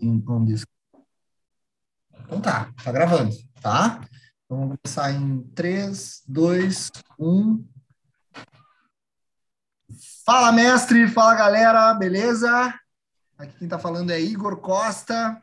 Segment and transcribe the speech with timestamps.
[0.00, 0.64] in, on this.
[2.20, 4.00] Então tá, tá gravando, tá?
[4.44, 7.64] Então vamos começar em 3, 2, 1.
[10.24, 11.08] Fala, mestre!
[11.08, 11.94] Fala, galera!
[11.94, 12.74] Beleza?
[13.38, 15.40] Aqui quem tá falando é Igor Costa.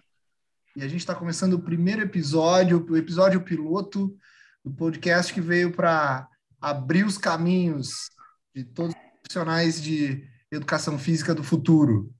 [0.75, 4.15] E a gente está começando o primeiro episódio, o episódio piloto
[4.63, 6.27] do podcast que veio para
[6.59, 8.09] abrir os caminhos
[8.53, 12.13] de todos os profissionais de educação física do futuro.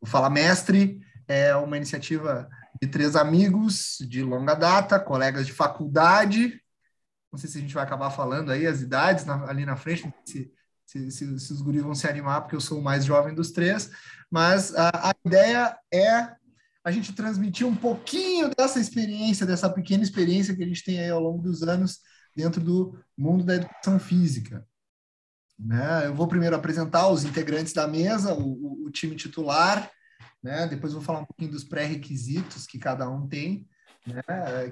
[0.00, 2.48] O Fala Mestre é uma iniciativa
[2.80, 6.60] de três amigos de longa data, colegas de faculdade.
[7.30, 10.10] Não sei se a gente vai acabar falando aí as idades na, ali na frente,
[10.24, 10.50] se,
[10.86, 13.50] se, se, se, os guris vão se animar, porque eu sou o mais jovem dos
[13.50, 13.90] três.
[14.30, 16.34] Mas a, a ideia é
[16.82, 21.10] a gente transmitir um pouquinho dessa experiência, dessa pequena experiência que a gente tem aí
[21.10, 21.98] ao longo dos anos
[22.34, 24.66] dentro do mundo da educação física.
[25.58, 26.06] Né?
[26.06, 29.90] Eu vou primeiro apresentar os integrantes da mesa, o, o, o time titular,
[30.42, 30.66] né?
[30.66, 33.66] Depois vou falar um pouquinho dos pré-requisitos que cada um tem.
[34.06, 34.22] Né?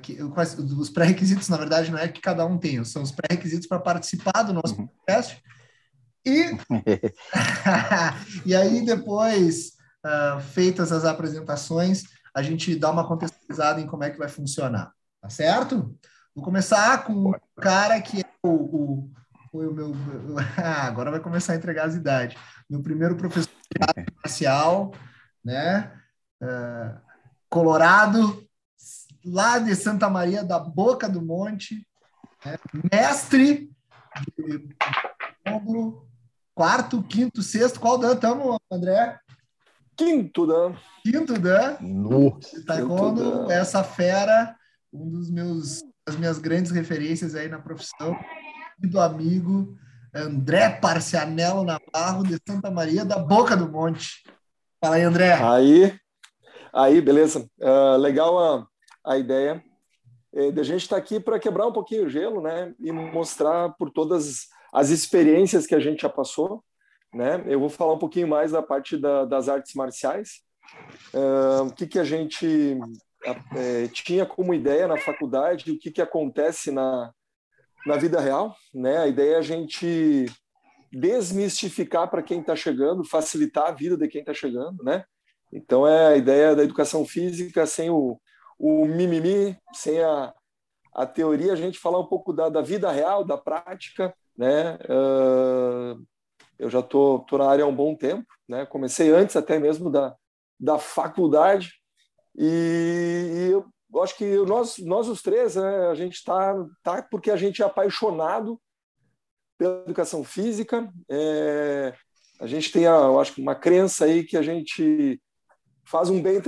[0.02, 3.80] Que, os pré-requisitos, na verdade, não é que cada um tem, são os pré-requisitos para
[3.80, 4.86] participar do nosso uhum.
[4.86, 5.42] podcast.
[6.24, 6.50] E,
[8.46, 9.72] e aí, depois,
[10.04, 14.92] uh, feitas as apresentações, a gente dá uma contextualizada em como é que vai funcionar.
[15.20, 15.96] Tá certo?
[16.34, 19.10] Vou começar com o cara que é o, o
[19.64, 19.92] o meu.
[20.56, 22.36] agora vai começar a entregar as idades.
[22.68, 24.92] Meu primeiro professor de arte marcial,
[25.46, 25.92] né?
[26.42, 27.00] Uh,
[27.48, 28.44] Colorado,
[29.24, 31.86] lá de Santa Maria da Boca do Monte,
[32.44, 32.56] né?
[32.92, 33.70] mestre
[34.36, 34.76] de
[36.52, 37.78] quarto, quinto, sexto.
[37.78, 39.18] Qual dan estamos, André?
[39.96, 40.76] Quinto dan.
[41.04, 41.78] Quinto dan.
[42.66, 44.56] Taekwondo, essa fera,
[44.92, 48.18] um dos meus, das minhas grandes referências aí na profissão,
[48.78, 49.78] do amigo
[50.12, 54.24] André Parcianello Navarro, de Santa Maria da Boca do Monte.
[54.86, 55.32] Fala aí, André.
[55.32, 55.98] Aí,
[56.72, 57.50] aí beleza.
[57.58, 58.68] Uh, legal a,
[59.04, 59.60] a ideia
[60.32, 62.72] é, a gente estar tá aqui para quebrar um pouquinho o gelo, né?
[62.78, 66.62] E mostrar por todas as experiências que a gente já passou,
[67.12, 67.42] né?
[67.46, 70.42] Eu vou falar um pouquinho mais da parte da, das artes marciais.
[71.12, 72.78] Uh, o que, que a gente
[73.56, 77.10] é, tinha como ideia na faculdade, o que, que acontece na,
[77.84, 78.98] na vida real, né?
[78.98, 80.26] A ideia é a gente
[80.92, 85.04] desmistificar para quem está chegando, facilitar a vida de quem está chegando, né?
[85.52, 88.20] Então é a ideia da educação física sem o,
[88.58, 90.34] o mimimi, sem a,
[90.94, 94.78] a teoria, a gente falar um pouco da, da vida real, da prática, né?
[94.84, 96.04] Uh,
[96.58, 98.66] eu já tô, tô na área há um bom tempo, né?
[98.66, 100.14] Comecei antes até mesmo da,
[100.58, 101.70] da faculdade
[102.36, 107.30] e, e eu acho que nós, nós os três, né, a gente está tá porque
[107.30, 108.60] a gente é apaixonado
[109.58, 110.92] pela educação física.
[111.08, 111.94] É,
[112.40, 115.20] a gente tem, a, eu acho, uma crença aí que a gente
[115.84, 116.40] faz um bem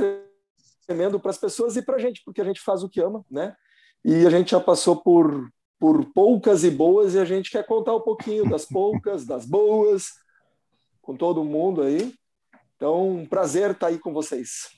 [0.86, 3.24] tremendo para as pessoas e para a gente, porque a gente faz o que ama,
[3.30, 3.54] né?
[4.04, 7.94] E a gente já passou por, por poucas e boas e a gente quer contar
[7.94, 10.08] um pouquinho das poucas, das boas,
[11.00, 12.14] com todo mundo aí.
[12.76, 14.68] Então, um prazer estar aí com vocês.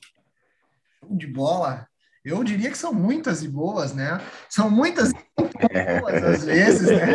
[1.09, 1.90] De bola.
[2.23, 4.21] Eu diria que são muitas e boas, né?
[4.47, 5.13] São muitas e
[5.99, 7.05] boas às vezes, né?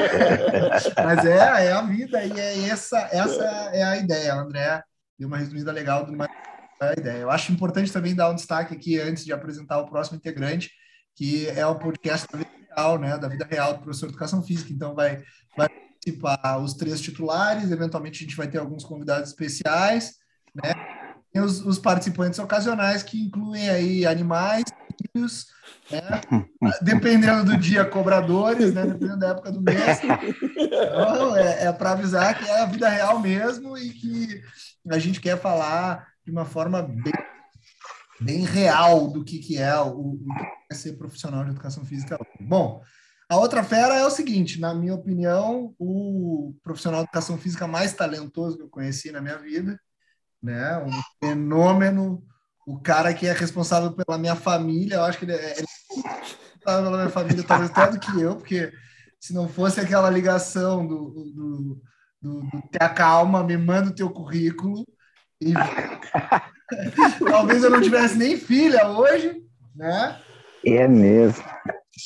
[1.05, 4.35] Mas é, é a vida e é essa, essa é a ideia.
[4.35, 4.83] André
[5.17, 6.29] deu uma resumida legal de uma
[6.99, 7.19] ideia.
[7.19, 10.73] Eu acho importante também dar um destaque aqui antes de apresentar o próximo integrante,
[11.15, 13.17] que é o podcast da vida real, né?
[13.17, 14.73] Da vida real do professor de educação física.
[14.73, 15.23] Então vai,
[15.57, 20.17] vai participar os três titulares, eventualmente a gente vai ter alguns convidados especiais,
[20.53, 20.73] né?
[21.33, 24.65] Tem os, os participantes ocasionais que incluem aí animais
[25.01, 25.47] filhos,
[25.91, 26.21] né?
[26.83, 28.87] dependendo do dia, cobradores, né?
[28.87, 30.01] dependendo da época do mês.
[30.57, 34.43] Então, é, é para avisar que é a vida real mesmo e que
[34.89, 37.13] a gente quer falar de uma forma bem,
[38.21, 42.19] bem real do que, que é o, o que é ser profissional de educação física.
[42.41, 42.83] Bom,
[43.29, 47.93] a outra fera é o seguinte, na minha opinião, o profissional de educação física mais
[47.93, 49.81] talentoso que eu conheci na minha vida,
[50.41, 50.79] né?
[50.79, 52.25] Um fenômeno
[52.67, 56.61] o cara que é responsável pela minha família, eu acho que ele é, ele é
[56.65, 58.73] pela minha família, talvez até do que eu, porque
[59.21, 61.83] se não fosse aquela ligação do, do, do,
[62.21, 64.85] do ter a calma, me manda o teu currículo,
[65.41, 65.55] e
[67.25, 69.41] talvez eu não tivesse nem filha hoje,
[69.75, 70.21] né?
[70.65, 71.45] É mesmo.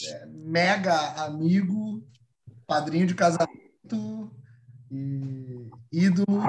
[0.09, 0.95] É, mega
[1.25, 2.07] amigo,
[2.67, 4.31] padrinho de casamento,
[4.91, 6.43] e ídolo,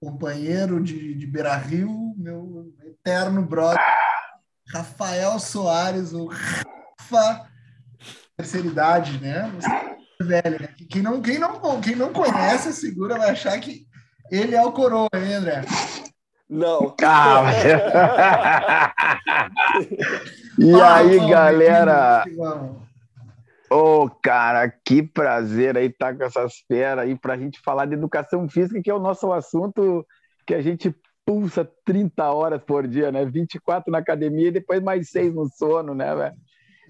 [0.00, 2.72] companheiro de, de Beira Rio, meu
[3.08, 3.80] eterno brother,
[4.70, 7.48] Rafael Soares, o Rafa,
[8.36, 9.50] terceira idade, né?
[9.56, 9.70] Você
[10.20, 10.68] é velho, né?
[10.90, 13.86] Quem não, quem, não, quem não conhece, segura, vai achar que
[14.30, 15.62] ele é o coroa, hein, André?
[16.50, 16.94] Não.
[17.02, 17.44] Ah,
[20.58, 22.24] e aí, galera?
[23.70, 27.58] Ô, oh, cara, que prazer aí estar tá com essas feras aí para a gente
[27.60, 30.06] falar de educação física, que é o nosso assunto
[30.46, 30.94] que a gente
[31.28, 33.26] pulsa 30 horas por dia, né?
[33.26, 36.34] 24 na academia e depois mais seis no sono, né, velho?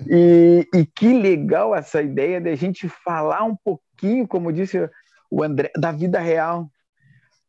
[0.09, 4.89] E, e, que legal essa ideia de a gente falar um pouquinho, como disse
[5.29, 6.71] o André, da vida real.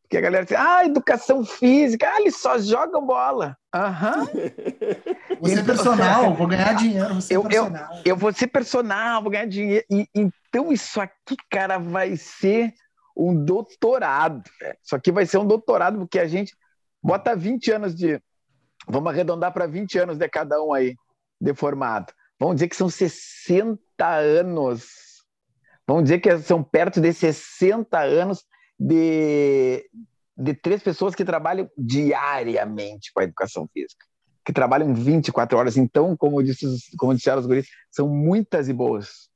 [0.02, 3.56] Porque a galera diz, ah, educação física, ah, eles só jogam bola.
[3.72, 4.22] Aham.
[4.22, 5.38] Uhum.
[5.42, 7.94] Você é personal, vou ganhar dinheiro, você é eu, é personal.
[7.98, 9.86] Eu, eu vou ser personal, vou ganhar dinheiro.
[9.92, 12.74] E, então isso aqui, cara, vai ser
[13.16, 14.42] um doutorado.
[14.84, 16.58] Isso aqui vai ser um doutorado, porque a gente
[17.02, 18.22] bota 20 anos de.
[18.88, 20.96] Vamos arredondar para 20 anos de cada um aí,
[21.40, 22.14] de formado.
[22.40, 24.88] Vamos dizer que são 60 anos.
[25.86, 28.46] Vamos dizer que são perto de 60 anos
[28.80, 29.90] de,
[30.38, 34.06] de três pessoas que trabalham diariamente com a educação física,
[34.46, 35.78] que trabalham 24 horas.
[35.78, 36.66] Então, como, disse,
[36.98, 39.29] como disseram os guris, são muitas e boas.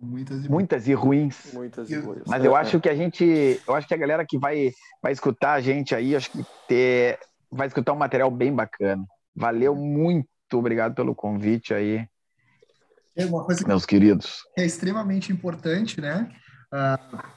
[0.00, 1.52] Muitas e, muitas e ruins.
[1.52, 2.22] Muitas e ruins.
[2.26, 2.80] Mas eu é, acho é.
[2.80, 4.72] que a gente, eu acho que a galera que vai,
[5.02, 7.18] vai escutar a gente aí, acho que ter,
[7.50, 9.04] vai escutar um material bem bacana.
[9.34, 12.06] Valeu muito, obrigado pelo convite aí.
[13.16, 14.42] É uma coisa meus queridos.
[14.56, 16.30] É extremamente importante, né?
[16.72, 17.36] Uh,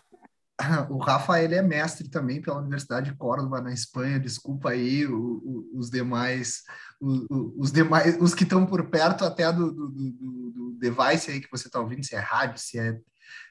[0.89, 4.19] o Rafa ele é mestre também pela Universidade de Córdoba na Espanha.
[4.19, 6.63] Desculpa aí o, o, os demais,
[6.99, 11.41] o, os demais, os que estão por perto até do, do, do, do device aí
[11.41, 12.97] que você está ouvindo, se é rádio, se é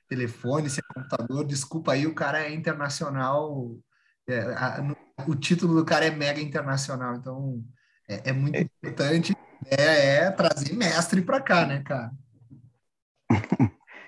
[0.08, 1.44] telefone, se é computador.
[1.44, 3.76] Desculpa aí, o cara é internacional.
[4.28, 4.96] É, a, no,
[5.26, 7.62] o título do cara é mega internacional, então
[8.08, 8.60] é, é muito é.
[8.60, 9.36] importante
[9.66, 12.10] é, é trazer mestre para cá, né, cara?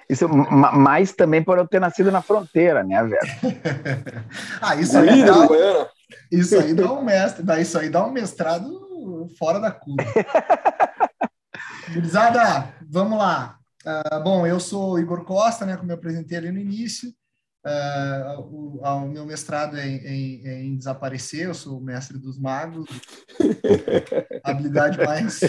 [0.09, 3.21] Isso, mais também por eu ter nascido na fronteira, né, velho?
[4.61, 5.91] ah, isso aí, dá,
[6.33, 10.03] isso aí dá um mestre, dá, isso aí dá um mestrado fora da curva.
[11.95, 13.59] Gurizada, vamos lá.
[13.87, 17.15] Uh, bom, eu sou Igor Costa, né, como eu apresentei ali no início.
[17.65, 22.39] Uh, o, o, meu mestrado é em, é em, desaparecer, eu sou o mestre dos
[22.39, 22.89] magos,
[24.43, 25.41] habilidade mais,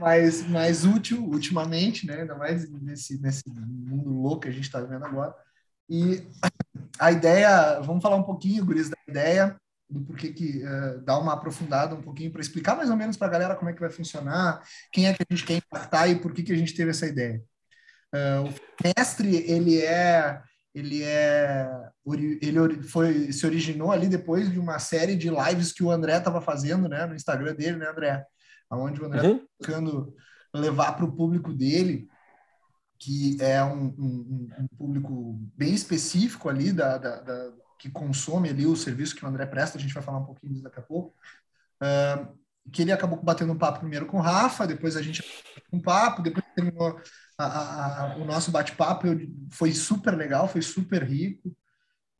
[0.00, 2.22] mais, mais útil ultimamente, né?
[2.22, 5.34] ainda mais nesse, nesse mundo louco que a gente está vendo agora.
[5.90, 6.26] E
[6.98, 11.32] a ideia, vamos falar um pouquinho, Guris, da ideia, do porquê que uh, dar uma
[11.32, 13.90] aprofundada um pouquinho para explicar mais ou menos para a galera como é que vai
[13.90, 16.90] funcionar, quem é que a gente quer impactar e por que, que a gente teve
[16.90, 17.42] essa ideia.
[18.14, 18.54] Uh, o
[18.98, 20.40] mestre, ele é
[20.72, 21.68] ele é
[22.06, 26.40] ele foi se originou ali depois de uma série de lives que o André estava
[26.40, 28.24] fazendo, né, no Instagram dele, né, André,
[28.68, 29.44] aonde o André uhum.
[29.58, 30.14] buscando
[30.54, 32.08] levar para o público dele,
[32.98, 38.66] que é um, um, um, público bem específico ali da, da, da, que consome ali
[38.66, 40.82] o serviço que o André presta, a gente vai falar um pouquinho disso daqui a
[40.82, 41.14] pouco.
[41.82, 42.38] Uh,
[42.70, 45.24] que ele acabou batendo um papo primeiro com o Rafa, depois a gente
[45.72, 47.00] um papo, depois terminou
[47.38, 49.06] a, a, o nosso bate-papo
[49.50, 51.56] foi super legal, foi super rico.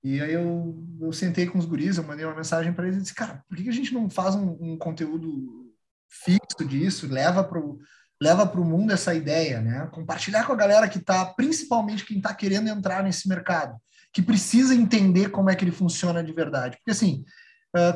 [0.02, 3.02] E aí eu, eu sentei com os guris, eu mandei uma mensagem para eles e
[3.02, 5.74] disse, cara, por que, a gente não faz um, um conteúdo
[6.08, 7.78] fixo disso, leva para o
[8.22, 9.88] leva o mundo essa ideia, né?
[9.92, 13.80] Compartilhar com a galera que está, principalmente quem está querendo entrar nesse mercado,
[14.12, 16.76] que precisa entender como é que ele funciona de verdade.
[16.76, 17.24] Porque assim,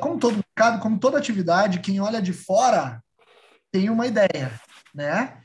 [0.01, 3.03] como todo mercado, como toda atividade, quem olha de fora
[3.73, 4.53] tem uma ideia,
[4.95, 5.39] né?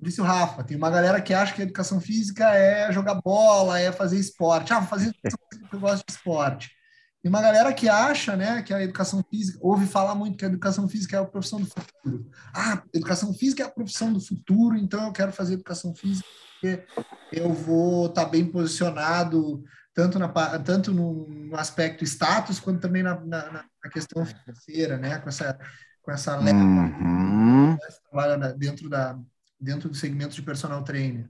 [0.00, 3.78] disse o Rafa, tem uma galera que acha que a educação física é jogar bola,
[3.78, 4.72] é fazer esporte.
[4.72, 6.70] Ah, vou fazer educação física porque eu gosto de esporte.
[7.22, 10.48] Tem uma galera que acha, né, que a educação física, ouve falar muito que a
[10.48, 12.28] educação física é a profissão do futuro.
[12.52, 16.26] Ah, educação física é a profissão do futuro, então eu quero fazer educação física
[16.60, 16.84] porque
[17.32, 19.62] eu vou estar tá bem posicionado
[19.94, 25.28] tanto, na, tanto no, aspecto status quanto também na, na, na, questão financeira, né, com
[25.28, 25.58] essa
[26.02, 27.76] com essa leva uhum.
[28.10, 29.16] trabalha dentro da,
[29.60, 31.28] dentro do segmento de personal trainer.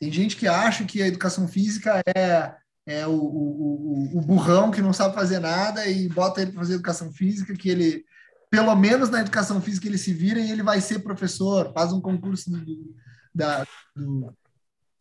[0.00, 2.54] Tem gente que acha que a educação física é,
[2.86, 6.74] é o, o, o, burrão que não sabe fazer nada e bota ele para fazer
[6.74, 8.04] educação física, que ele,
[8.50, 12.00] pelo menos na educação física, ele se vira e ele vai ser professor, faz um
[12.00, 12.94] concurso do,
[13.34, 14.34] da, do,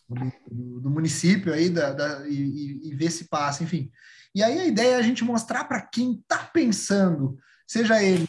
[0.09, 3.91] do, do município aí da, da, e, e vê se passa, enfim.
[4.33, 7.37] E aí a ideia é a gente mostrar para quem está pensando,
[7.67, 8.27] seja ele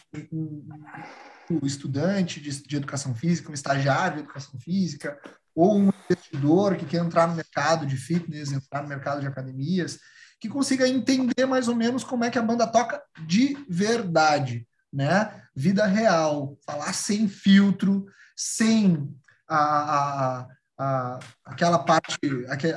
[1.49, 5.19] o estudante de, de educação física, um estagiário de educação física,
[5.55, 9.99] ou um investidor que quer entrar no mercado de fitness, entrar no mercado de academias,
[10.39, 15.43] que consiga entender mais ou menos como é que a banda toca de verdade, né?
[15.55, 18.05] Vida real, falar sem filtro,
[18.37, 19.13] sem
[19.47, 20.47] a, a,
[20.79, 22.17] a aquela parte,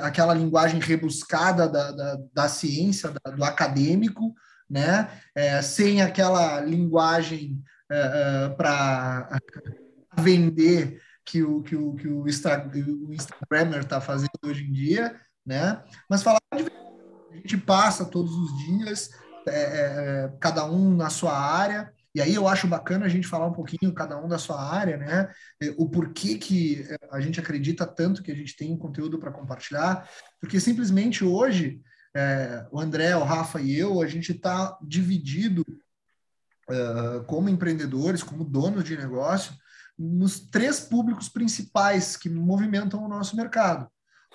[0.01, 4.35] aquela linguagem rebuscada da, da, da ciência, da, do acadêmico,
[4.69, 5.09] né?
[5.33, 9.39] É, sem aquela linguagem é, é, para
[10.17, 15.81] vender que o, que o, que o, Insta, o está fazendo hoje em dia, né?
[16.09, 16.63] Mas falar de
[17.31, 19.09] a gente passa todos os dias,
[19.47, 23.47] é, é, cada um na sua área, e aí eu acho bacana a gente falar
[23.47, 25.33] um pouquinho, cada um da sua área, né?
[25.77, 30.07] O porquê que a gente acredita tanto que a gente tem conteúdo para compartilhar,
[30.39, 31.81] porque simplesmente hoje,
[32.15, 35.65] é, o André, o Rafa e eu, a gente está dividido
[36.69, 39.53] uh, como empreendedores, como donos de negócio,
[39.97, 43.87] nos três públicos principais que movimentam o nosso mercado.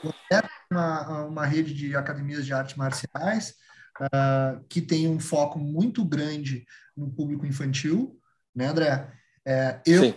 [0.03, 3.55] O André é uma, uma rede de academias de artes marciais,
[4.01, 6.65] uh, que tem um foco muito grande
[6.97, 8.19] no público infantil,
[8.55, 9.13] né, André?
[9.47, 10.15] É, eu Sim.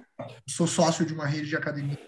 [0.47, 1.99] sou sócio de uma rede de academia,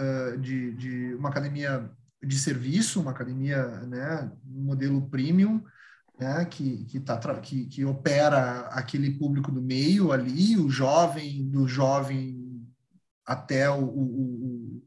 [0.00, 1.90] uh, de, de, uma academia
[2.22, 5.62] de serviço, uma academia, né, modelo premium,
[6.18, 11.66] né, que, que, tá, que, que opera aquele público do meio ali, o jovem, do
[11.66, 12.66] jovem
[13.24, 14.82] até o, o, o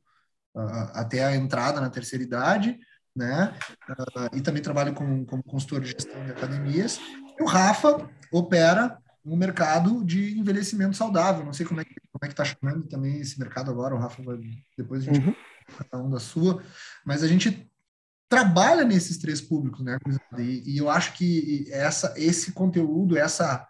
[0.94, 2.80] até a entrada na terceira idade,
[3.16, 3.54] né?
[3.90, 7.00] Uh, e também trabalho como, como consultor de gestão de academias.
[7.40, 11.46] E o Rafa opera um mercado de envelhecimento saudável.
[11.46, 13.96] Não sei como é que como é que está chamando também esse mercado agora.
[13.96, 14.40] O Rafa vai
[14.78, 15.36] depois a gente uhum.
[15.78, 16.64] cada um da sua,
[17.06, 17.70] mas a gente
[18.30, 19.98] trabalha nesses três públicos, né?
[20.38, 23.68] E, e eu acho que essa esse conteúdo, essa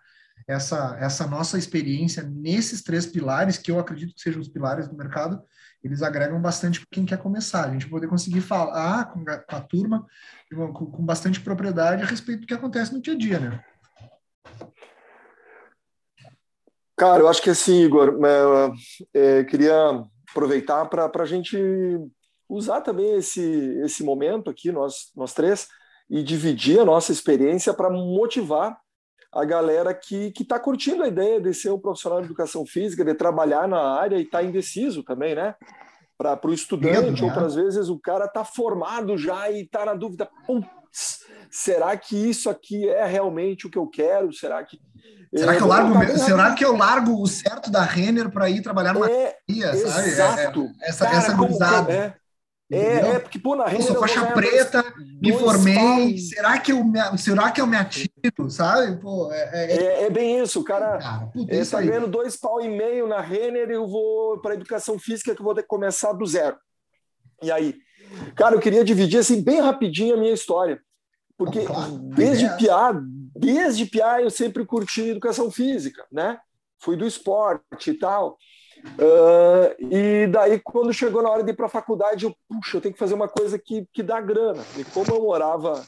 [0.48, 4.96] essa essa nossa experiência nesses três pilares que eu acredito que sejam os pilares do
[4.96, 5.42] mercado,
[5.84, 7.66] eles agregam bastante para quem quer começar.
[7.66, 10.06] A gente poder conseguir falar com a, turma
[10.52, 13.64] com, com bastante propriedade a respeito do que acontece no dia a dia, né?
[16.96, 18.18] Cara, eu acho que assim, Igor,
[19.14, 19.76] é, é, queria
[20.30, 21.58] aproveitar para a gente
[22.48, 23.42] usar também esse,
[23.84, 25.68] esse momento aqui, nós, nós três,
[26.10, 28.78] e dividir a nossa experiência para motivar
[29.34, 33.14] a galera que está curtindo a ideia de ser um profissional de educação física, de
[33.16, 35.56] trabalhar na área e está indeciso também, né?
[36.18, 37.64] Para o estudante, Medo, outras né?
[37.64, 40.30] vezes o cara está formado já e está na dúvida,
[41.50, 44.32] será que isso aqui é realmente o que eu quero?
[44.32, 44.80] Será que
[45.36, 48.94] Será que eu largo, será que eu largo o certo da Renner para ir trabalhar
[48.94, 50.08] numa é, academia, sabe?
[50.08, 50.62] Exato.
[50.62, 51.92] É, é, essa, Cara, essa cruzada.
[51.92, 52.14] É,
[52.72, 53.82] é, é, porque, pô, na Renner.
[53.82, 54.86] Eu sou faixa preta,
[55.20, 56.20] me formei.
[56.20, 57.76] Será que, eu me, será que eu me
[58.50, 58.98] sabe?
[59.02, 60.62] Pô, é, é, é, é bem isso.
[60.62, 64.54] O cara, cara está ganhando dois pau e meio na Renner e eu vou para
[64.54, 66.58] educação física que eu vou ter que começar do zero.
[67.42, 67.76] E aí?
[68.36, 70.80] Cara, eu queria dividir assim bem rapidinho a minha história.
[71.38, 72.56] Porque ah, claro, desde é.
[72.56, 72.94] piá,
[73.36, 76.40] desde piá eu sempre curti educação física, né?
[76.80, 78.38] Fui do esporte e tal.
[78.84, 82.82] Uh, e daí, quando chegou na hora de ir para a faculdade, eu, puxa, eu
[82.82, 84.64] tenho que fazer uma coisa que, que dá grana.
[84.78, 85.84] E como eu morava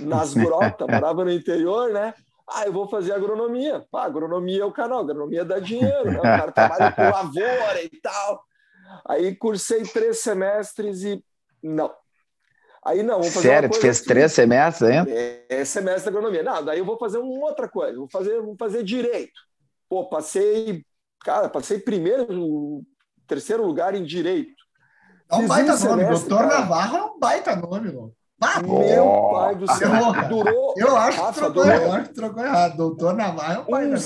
[0.00, 2.14] nas grotas, morava no interior, né?
[2.48, 3.84] Ah, eu vou fazer agronomia.
[3.92, 6.18] Ah, agronomia é o canal, agronomia dá dinheiro, né?
[6.18, 8.42] O cara trabalha com lavoura e tal.
[9.06, 11.24] Aí cursei três semestres e
[11.62, 11.92] não,
[12.84, 15.10] Aí não, vou fazer Sério, tu fez três semestres ainda?
[15.10, 16.42] É, é, semestre de agronomia.
[16.42, 19.38] Não, daí eu vou fazer uma outra coisa, vou fazer, vou fazer direito.
[19.88, 20.84] Pô, passei,
[21.22, 22.82] cara, passei primeiro,
[23.26, 24.64] terceiro lugar em direito.
[25.30, 26.60] É um baita um nome, doutor cara.
[26.60, 28.14] Navarro é um baita nome, mano.
[28.40, 29.90] Ah, meu pai do céu.
[30.28, 32.76] Durou, eu acho que, trocou, durou, eu acho que trocou errado.
[32.76, 34.00] Doutor Navarro é um baita nome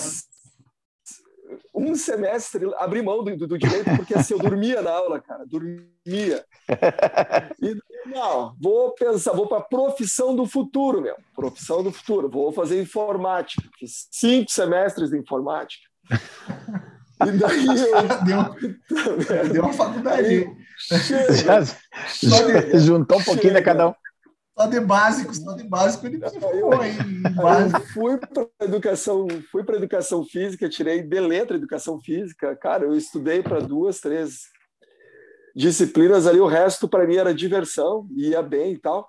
[1.75, 5.45] um semestre abri mão do, do, do, direito porque assim, eu dormia na aula, cara,
[5.45, 6.45] dormia.
[7.61, 7.77] E,
[8.07, 12.81] não, vou pensar, vou para a profissão do futuro, meu, profissão do futuro, vou fazer
[12.81, 15.85] informática, fiz cinco semestres de informática.
[17.27, 18.09] E daí eu...
[18.25, 20.47] deu, deu uma faculdade.
[21.45, 23.95] Já, já juntou um pouquinho de cada um.
[24.57, 26.97] Só de básico, só de básico ele ficou aí.
[27.73, 32.55] Eu fui para educação, fui para educação física, tirei de letra educação física.
[32.55, 34.43] Cara, eu estudei para duas, três
[35.57, 39.09] disciplinas ali, o resto para mim era diversão, ia bem e tal.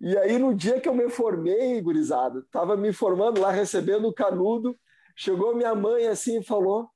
[0.00, 4.14] E aí no dia que eu me formei, gurizada, tava me formando lá recebendo o
[4.14, 4.74] canudo,
[5.14, 6.88] chegou minha mãe assim e falou: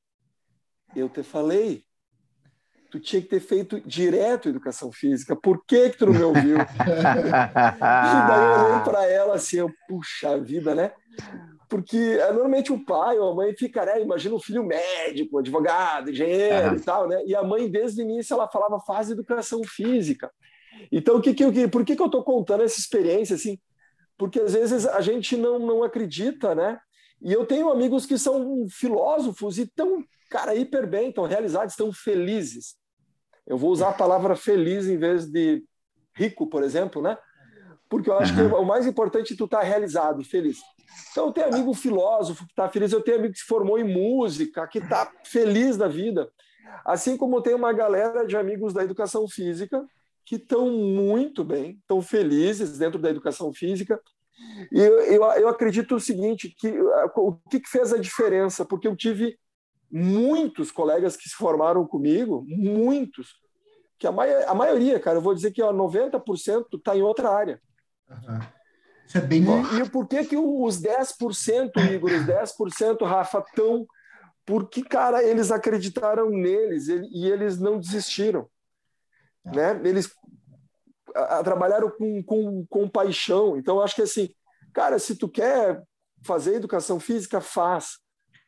[0.97, 1.84] "Eu te falei,
[2.95, 6.59] tu tinha que ter feito direto educação física, por que que tu não me ouviu?
[6.79, 10.93] e daí eu olhei para ela assim, eu, puxa vida, né?
[11.69, 14.01] Porque é, normalmente o pai ou a mãe fica, né?
[14.01, 16.77] Imagina um filho médico, advogado, engenheiro uhum.
[16.77, 17.21] e tal, né?
[17.27, 20.31] E a mãe, desde o início, ela falava, faz educação física.
[20.93, 23.59] Então, o que que por que, que eu estou contando essa experiência, assim?
[24.17, 26.79] Porque às vezes a gente não, não acredita, né?
[27.21, 31.93] E eu tenho amigos que são filósofos e estão, cara, hiper bem, estão realizados, estão
[31.93, 32.77] felizes.
[33.47, 35.63] Eu vou usar a palavra feliz em vez de
[36.15, 37.17] rico, por exemplo, né?
[37.89, 38.49] Porque eu acho uhum.
[38.49, 40.59] que o mais importante é tu estar tá realizado, feliz.
[41.11, 43.85] Então, eu tenho amigo filósofo que está feliz, eu tenho amigo que se formou em
[43.85, 46.31] música, que está feliz da vida.
[46.85, 49.85] Assim como tem uma galera de amigos da educação física
[50.25, 54.01] que estão muito bem, estão felizes dentro da educação física.
[54.73, 56.75] E eu, eu, eu acredito o seguinte, que
[57.17, 58.65] o que fez a diferença?
[58.65, 59.39] Porque eu tive
[59.95, 63.37] muitos colegas que se formaram comigo, muitos,
[63.97, 67.61] que a, a maioria, cara, eu vou dizer que ó, 90% está em outra área.
[68.11, 68.41] Uhum.
[69.07, 69.63] Isso é bem bom.
[69.67, 73.87] E, e por que, que os 10%, Igor, os 10%, Rafa, estão.
[74.45, 78.49] Porque, cara, eles acreditaram neles e eles não desistiram.
[79.45, 79.81] Né?
[79.85, 80.11] Eles
[81.15, 83.57] a, a, trabalharam com, com, com paixão.
[83.57, 84.29] Então, acho que assim,
[84.73, 85.81] cara, se tu quer
[86.25, 87.99] fazer educação física, faz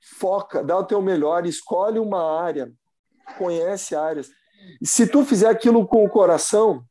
[0.01, 2.73] foca, dá o teu melhor, escolhe uma área,
[3.39, 4.29] conhece áreas.
[4.81, 6.85] E se tu fizer aquilo com o coração,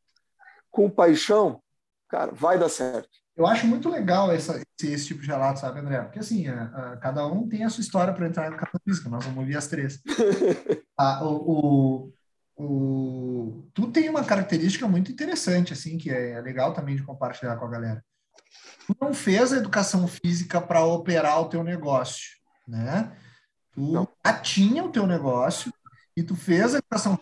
[0.71, 1.61] com paixão,
[2.09, 3.09] cara, vai dar certo.
[3.35, 6.01] Eu acho muito legal essa, esse, esse, tipo de relato, sabe, André?
[6.01, 9.09] Porque assim, a, a, cada um tem a sua história para entrar na educação física,
[9.09, 9.99] nós vamos ouvir as três.
[10.97, 12.13] a, o,
[12.57, 17.57] o, o, tu tem uma característica muito interessante, assim, que é legal também de compartilhar
[17.57, 18.03] com a galera.
[18.87, 22.35] Tu não fez a educação física para operar o teu negócio
[22.67, 23.11] né?
[23.73, 24.07] Tu Não.
[24.25, 25.71] já tinha o teu negócio
[26.15, 27.19] e tu fez a educação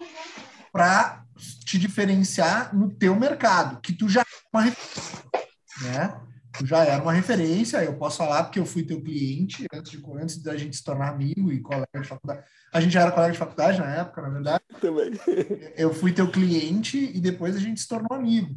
[0.71, 1.25] para
[1.65, 5.23] te diferenciar no teu mercado, que tu já é uma referência,
[5.81, 6.21] né?
[6.53, 10.03] Tu já era uma referência, eu posso falar porque eu fui teu cliente antes, de,
[10.15, 12.45] antes da gente se tornar amigo e colega de faculdade.
[12.71, 14.63] A gente já era colega de faculdade na época, na verdade.
[14.79, 15.12] Também.
[15.75, 18.55] Eu fui teu cliente e depois a gente se tornou amigo.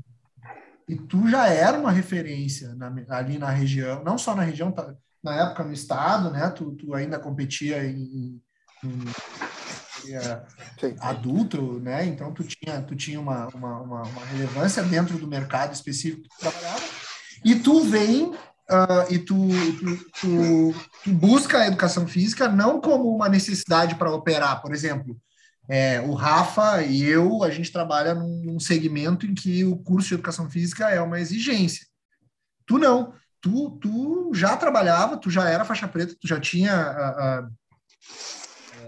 [0.87, 4.95] E tu já era uma referência na, ali na região, não só na região, tá,
[5.26, 6.49] na época no estado, né?
[6.50, 8.40] Tu, tu ainda competia em,
[8.85, 9.06] em
[11.00, 12.06] adulto, né?
[12.06, 16.28] Então tu tinha tu tinha uma, uma, uma, uma relevância dentro do mercado específico que
[16.28, 16.83] tu trabalhava.
[17.45, 23.12] E tu vem uh, e tu, tu, tu, tu, busca a educação física não como
[23.12, 25.21] uma necessidade para operar, por exemplo.
[25.68, 30.09] É, o Rafa e eu, a gente trabalha num, num segmento em que o curso
[30.09, 31.85] de educação física é uma exigência.
[32.64, 33.12] Tu não
[33.46, 36.74] tu, tu já trabalhava, tu já era faixa preta, tu já tinha.
[37.30, 37.46] Uh,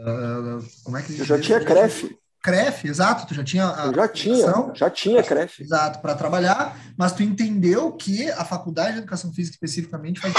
[0.01, 2.19] uh, como é que Eu já tinha CREF.
[2.43, 3.69] CREF, exato, tu já tinha.
[3.69, 5.63] A já tinha, já tinha CREF.
[5.63, 10.35] Exato, para trabalhar, mas tu entendeu que a faculdade de educação física especificamente faz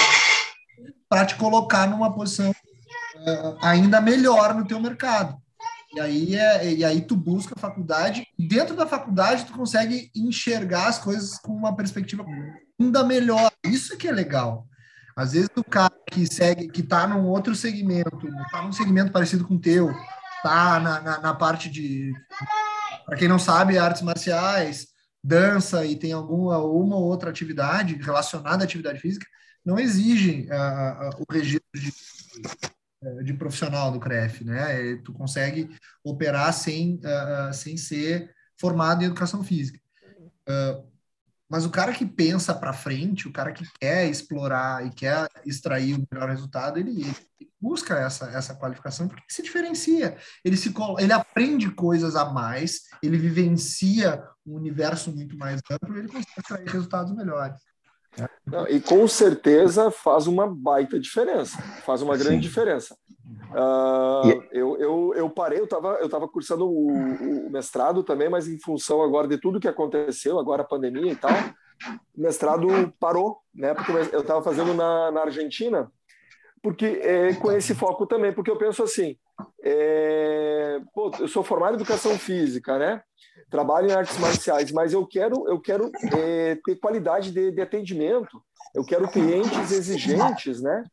[1.08, 5.38] para te colocar numa posição uh, ainda melhor no teu mercado.
[5.96, 10.88] E aí, é, e aí tu busca a faculdade, dentro da faculdade tu consegue enxergar
[10.88, 12.24] as coisas com uma perspectiva
[12.80, 13.52] ainda melhor.
[13.66, 14.68] Isso que é legal.
[15.16, 19.46] Às vezes o cara que segue, que está num outro segmento, está num segmento parecido
[19.46, 19.92] com o teu,
[20.38, 22.14] está na, na, na, parte de,
[23.06, 24.88] para quem não sabe, artes marciais,
[25.22, 29.28] dança e tem alguma uma ou outra atividade relacionada à atividade física,
[29.66, 31.94] não exige uh, uh, o registro de,
[33.26, 34.96] de profissional do CREF, né?
[35.04, 35.70] Tu consegue
[36.02, 37.00] operar sem,
[37.54, 39.80] sem ser formado em educação física.
[40.48, 40.89] Uh,
[41.50, 45.96] mas o cara que pensa para frente, o cara que quer explorar e quer extrair
[45.96, 50.16] o melhor resultado, ele, ele busca essa, essa qualificação porque se diferencia.
[50.46, 56.00] Ele, se, ele aprende coisas a mais, ele vivencia um universo muito mais amplo e
[56.00, 57.60] ele consegue extrair resultados melhores.
[58.46, 62.42] Não, e com certeza faz uma baita diferença, faz uma grande Sim.
[62.42, 62.98] diferença.
[63.52, 68.48] Uh, eu, eu, eu parei, eu estava eu tava cursando o, o, mestrado também, mas
[68.48, 71.32] em função agora de tudo que aconteceu, agora a pandemia e tal,
[72.16, 72.68] o mestrado
[73.00, 73.74] parou, né?
[73.74, 75.92] Porque eu estava fazendo na, na Argentina,
[76.62, 79.18] porque é, com esse foco também, porque eu penso assim,
[79.64, 83.02] é, pô, eu sou formado em educação física, né?
[83.50, 88.42] Trabalho em artes marciais, mas eu quero, eu quero é, ter qualidade de, de, atendimento.
[88.74, 90.84] Eu quero clientes exigentes, né?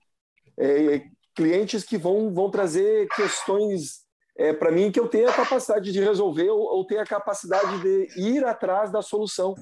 [0.59, 1.02] É,
[1.35, 4.06] clientes que vão, vão trazer questões
[4.38, 7.80] é, para mim que eu tenha a capacidade de resolver ou, ou tenha a capacidade
[7.80, 9.54] de ir atrás da solução.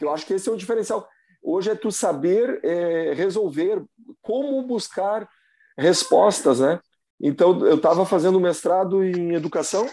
[0.00, 1.08] Eu acho que esse é o diferencial.
[1.42, 3.82] Hoje é tu saber é, resolver
[4.20, 5.28] como buscar
[5.76, 6.80] respostas, né?
[7.22, 9.88] Então, eu estava fazendo mestrado em educação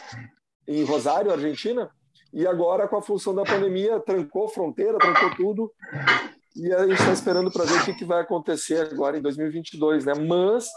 [0.67, 1.91] em Rosário, Argentina,
[2.33, 5.71] e agora, com a função da pandemia, trancou fronteira, trancou tudo,
[6.55, 10.05] e a gente está esperando para ver o que, que, vai acontecer agora em 2022,
[10.05, 10.13] né?
[10.15, 10.67] Mas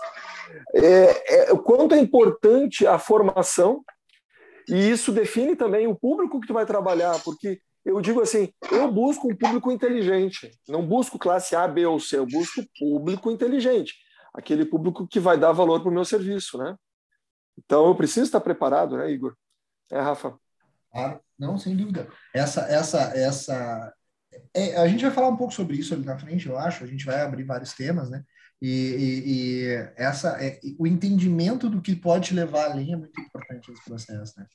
[0.75, 3.83] é, é, o quanto é importante a formação,
[4.69, 8.91] e isso define também o público que tu vai trabalhar, porque eu digo assim, eu
[8.91, 13.95] busco um público inteligente, não busco classe A, B ou C, eu busco público inteligente
[14.33, 16.77] aquele público que vai dar valor para o meu serviço, né?
[17.59, 19.35] Então eu preciso estar preparado, né, Igor?
[19.91, 20.39] É, Rafa.
[20.91, 22.09] Claro, não, sem dúvida.
[22.35, 23.95] Essa, essa, essa,
[24.55, 26.85] é, a gente vai falar um pouco sobre isso ali na frente, eu acho.
[26.85, 28.23] A gente vai abrir vários temas, né?
[28.61, 33.71] E, e, e essa, é, o entendimento do que pode levar além é muito importante
[33.71, 34.47] nesse processo, né?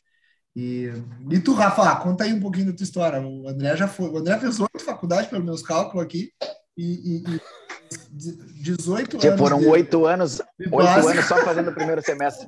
[0.56, 0.92] E,
[1.30, 3.22] e tu, Rafa, conta aí um pouquinho da tua história.
[3.22, 6.32] O André já foi, o André fez oito faculdades pelos meus cálculos aqui
[6.76, 7.42] e, e,
[7.92, 9.40] e 18 anos.
[9.40, 12.48] Foram oito anos, oito anos só fazendo o primeiro semestre.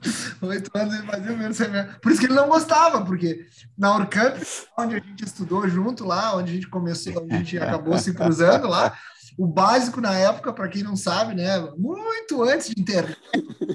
[0.42, 2.00] Oito anos ele fazia o primeiro semestre.
[2.00, 3.46] Por isso que ele não gostava, porque
[3.76, 4.36] na Orcamp,
[4.78, 8.14] onde a gente estudou junto lá, onde a gente começou, onde a gente acabou se
[8.14, 8.96] cruzando lá,
[9.36, 11.58] o básico na época, para quem não sabe, né?
[11.76, 13.18] Muito antes de internet,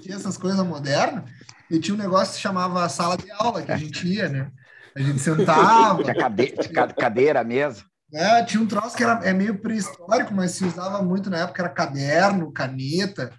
[0.02, 1.30] tinha essas coisas modernas,
[1.70, 4.52] e tinha um negócio que se chamava sala de aula, que a gente ia, né?
[4.96, 6.04] A gente sentava.
[6.04, 7.84] Tinha cadeira, cadeira mesa.
[8.14, 11.64] É, tinha um troço que era, é meio pré-histórico, mas se usava muito na época,
[11.64, 13.34] era caderno, caneta.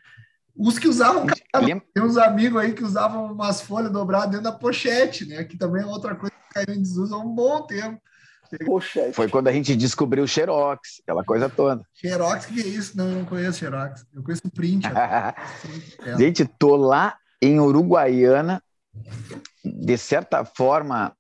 [0.57, 4.53] Os que usavam caderno, tem uns amigos aí que usavam umas folhas dobradas dentro da
[4.53, 5.45] pochete, né?
[5.45, 8.01] Que também é outra coisa que caiu em desuso há um bom tempo.
[8.65, 9.13] Pochete.
[9.13, 11.85] Foi quando a gente descobriu o Xerox, aquela coisa toda.
[11.95, 12.97] Xerox, que é isso?
[12.97, 14.05] Não, eu não conheço Xerox.
[14.13, 14.87] Eu conheço print.
[16.19, 18.63] gente, tô lá em Uruguaiana,
[19.65, 21.17] de certa forma,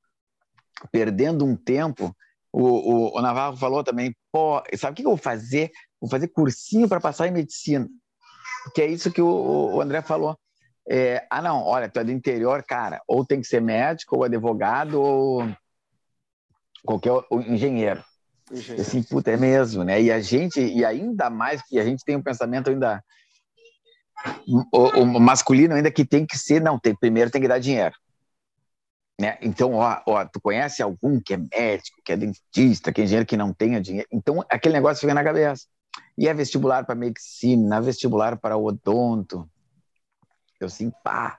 [0.93, 2.14] perdendo um tempo.
[2.57, 5.73] O, o, o Navarro falou também, pô, sabe o que eu vou fazer?
[6.01, 7.88] Vou fazer cursinho para passar em medicina.
[8.62, 10.38] Porque é isso que o, o André falou.
[10.88, 14.23] É, ah, não, olha, tu é do interior, cara, ou tem que ser médico, ou
[14.23, 15.49] advogado, ou
[16.85, 17.11] qualquer
[17.49, 18.05] engenheiro.
[18.53, 18.83] engenheiro.
[18.83, 20.01] Assim, puta, é mesmo, né?
[20.01, 23.03] E a gente, e ainda mais que a gente tem um pensamento ainda
[24.47, 27.95] o, o masculino ainda que tem que ser, não, tem, primeiro tem que dar dinheiro.
[29.20, 29.38] Né?
[29.40, 33.27] Então, ó, ó, tu conhece algum que é médico, que é dentista, que é engenheiro
[33.27, 34.09] que não tenha dinheiro?
[34.11, 35.66] Então, aquele negócio fica na cabeça.
[36.18, 39.48] E é vestibular para medicina, vestibular para odonto.
[40.61, 41.38] Eu assim, pá.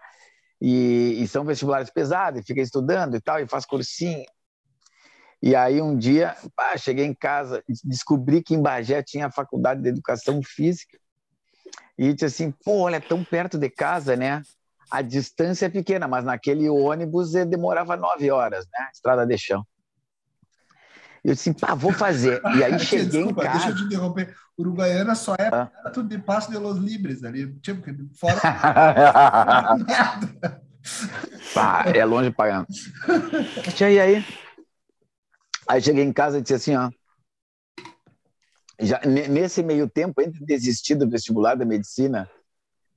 [0.61, 4.25] E, e, são vestibulares pesados, e fica estudando e tal, e faz cursinho.
[5.41, 9.81] E aí um dia, pá, cheguei em casa, descobri que em Bagé tinha a faculdade
[9.81, 10.97] de educação física.
[11.97, 14.41] E disse assim, pô, olha, tão perto de casa, né?
[14.89, 18.89] A distância é pequena, mas naquele ônibus demorava nove horas, né?
[18.93, 19.65] Estrada de chão.
[21.23, 22.39] Eu disse, pá, vou fazer.
[22.55, 23.57] E aí cheguei Desculpa, em casa.
[23.57, 24.35] Deixa eu te interromper.
[24.57, 25.65] Uruguaiana só é ah.
[25.65, 27.51] perto de Passo de los Libres ali.
[27.61, 28.39] Tipo, fora.
[31.53, 32.67] pá, é longe pagando.
[33.81, 34.23] E aí?
[35.67, 36.91] Aí cheguei em casa e disse assim, ó.
[38.79, 42.29] Já, nesse meio tempo, entre desistir do vestibular da medicina,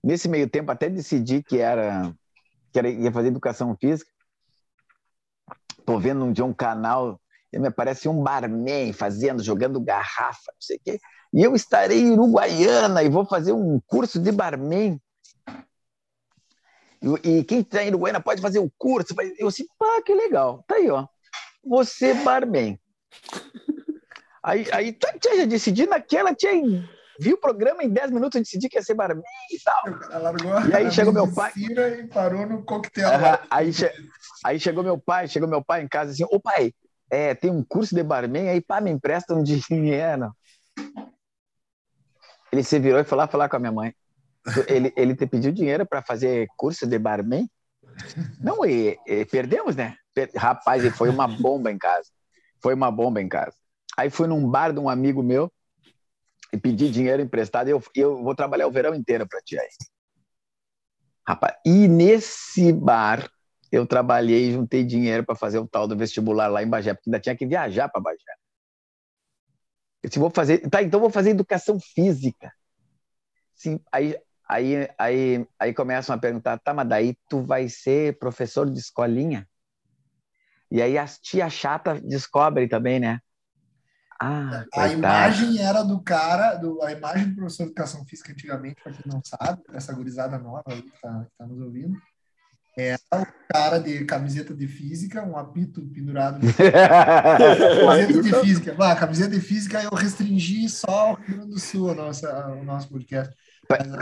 [0.03, 2.15] nesse meio tempo até decidi que era
[2.73, 4.11] que era, ia fazer educação física.
[5.85, 7.21] Tô vendo um dia um canal
[7.53, 11.01] e me aparece um barman fazendo, jogando garrafa, não sei o quê.
[11.33, 15.01] E eu estarei em Uruguaiana e vou fazer um curso de barman.
[17.01, 19.15] E, e quem está em Uruguaiana pode fazer o curso.
[19.39, 20.65] Eu assim, pá, que legal.
[20.67, 21.07] Tá aí, ó.
[21.65, 22.79] Você barman.
[24.43, 26.53] Aí, aí tá, já decidi naquela, tia,
[27.19, 29.83] viu o programa em 10 minutos, decidi que ia ser barman e tal.
[30.71, 31.53] E aí chegou meu pai.
[31.57, 33.11] E parou no coquetel.
[33.51, 33.91] aí, che...
[34.45, 36.73] aí chegou meu pai, chegou meu pai em casa assim, ô pai,
[37.11, 40.33] é, tem um curso de barman, aí pá, me empresta um dinheiro.
[42.53, 43.95] Ele se virou e foi lá falar com a minha mãe.
[44.67, 47.51] Ele, ele te pediu dinheiro para fazer curso de barman?
[48.41, 49.97] Não, e, e perdemos, né?
[50.37, 52.09] Rapaz, e foi uma bomba em casa.
[52.63, 53.55] Foi uma bomba em casa.
[53.97, 55.53] Aí fui num bar de um amigo meu
[56.53, 59.69] e pedi dinheiro emprestado eu, eu vou trabalhar o verão inteiro para ti aí.
[61.27, 63.31] Rapaz, e nesse bar
[63.71, 67.11] eu trabalhei e juntei dinheiro para fazer o tal do vestibular lá em Bagé, porque
[67.11, 68.33] ainda tinha que viajar para Bagé.
[70.03, 72.51] Eu disse, vou fazer, tá, então vou fazer educação física.
[73.55, 74.17] Sim, aí,
[74.49, 79.47] aí, aí, aí começam a perguntar, tá, mas daí tu vai ser professor de escolinha?
[80.71, 83.21] E aí as tia chata descobrem também, né?
[84.21, 88.83] Ah, a imagem era do cara, do, a imagem do professor de educação física antigamente,
[88.83, 91.97] para quem não sabe, essa gurizada nova aí que está tá nos ouvindo,
[92.77, 96.41] era o cara de camiseta de física, um apito pendurado.
[96.55, 98.75] camiseta de física.
[98.75, 102.65] Bah, camiseta de física eu restringi só o Rio Grande do Sul, a nossa, o
[102.65, 103.35] nosso podcast.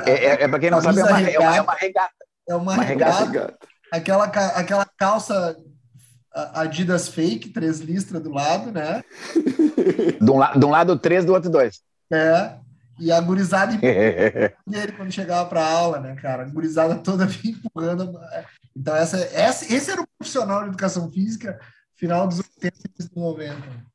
[0.07, 2.15] É, é, é para quem não sabe, é uma, regata, é uma regata.
[2.49, 3.25] É uma, uma regata.
[3.25, 3.59] regata.
[3.93, 5.57] Aquela, aquela calça
[6.53, 9.03] Adidas fake, três listras do lado, né?
[10.21, 11.81] de, um, la de um lado três, do outro dois.
[12.13, 12.57] É,
[12.99, 13.77] e a gurizada
[14.67, 16.43] dele quando chegava para aula, né, cara?
[16.43, 18.19] A gurizada toda empurrando.
[18.77, 21.59] Então, essa, essa, esse era o profissional de educação física,
[21.95, 23.87] final dos 80 e dos 90.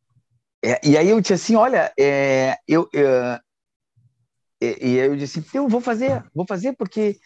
[0.63, 3.39] É, e aí eu disse assim, olha, é, eu, eu,
[4.61, 7.19] e, e eu disse, eu vou fazer, vou fazer porque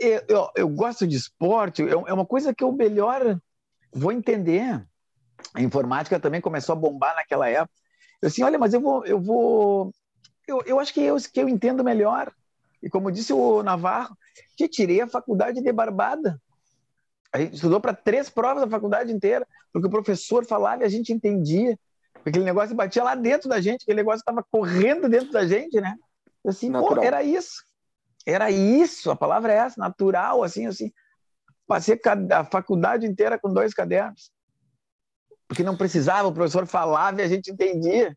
[0.00, 3.38] eu, eu, eu gosto de esporte, é, é uma coisa que eu melhor
[3.92, 4.84] vou entender.
[5.54, 7.74] A informática também começou a bombar naquela época.
[8.20, 9.92] Eu assim, olha, mas eu vou, eu vou,
[10.46, 12.32] eu, eu acho que eu, que eu entendo melhor.
[12.82, 14.16] E como disse o Navarro,
[14.56, 16.40] que tirei a faculdade de barbada.
[17.32, 20.88] A gente estudou para três provas da faculdade inteira, porque o professor falava e a
[20.88, 21.78] gente entendia.
[22.24, 25.96] Aquele negócio batia lá dentro da gente, aquele negócio estava correndo dentro da gente, né?
[26.46, 27.64] Assim, pô, era isso.
[28.26, 30.92] Era isso, a palavra é essa, natural, assim, assim.
[31.72, 31.98] Passei
[32.30, 34.30] a faculdade inteira com dois cadernos.
[35.48, 38.14] Porque não precisava, o professor falava e a gente entendia.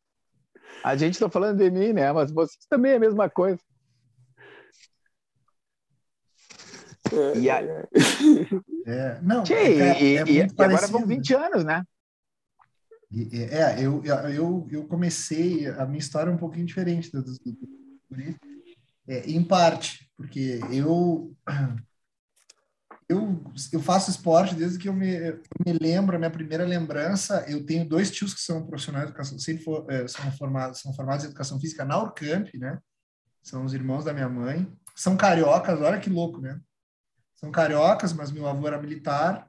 [0.83, 2.11] A gente está falando de mim, né?
[2.11, 3.57] Mas vocês também é a mesma coisa.
[7.13, 7.61] É, e, a...
[8.87, 11.45] é, não, Tchê, é, e, é e, agora vão 20 né?
[11.45, 11.83] anos, né?
[13.31, 18.35] É, eu, eu, eu comecei, a minha história é um pouquinho diferente do, do, do
[19.07, 21.33] é, em parte, porque eu,
[23.07, 27.45] eu, eu faço esporte desde que eu me, eu me lembro, a minha primeira lembrança,
[27.47, 30.93] eu tenho dois tios que são profissionais de educação, sempre for, é, são, formados, são
[30.93, 32.79] formados em educação física na Urcamp, né?
[33.43, 34.67] São os irmãos da minha mãe.
[34.95, 36.59] São cariocas, olha que louco, né?
[37.35, 39.47] São cariocas, mas meu avô era militar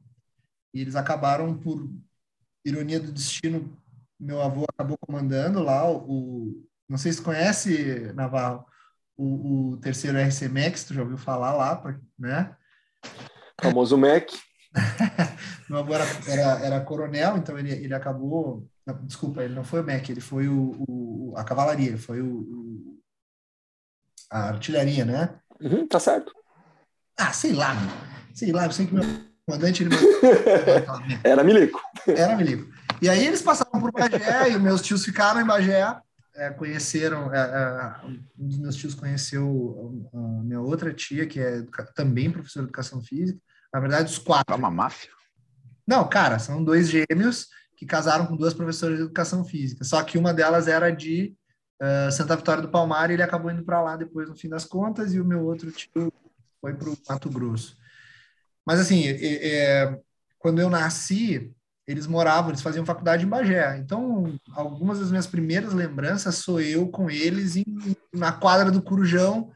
[0.74, 1.90] e eles acabaram por
[2.62, 3.74] ironia do destino,
[4.20, 8.66] meu avô acabou comandando lá o, não sei se conhece, Navarro,
[9.16, 11.82] o, o terceiro RC Max, tu já ouviu falar lá,
[12.18, 12.54] né?
[13.60, 14.30] O famoso Mac.
[15.68, 18.66] meu avô era, era, era, coronel, então ele, ele acabou.
[19.02, 22.26] Desculpa, ele não foi o Mac, ele foi o, o a cavalaria, ele foi o,
[22.26, 23.00] o,
[24.30, 25.34] a artilharia, né?
[25.60, 26.32] Uhum, tá certo.
[27.18, 27.74] Ah, sei lá,
[28.34, 29.04] sei lá, eu sei que meu
[29.46, 29.96] comandante ele...
[31.24, 31.80] era milico.
[32.06, 32.70] Era milico.
[33.00, 35.96] E aí eles passaram por Bagé e meus tios ficaram em Bagé
[36.36, 38.06] é, conheceram, é, é,
[38.38, 41.62] um dos meus tios conheceu a minha outra tia, que é
[41.94, 43.40] também professora de educação física.
[43.72, 44.54] Na verdade, os quatro.
[44.54, 45.10] É uma máfia?
[45.86, 49.84] Não, cara, são dois gêmeos que casaram com duas professoras de educação física.
[49.84, 51.34] Só que uma delas era de
[51.80, 54.64] uh, Santa Vitória do Palmar e ele acabou indo para lá depois, no fim das
[54.64, 56.12] contas, e o meu outro tio
[56.60, 57.76] foi para o Mato Grosso.
[58.64, 60.00] Mas, assim, é, é,
[60.38, 61.54] quando eu nasci,
[61.86, 63.78] eles moravam, eles faziam faculdade em Bagé.
[63.78, 67.64] Então, algumas das minhas primeiras lembranças sou eu com eles em,
[68.12, 69.52] na quadra do Curujão,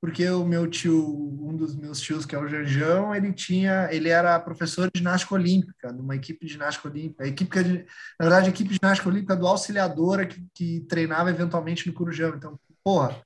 [0.00, 0.96] porque o meu tio,
[1.40, 5.34] um dos meus tios, que é o Janjão, ele tinha, ele era professor de ginástica
[5.34, 7.86] olímpica, de uma equipe de ginástica olímpica, a equipe de,
[8.18, 12.34] na verdade, a equipe de ginástica olímpica do Auxiliadora, que, que treinava eventualmente no Curujão.
[12.36, 13.16] Então, porra.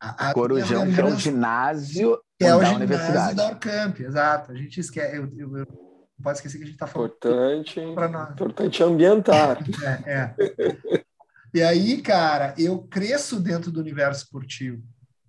[0.00, 4.52] A, a Corujão, que é o ginásio que é o ginásio da Orcamp, exato.
[4.52, 5.85] A gente esquece, eu, eu, eu
[6.18, 7.10] não pode esquecer que a gente está falando.
[7.10, 9.58] Importante, importante ambientar.
[10.06, 11.04] é, é.
[11.52, 14.82] E aí, cara, eu cresço dentro do universo esportivo.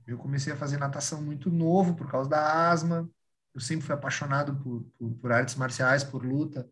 [0.06, 3.10] Eu comecei a fazer natação muito novo por causa da asma.
[3.54, 6.68] Eu sempre fui apaixonado por, por, por artes marciais, por luta.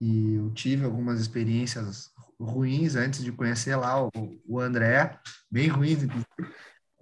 [0.00, 4.10] E eu tive algumas experiências ruins antes de conhecer lá o,
[4.46, 5.18] o André,
[5.50, 6.26] bem ruins, inclusive.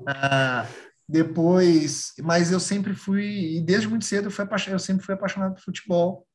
[0.01, 5.15] Uh, depois, mas eu sempre fui, e desde muito cedo eu, fui eu sempre fui
[5.15, 6.28] apaixonado por futebol.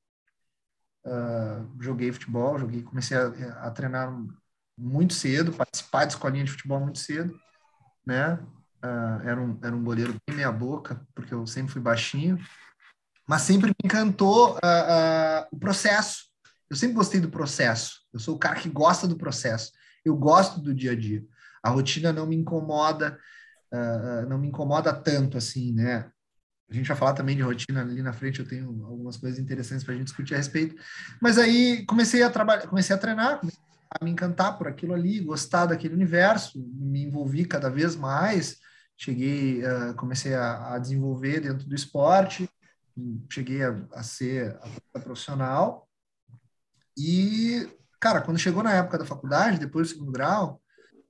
[1.06, 3.28] Uh, joguei futebol, joguei, comecei a,
[3.64, 4.10] a, treinar
[4.78, 7.38] muito cedo, participar de escolinha de futebol muito cedo,
[8.06, 8.36] né?
[8.84, 12.40] Uh, era, um, era um goleiro bem meia boca, porque eu sempre fui baixinho,
[13.28, 16.26] mas sempre me encantou uh, o processo.
[16.70, 18.02] Eu sempre gostei do processo.
[18.14, 19.72] Eu sou o cara que gosta do processo.
[20.06, 21.24] Eu gosto do dia a dia.
[21.62, 23.18] A rotina não me incomoda,
[24.28, 26.12] não me incomoda tanto assim, né?
[26.74, 29.84] A gente vai falar também de rotina ali na frente, eu tenho algumas coisas interessantes
[29.84, 30.76] para a gente discutir a respeito.
[31.22, 35.20] Mas aí comecei a trabalhar, comecei a treinar, comecei a me encantar por aquilo ali,
[35.20, 38.58] gostar daquele universo, me envolvi cada vez mais,
[38.98, 42.50] cheguei, uh, comecei a, a, desenvolver dentro do esporte,
[43.30, 44.58] cheguei a, a ser
[44.96, 45.88] a profissional.
[46.98, 50.60] E, cara, quando chegou na época da faculdade, depois do segundo grau,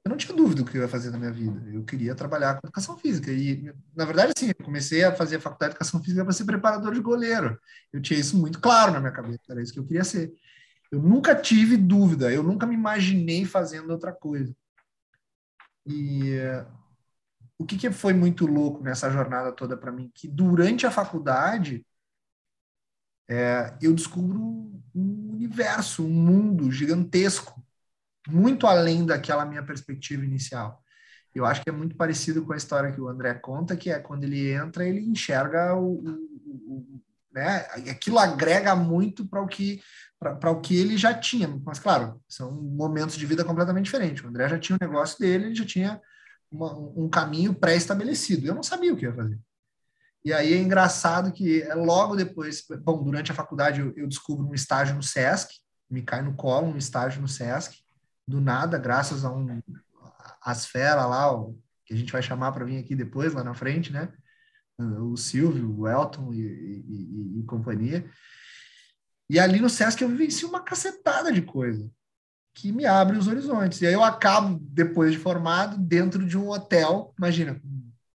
[0.05, 1.63] eu não tinha dúvida do que eu ia fazer na minha vida.
[1.69, 3.31] Eu queria trabalhar com educação física.
[3.31, 6.43] E, na verdade, assim, eu comecei a fazer a faculdade de educação física para ser
[6.43, 7.57] preparador de goleiro.
[7.91, 10.33] Eu tinha isso muito claro na minha cabeça, era isso que eu queria ser.
[10.91, 14.53] Eu nunca tive dúvida, eu nunca me imaginei fazendo outra coisa.
[15.85, 16.33] E
[17.57, 20.11] o que, que foi muito louco nessa jornada toda para mim?
[20.13, 21.85] Que durante a faculdade,
[23.29, 24.37] é, eu descubro
[24.93, 27.62] um universo, um mundo gigantesco
[28.29, 30.81] muito além daquela minha perspectiva inicial.
[31.33, 33.99] Eu acho que é muito parecido com a história que o André conta, que é
[33.99, 37.01] quando ele entra, ele enxerga o, o, o
[37.33, 37.65] né?
[37.89, 39.81] Aquilo agrega muito para o que
[40.19, 44.23] para o que ele já tinha, mas claro, são momentos de vida completamente diferentes.
[44.23, 46.01] O André já tinha o um negócio dele, ele já tinha
[46.49, 48.47] uma, um caminho pré-estabelecido.
[48.47, 49.37] Eu não sabia o que ia fazer.
[50.23, 54.47] E aí é engraçado que é logo depois, bom, durante a faculdade eu, eu descubro
[54.47, 55.55] um estágio no SESC,
[55.89, 57.82] me cai no colo um estágio no SESC,
[58.27, 59.61] do nada, graças a um
[60.41, 63.53] as feras lá, o que a gente vai chamar para vir aqui depois, lá na
[63.53, 64.11] frente, né?
[64.77, 68.09] O Silvio, o Elton e, e, e, e companhia.
[69.29, 71.89] E ali no Sesc eu vivenci uma cacetada de coisa
[72.53, 73.81] que me abre os horizontes.
[73.81, 77.59] E aí eu acabo, depois de formado, dentro de um hotel, imagina,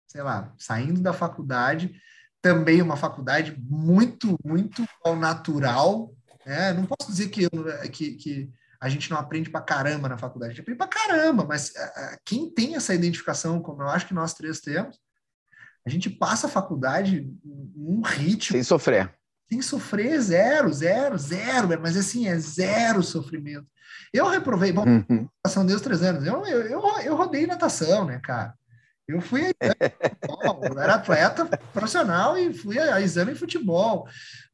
[0.06, 2.00] sei lá, saindo da faculdade,
[2.40, 6.14] também uma faculdade muito, muito ao natural.
[6.46, 6.72] Né?
[6.72, 7.50] Não posso dizer que, eu,
[7.90, 11.44] que, que a gente não aprende para caramba na faculdade, a gente aprende para caramba,
[11.44, 14.98] mas é, quem tem essa identificação, como eu acho que nós três temos,
[15.84, 18.52] a gente passa a faculdade num ritmo.
[18.52, 19.12] Sem sofrer.
[19.48, 23.66] Sem sofrer, zero, zero, zero, mas assim, é zero sofrimento.
[24.12, 25.28] Eu reprovei, bom, uhum.
[25.44, 28.54] natação Deus três anos, eu, eu, eu, eu rodei natação, né, cara?
[29.08, 34.06] Eu fui eu era atleta profissional e fui a, a exame em futebol,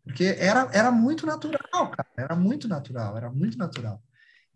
[0.04, 4.00] porque era, era muito natural, cara, era muito natural, era muito natural.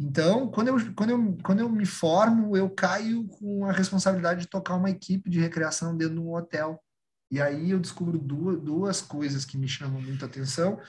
[0.00, 4.48] Então, quando eu, quando, eu, quando eu me formo, eu caio com a responsabilidade de
[4.48, 6.80] tocar uma equipe de recreação dentro de um hotel.
[7.30, 10.80] E aí eu descubro duas, duas coisas que me chamam muita atenção.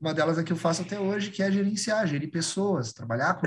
[0.00, 3.46] Uma delas é que eu faço até hoje, que é gerenciar, gerir pessoas, trabalhar com.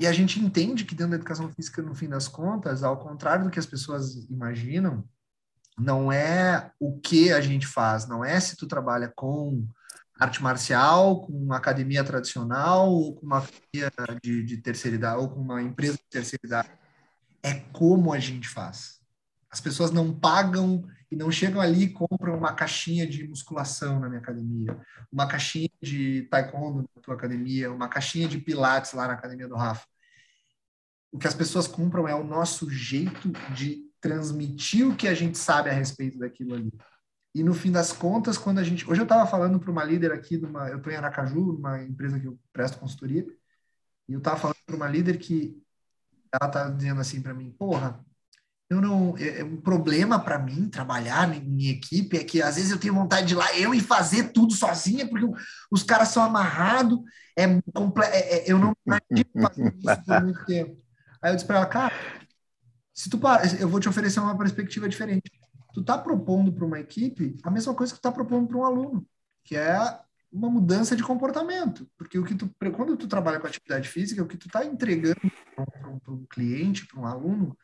[0.00, 3.44] E a gente entende que dentro da educação física, no fim das contas, ao contrário
[3.44, 5.06] do que as pessoas imaginam,
[5.78, 9.66] não é o que a gente faz, não é se tu trabalha com
[10.18, 13.90] arte marcial, com uma academia tradicional, ou com uma academia
[14.22, 16.70] de, de terceira idade, ou com uma empresa de terceira idade.
[17.42, 19.00] É como a gente faz.
[19.50, 24.08] As pessoas não pagam e não chegam ali e compram uma caixinha de musculação na
[24.08, 24.78] minha academia,
[25.12, 29.54] uma caixinha de taekwondo na tua academia, uma caixinha de pilates lá na academia do
[29.54, 29.86] Rafa.
[31.12, 35.38] O que as pessoas compram é o nosso jeito de transmitir o que a gente
[35.38, 36.72] sabe a respeito daquilo ali.
[37.36, 38.90] E no fim das contas, quando a gente.
[38.90, 42.18] Hoje eu estava falando para uma líder aqui, numa, eu estou em Aracaju, uma empresa
[42.18, 43.26] que eu presto consultoria,
[44.08, 45.62] e eu estava falando para uma líder que
[46.32, 48.02] ela está dizendo assim para mim: porra,
[48.70, 49.18] eu não.
[49.18, 52.94] É, é um problema para mim trabalhar em, equipe é que às vezes eu tenho
[52.94, 55.26] vontade de ir lá eu e fazer tudo sozinha, porque
[55.70, 57.00] os caras são amarrados,
[57.36, 60.82] é, é, é eu não imagino fazer isso por muito tempo.
[61.20, 61.94] Aí eu disse para ela, cara,
[62.94, 63.20] se tu
[63.60, 65.30] eu vou te oferecer uma perspectiva diferente
[65.76, 68.64] tu está propondo para uma equipe a mesma coisa que tu está propondo para um
[68.64, 69.06] aluno,
[69.44, 69.78] que é
[70.32, 71.86] uma mudança de comportamento.
[71.98, 75.20] Porque o que tu, quando tu trabalha com atividade física, o que tu está entregando
[75.54, 77.54] para um, cliente, para um aluno,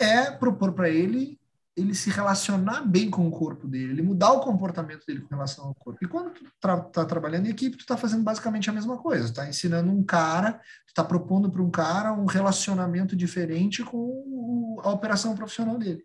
[0.00, 1.38] é propor para ele
[1.74, 5.68] ele se relacionar bem com o corpo dele, ele mudar o comportamento dele com relação
[5.68, 6.04] ao corpo.
[6.04, 9.24] E quando tu tra trabalhando em equipe, tu está fazendo basicamente a mesma coisa.
[9.24, 10.54] Está ensinando um cara,
[10.84, 16.04] tu está propondo para um cara um relacionamento diferente com o, a operação profissional dele.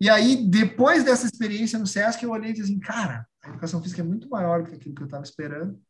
[0.00, 3.82] E aí, depois dessa experiência no SESC, eu olhei e disse assim, cara, a educação
[3.82, 5.80] física é muito maior do que aquilo que eu estava esperando.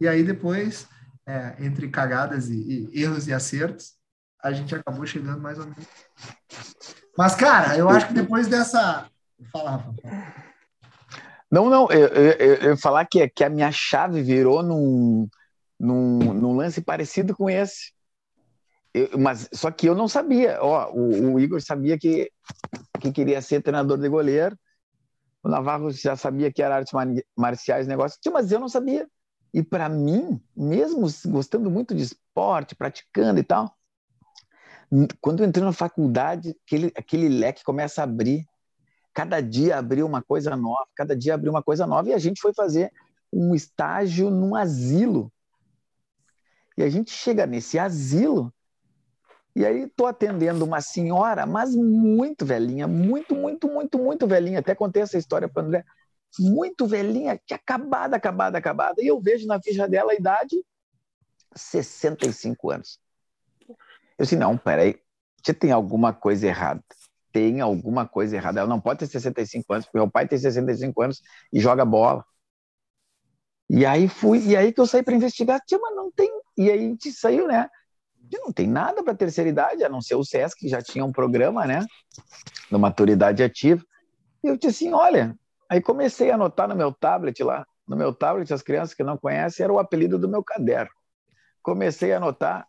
[0.00, 0.86] E aí, depois,
[1.26, 3.94] é, entre cagadas e, e, erros e acertos,
[4.42, 5.86] a gente acabou chegando mais ou menos.
[7.16, 9.08] Mas, cara, eu acho que depois dessa...
[9.52, 9.94] Fala, Rafa.
[11.50, 15.28] Não, não, eu, eu, eu, falar que, que a minha chave virou num,
[15.80, 17.92] num, num lance parecido com esse.
[18.98, 20.58] Eu, mas só que eu não sabia.
[20.62, 22.30] Ó, o, o Igor sabia que
[23.00, 24.58] que queria ser treinador de goleiro.
[25.42, 26.92] O Navarro já sabia que era artes
[27.36, 29.08] marciais, negócio, mas eu não sabia.
[29.54, 33.72] E para mim, mesmo gostando muito de esporte, praticando e tal,
[35.20, 38.46] quando eu entrei na faculdade, aquele, aquele leque começa a abrir.
[39.14, 42.40] Cada dia abriu uma coisa nova, cada dia abriu uma coisa nova, e a gente
[42.40, 42.92] foi fazer
[43.32, 45.32] um estágio num asilo.
[46.76, 48.52] E a gente chega nesse asilo
[49.58, 54.60] e aí estou atendendo uma senhora, mas muito velhinha, muito, muito, muito, muito velhinha.
[54.60, 55.84] Até contei essa história para André.
[56.38, 59.02] Muito velhinha, que acabada, acabada, acabada.
[59.02, 60.64] E eu vejo na ficha dela a idade
[61.56, 63.00] 65 anos.
[64.16, 65.00] Eu disse, não, peraí,
[65.42, 66.84] você tem alguma coisa errada.
[67.32, 68.60] Tem alguma coisa errada.
[68.60, 71.20] Ela não pode ter 65 anos, porque meu pai tem 65 anos
[71.52, 72.24] e joga bola.
[73.68, 76.30] E aí fui, e aí que eu saí para investigar, Tia, mas não tem.
[76.56, 77.68] E aí a gente saiu, né?
[78.32, 81.12] Não tem nada para terceira idade, a não ser o SESC, que já tinha um
[81.12, 81.86] programa, né?
[82.70, 83.82] De maturidade ativa.
[84.42, 85.36] E eu disse assim: olha.
[85.70, 87.66] Aí comecei a anotar no meu tablet lá.
[87.86, 90.90] No meu tablet, as crianças que não conhecem, era o apelido do meu caderno.
[91.62, 92.66] Comecei a anotar.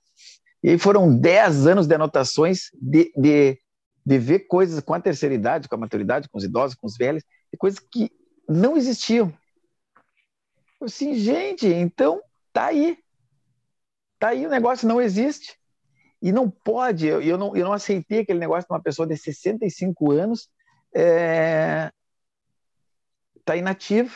[0.62, 3.58] E aí foram 10 anos de anotações de, de,
[4.06, 6.98] de ver coisas com a terceira idade, com a maturidade, com os idosos, com os
[6.98, 7.24] velhos,
[7.54, 8.12] e coisas que
[8.48, 9.34] não existiam.
[10.82, 12.22] Eu assim, gente, então
[12.52, 12.98] tá aí.
[14.20, 15.58] Tá aí o negócio não existe.
[16.22, 19.16] E não pode, eu, eu, não, eu não aceitei aquele negócio de uma pessoa de
[19.16, 20.50] 65 anos
[20.94, 21.92] é,
[23.46, 24.12] tá inativa.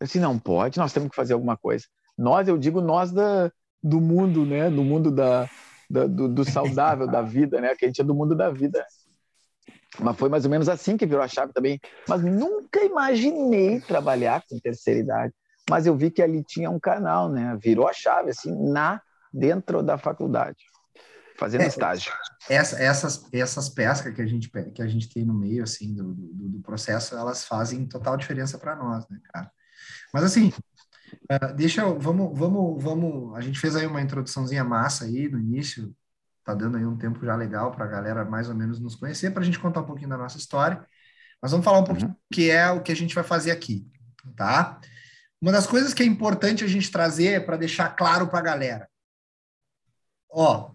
[0.00, 1.86] Eu disse, não pode, nós temos que fazer alguma coisa.
[2.18, 3.50] Nós, eu digo nós da,
[3.82, 4.68] do mundo, né?
[4.68, 5.48] Do mundo da,
[5.88, 7.74] do, do, do, saudável da vida, né?
[7.76, 8.84] Que a gente é do mundo da vida.
[10.00, 11.80] Mas foi mais ou menos assim que virou a chave também.
[12.08, 15.34] Mas nunca imaginei trabalhar com terceira idade.
[15.68, 17.56] Mas eu vi que ali tinha um canal, né?
[17.60, 19.00] Virou a chave, assim, na
[19.32, 20.58] dentro da faculdade,
[21.38, 22.12] fazendo é, estágio.
[22.48, 26.14] Essa, essas, essas pescas que a gente que a gente tem no meio, assim, do,
[26.14, 29.50] do, do processo, elas fazem total diferença para nós, né, cara?
[30.12, 30.52] Mas assim,
[31.14, 33.36] uh, deixa eu, vamos, vamos, vamos.
[33.36, 35.94] A gente fez aí uma introduçãozinha massa aí no início,
[36.44, 39.30] tá dando aí um tempo já legal para a galera mais ou menos nos conhecer,
[39.30, 40.84] para a gente contar um pouquinho da nossa história.
[41.40, 42.14] Mas vamos falar um pouquinho uhum.
[42.14, 43.86] do que é o que a gente vai fazer aqui,
[44.36, 44.78] tá?
[45.42, 48.88] Uma das coisas que é importante a gente trazer para deixar claro para a galera.
[50.30, 50.70] Ó,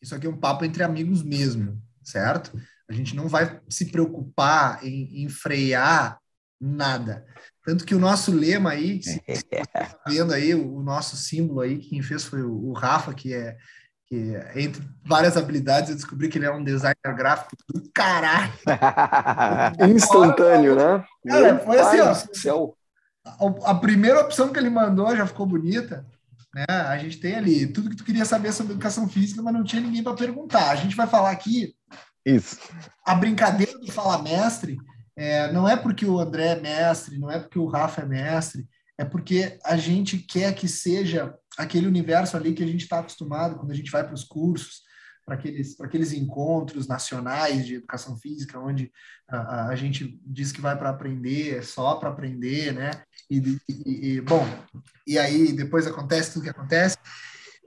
[0.00, 2.58] isso aqui é um papo entre amigos mesmo, certo?
[2.88, 6.18] A gente não vai se preocupar em, em frear
[6.58, 7.26] nada.
[7.62, 9.00] Tanto que o nosso lema aí,
[9.70, 13.34] tá vendo aí o, o, nosso símbolo aí, quem fez foi o, o Rafa, que
[13.34, 13.58] é
[14.06, 18.52] que entre várias habilidades eu descobri que ele é um designer gráfico do caralho.
[19.94, 21.04] Instantâneo, né?
[21.28, 22.10] Cara, foi assim, ó.
[22.10, 22.79] A,
[23.64, 26.06] a, primeira opção que ele mandou já ficou bonita.
[26.54, 26.64] Né?
[26.68, 29.82] A gente tem ali tudo que tu queria saber sobre educação física, mas não tinha
[29.82, 30.70] ninguém para perguntar.
[30.70, 31.74] A gente vai falar aqui.
[32.24, 32.58] Isso.
[33.04, 34.76] A brincadeira do Fala Mestre
[35.16, 38.66] é, não é porque o André é mestre, não é porque o Rafa é mestre,
[38.98, 43.56] é porque a gente quer que seja aquele universo ali que a gente está acostumado
[43.56, 44.82] quando a gente vai para os cursos,
[45.30, 48.90] para aqueles, aqueles encontros nacionais de educação física, onde
[49.28, 52.90] a, a gente diz que vai para aprender, é só para aprender, né?
[53.30, 54.44] E, e, e, bom,
[55.06, 56.98] e aí depois acontece tudo que acontece,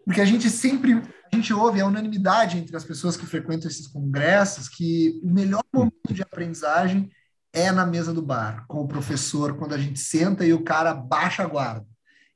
[0.04, 1.02] porque a gente sempre,
[1.32, 5.64] a gente ouve a unanimidade entre as pessoas que frequentam esses congressos que o melhor
[5.74, 7.10] momento de aprendizagem
[7.54, 10.94] é na mesa do bar, com o professor, quando a gente senta e o cara
[10.94, 11.88] baixa a guarda.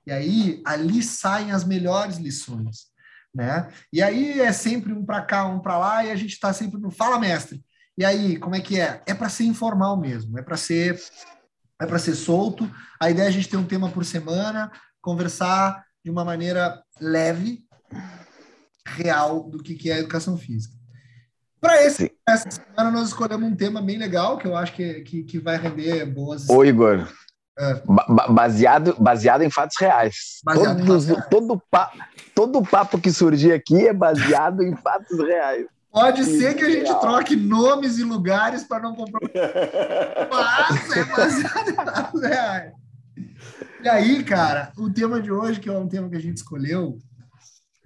[0.05, 2.95] E aí, ali saem as melhores lições,
[3.37, 3.69] né?
[3.93, 6.81] E aí é sempre um para cá, um para lá, e a gente está sempre
[6.81, 7.63] no fala mestre.
[7.95, 9.01] E aí, como é que é?
[9.05, 10.99] É para ser informal mesmo, é para ser
[11.79, 12.69] é para ser solto.
[12.99, 17.63] A ideia é a gente ter um tema por semana, conversar de uma maneira leve,
[18.87, 20.75] real do que que é a educação física.
[21.61, 25.23] Para esse essa semana nós escolhemos um tema bem legal que eu acho que, que,
[25.23, 26.49] que vai render boas.
[26.49, 27.07] Ô, Igor.
[27.59, 27.81] É.
[28.29, 30.39] Baseado, baseado em fatos reais.
[30.43, 31.27] Baseado Todos, em fatos reais.
[31.29, 31.91] Todo, pa,
[32.35, 35.65] todo papo que surgir aqui é baseado em fatos reais.
[35.91, 39.51] Pode ser que a gente troque nomes e lugares para não comprometer.
[40.29, 42.73] Mas é baseado em fatos reais.
[43.81, 46.99] E aí, cara, o tema de hoje, que é um tema que a gente escolheu,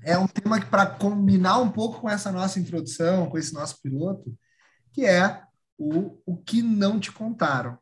[0.03, 3.79] é um tema que, para combinar um pouco com essa nossa introdução, com esse nosso
[3.81, 4.33] piloto,
[4.91, 5.41] que é
[5.77, 7.77] o, o que não te contaram.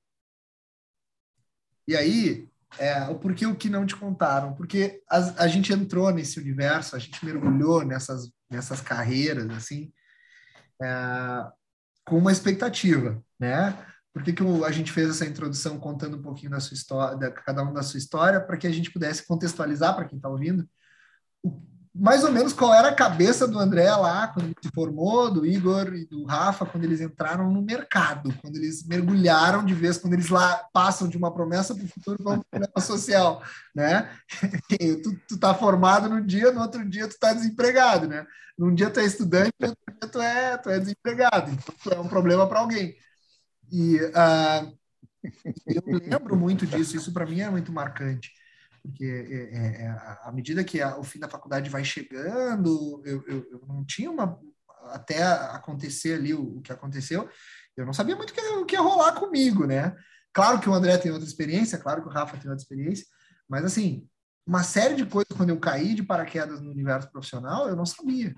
[1.90, 4.54] E aí, é, porquê o que não te contaram?
[4.54, 9.92] Porque a, a gente entrou nesse universo, a gente mergulhou nessas, nessas carreiras, assim,
[10.80, 11.48] é,
[12.06, 13.76] com uma expectativa, né?
[14.14, 17.32] Por que, que a gente fez essa introdução contando um pouquinho da sua história, da,
[17.32, 20.70] cada um da sua história, para que a gente pudesse contextualizar para quem está ouvindo
[21.94, 25.46] mais ou menos qual era a cabeça do André lá, quando ele se formou, do
[25.46, 30.14] Igor e do Rafa, quando eles entraram no mercado, quando eles mergulharam de vez, quando
[30.14, 33.44] eles lá passam de uma promessa para o futuro para uma promessa social,
[33.76, 34.10] né?
[35.04, 38.26] tu, tu tá formado num dia, no outro dia tu tá desempregado, né?
[38.58, 41.94] Num dia tu é estudante, no outro dia tu é, tu é desempregado, então tu
[41.94, 42.96] é um problema para alguém.
[43.72, 44.78] E uh,
[45.66, 48.32] eu lembro muito disso, isso para mim é muito marcante
[48.90, 49.90] porque é, é, é
[50.24, 54.10] à medida que a, o fim da faculdade vai chegando, eu, eu, eu, não tinha
[54.10, 54.40] uma.
[54.92, 57.30] Até acontecer ali o, o que aconteceu,
[57.78, 59.96] eu não sabia muito o que, o que ia rolar comigo, né?
[60.34, 63.06] Claro que o André tem outra experiência, claro que o Rafa tem outra experiência,
[63.48, 64.08] mas assim,
[64.48, 68.34] uma série de coisas quando eu caí de paraquedas no universo profissional, eu não sabia.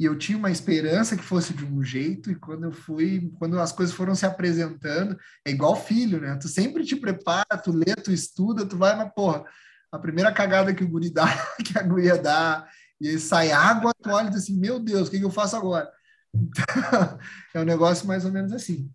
[0.00, 3.60] E eu tinha uma esperança que fosse de um jeito, e quando eu fui, quando
[3.60, 6.36] as coisas foram se apresentando, é igual filho, né?
[6.36, 9.44] Tu sempre te prepara, tu lê, tu estuda, tu vai, mas porra,
[9.92, 11.26] a primeira cagada que o guri dá,
[11.62, 12.66] que a guria dá,
[12.98, 15.92] e sai água, olha e diz assim, meu Deus, o que, que eu faço agora?
[16.34, 16.64] Então,
[17.54, 18.90] é um negócio mais ou menos assim.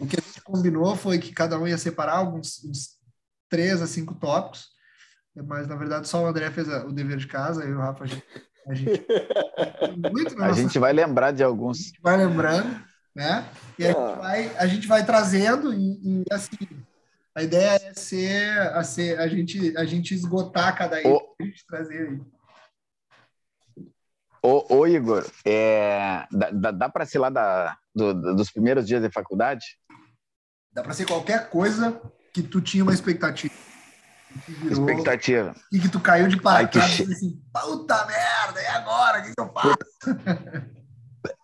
[0.00, 2.96] O que a gente combinou foi que cada um ia separar alguns uns
[3.50, 4.68] três a cinco tópicos,
[5.34, 8.06] mas na verdade só o André fez o dever de casa, e o Rafa a
[8.06, 8.24] gente,
[8.68, 9.06] a gente,
[10.12, 11.78] muito a gente vai lembrar de alguns.
[11.78, 12.82] A gente vai lembrando,
[13.14, 13.46] né?
[13.78, 14.14] E a, gente, ah.
[14.14, 16.56] vai, a gente vai trazendo e, e assim
[17.34, 21.66] a ideia é ser a, ser, a, gente, a gente esgotar cada item a gente
[21.66, 22.20] trazer aí.
[24.42, 29.10] Ô, ô Igor, é, dá, dá para ser lá da, do, dos primeiros dias de
[29.10, 29.64] faculdade?
[30.72, 32.00] Dá para ser qualquer coisa
[32.32, 33.54] que tu tinha uma expectativa.
[34.46, 35.54] Virou, expectativa.
[35.72, 37.02] E que tu caiu de paraquedas que...
[37.12, 39.20] assim, puta merda, e agora?
[39.20, 39.76] O que, que eu faço?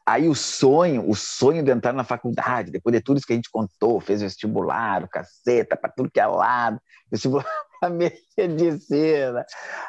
[0.06, 3.36] Aí o sonho, o sonho de entrar na faculdade, depois de tudo isso que a
[3.36, 6.78] gente contou, fez vestibular, o caceta, para tudo que é lado,
[7.10, 7.46] vestibular
[7.80, 9.46] para medicina.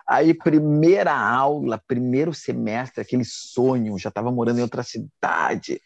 [0.07, 5.81] Aí, primeira aula, primeiro semestre, aquele sonho, já estava morando em outra cidade.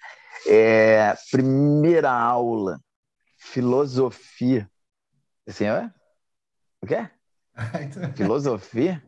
[0.47, 2.79] É, primeira aula,
[3.37, 4.69] filosofia.
[5.47, 5.89] Assim, é?
[6.81, 7.09] O quê?
[8.15, 9.03] Filosofia?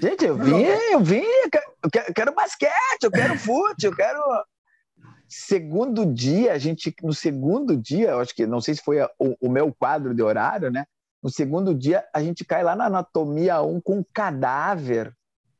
[0.00, 1.64] Gente, eu vim, eu vim, eu quero,
[2.08, 4.20] eu quero basquete, eu quero fute, eu quero.
[5.28, 9.36] Segundo dia, a gente, no segundo dia, eu acho que, não sei se foi o,
[9.40, 10.86] o meu quadro de horário, né?
[11.22, 15.12] No segundo dia, a gente cai lá na anatomia 1 com um cadáver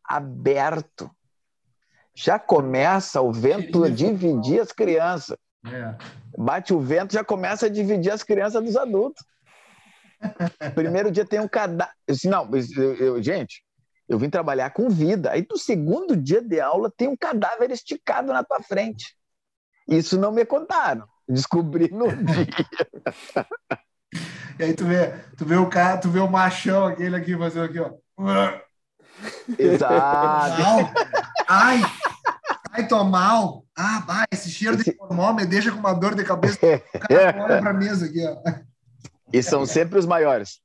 [0.04, 1.10] aberto.
[2.14, 5.36] Já começa o vento a dividir as crianças.
[5.66, 5.96] É.
[6.38, 9.24] Bate o vento, já começa a dividir as crianças dos adultos.
[10.74, 11.92] Primeiro dia tem um cadáver.
[12.24, 13.64] Não, eu, eu, gente,
[14.08, 15.32] eu vim trabalhar com vida.
[15.32, 19.15] Aí no segundo dia de aula tem um cadáver esticado na tua frente.
[19.88, 21.06] Isso não me contaram.
[21.28, 22.46] Descobri no dia.
[24.58, 27.64] E aí tu vê, tu vê o cara, tu vê o machão aquele aqui fazendo
[27.64, 27.92] aqui, ó.
[29.58, 30.62] Exato.
[31.48, 31.80] Ai,
[32.72, 33.64] ai, tô mal.
[33.76, 36.58] Ah, vai, esse cheiro de formol me deixa com uma dor de cabeça.
[36.64, 38.36] O cara olha pra mesa aqui, ó.
[39.32, 40.60] E são sempre os maiores.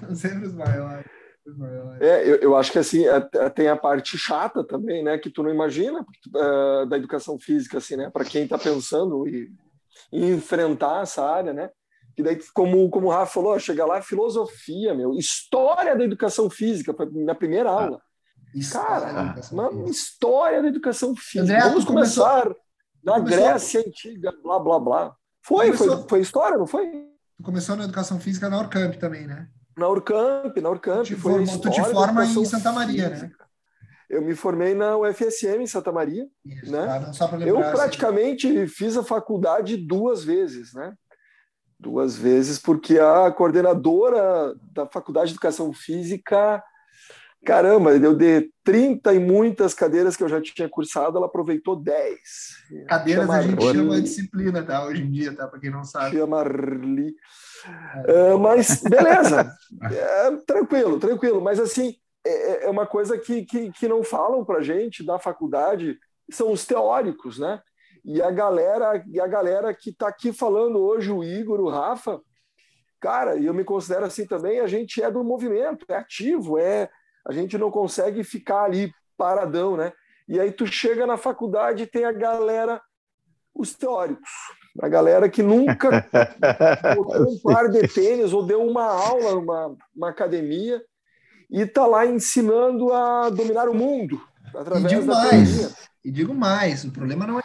[0.00, 1.06] são sempre os maiores.
[2.00, 5.30] É, eu, eu, acho que assim é, é, tem a parte chata também, né, que
[5.30, 9.48] tu não imagina uh, da educação física, assim, né, para quem está pensando em,
[10.12, 11.70] enfrentar essa área, né,
[12.16, 16.94] que daí como como o Rafa falou, chega lá filosofia, meu, história da educação física,
[16.94, 18.02] foi minha primeira ah, aula.
[18.72, 21.42] Cara, uma história da educação física.
[21.42, 22.56] André, Vamos começar começou...
[23.04, 23.38] na começou...
[23.38, 25.16] Grécia antiga, blá blá blá.
[25.42, 25.98] Foi, começou...
[25.98, 26.90] foi, foi história, não foi?
[27.36, 29.48] Tu começou na educação física na Orcamp também, né?
[29.76, 31.06] Na Urcamp, na Urcamp.
[31.06, 33.14] Tu, foi formou, tu te forma em Santa Maria, né?
[33.16, 33.44] física.
[33.44, 33.50] né?
[34.10, 36.26] Eu me formei na UFSM em Santa Maria.
[36.44, 36.84] Isso, né?
[37.16, 38.66] Tá, eu praticamente assim.
[38.66, 40.94] fiz a faculdade duas vezes, né?
[41.78, 46.62] Duas vezes, porque a coordenadora da Faculdade de Educação Física,
[47.46, 52.18] caramba, deu de 30 e muitas cadeiras que eu já tinha cursado, ela aproveitou 10.
[52.88, 53.78] Cadeiras chama a gente Marli.
[53.78, 54.84] chama disciplina, tá?
[54.84, 55.46] Hoje em dia, tá?
[55.46, 56.16] Para quem não sabe.
[56.18, 57.14] Chama Marli.
[58.06, 59.52] Uh, mas beleza,
[59.92, 61.40] é, tranquilo, tranquilo.
[61.40, 61.94] Mas assim,
[62.24, 65.98] é, é, é uma coisa que, que, que não falam para gente da faculdade,
[66.30, 67.60] são os teóricos, né?
[68.04, 72.20] E a galera, e a galera que está aqui falando hoje, o Igor, o Rafa,
[72.98, 76.88] cara, e eu me considero assim também, a gente é do movimento, é ativo, é
[77.26, 79.92] a gente não consegue ficar ali paradão, né?
[80.26, 82.80] E aí tu chega na faculdade e tem a galera,
[83.54, 84.30] os teóricos,
[84.80, 86.06] a galera que nunca
[86.96, 90.82] botou um par de tênis ou deu uma aula numa uma academia
[91.50, 94.20] e está lá ensinando a dominar o mundo
[94.54, 97.42] através e digo da mais, E digo mais, o problema não é.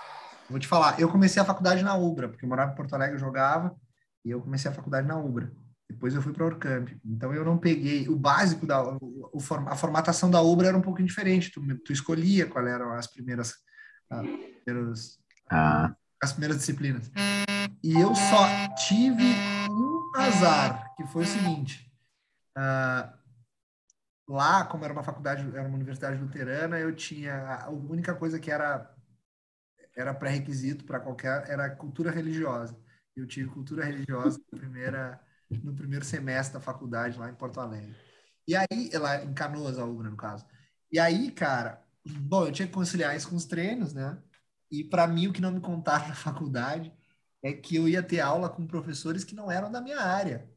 [0.49, 3.15] Vou te falar, eu comecei a faculdade na Ubra, porque eu morava em Porto Alegre,
[3.15, 3.75] eu jogava,
[4.23, 5.51] e eu comecei a faculdade na Ubra.
[5.89, 6.89] Depois eu fui para a Urcamp.
[7.03, 10.81] Então eu não peguei o básico da o, o, a formatação da Ubra era um
[10.81, 11.51] pouco diferente.
[11.51, 13.55] Tu, tu escolhia qual eram as primeiras,
[14.09, 14.25] as
[14.63, 15.19] primeiras
[15.49, 17.11] ah as primeiras disciplinas.
[17.83, 18.47] E eu só
[18.87, 19.23] tive
[19.69, 21.91] um azar, que foi o seguinte.
[22.57, 23.13] Uh,
[24.27, 28.51] lá, como era uma faculdade, era uma universidade luterana, eu tinha a única coisa que
[28.51, 28.91] era
[29.95, 32.77] era pré-requisito para qualquer era cultura religiosa.
[33.15, 37.95] Eu tive cultura religiosa na primeira no primeiro semestre da faculdade lá em Porto Alegre.
[38.47, 40.45] E aí, lá em Canoas, a UBRA, no caso.
[40.91, 44.17] E aí, cara, bom, eu tinha que conciliar isso com os treinos, né?
[44.79, 46.93] E para mim, o que não me contaram na faculdade
[47.41, 50.49] é que eu ia ter aula com professores que não eram da minha área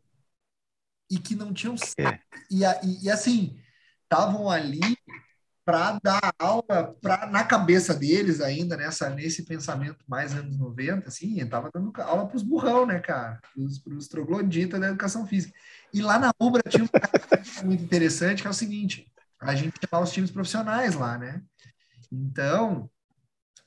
[1.10, 1.74] e que não tinham.
[1.98, 2.18] É.
[2.50, 3.60] E, e, e assim,
[4.04, 4.80] estavam ali
[5.64, 11.38] para dar aula pra, na cabeça deles ainda, nessa, nesse pensamento mais anos 90, assim,
[11.42, 13.38] estava dando aula para os burrão, né, cara?
[13.84, 15.52] Para os trogloditas da educação física.
[15.92, 17.10] E lá na UBRA tinha um cara
[17.64, 21.42] muito interessante, que é o seguinte, a gente tinha os times profissionais lá, né?
[22.10, 22.90] Então,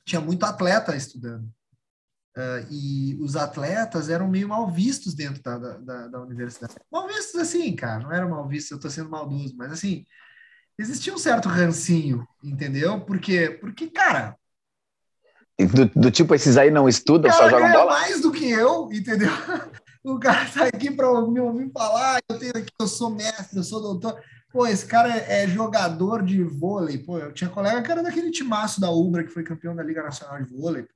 [0.04, 1.48] tinha muito atleta estudando.
[2.36, 6.74] Uh, e os atletas eram meio mal vistos dentro da, da, da, universidade.
[6.90, 10.06] Mal vistos assim, cara, não eram mal vistos, eu estou sendo maldoso, mas assim,
[10.78, 13.02] existia um certo rancinho, entendeu?
[13.02, 14.34] Porque, porque cara.
[15.58, 17.92] Do, do tipo, esses aí não estudam, só jogam bola?
[17.92, 19.30] mais do que eu, entendeu?
[20.04, 23.62] O cara tá aqui para me ouvir falar, eu tenho aqui, eu sou mestre, eu
[23.62, 24.20] sou doutor.
[24.52, 26.98] Pô, esse cara é, é, jogador de vôlei.
[26.98, 30.02] Pô, eu tinha colega que era daquele timaço da Ubra, que foi campeão da Liga
[30.02, 30.86] Nacional de Vôlei.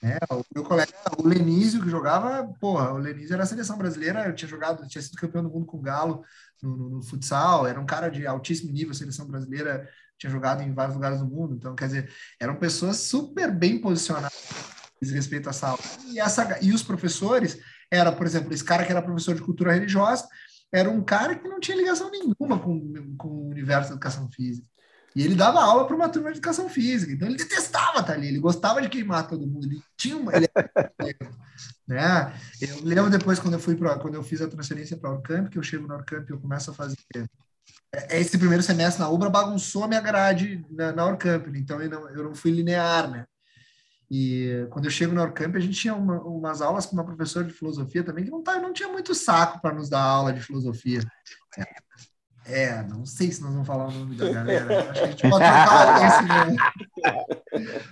[0.00, 4.32] É, o meu colega, o Lenísio, que jogava, porra, o Lenísio era a seleção brasileira,
[4.32, 6.24] tinha jogado, tinha sido campeão do mundo com o Galo
[6.62, 10.72] no, no, no, futsal, era um cara de altíssimo nível, seleção brasileira, tinha jogado em
[10.72, 14.32] vários lugares do mundo, então, quer dizer, eram pessoas super bem posicionadas
[15.02, 15.78] respeito à sala.
[16.06, 17.58] E, essa, e os professores,
[17.90, 20.28] era, por exemplo, esse cara que era professor de cultura religiosa,
[20.72, 24.66] era um cara que não tinha ligação nenhuma com, com o universo da educação física.
[25.16, 27.12] E ele dava aula para uma turma de educação física.
[27.12, 29.66] Então ele detestava estar ali, ele gostava de queimar todo mundo.
[29.66, 30.32] Ele tinha uma.
[30.36, 30.48] Ele...
[31.88, 32.32] né?
[32.60, 35.48] Eu lembro depois, quando eu fui para quando eu fiz a transferência para a Orcamp,
[35.48, 36.96] que eu chego na Orcamp e eu começo a fazer.
[37.92, 41.58] É, esse primeiro semestre na Ubra bagunçou a minha grade na, na Orcamp, né?
[41.58, 43.24] então eu não, eu não fui linear, né?
[44.10, 47.44] E quando eu chego na Orcamp, a gente tinha uma, umas aulas com uma professora
[47.46, 50.40] de filosofia também, que não, tá, não tinha muito saco para nos dar aula de
[50.40, 51.00] filosofia.
[52.46, 54.90] É, não sei se nós vamos falar o nome da galera.
[54.90, 56.56] Acho que a gente pode trocar esse nome.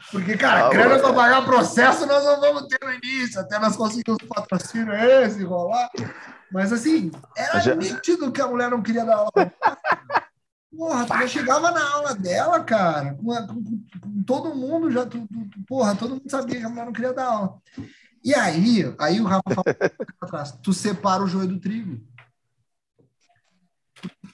[0.11, 3.77] Porque, cara, ah, grana para pagar processo nós não vamos ter no início, até nós
[3.77, 5.91] conseguimos patrocínio esse, rolar.
[6.51, 7.75] Mas, assim, era Já...
[7.75, 9.53] nítido que a mulher não queria dar aula.
[10.75, 13.65] Porra, tu já chegava na aula dela, cara, com, com,
[14.01, 17.13] com todo mundo já, tu, tu, porra, todo mundo sabia que a mulher não queria
[17.13, 17.63] dar aula.
[18.23, 19.43] E aí, aí o Rafa
[20.29, 22.05] fala, tu separa o joio do trigo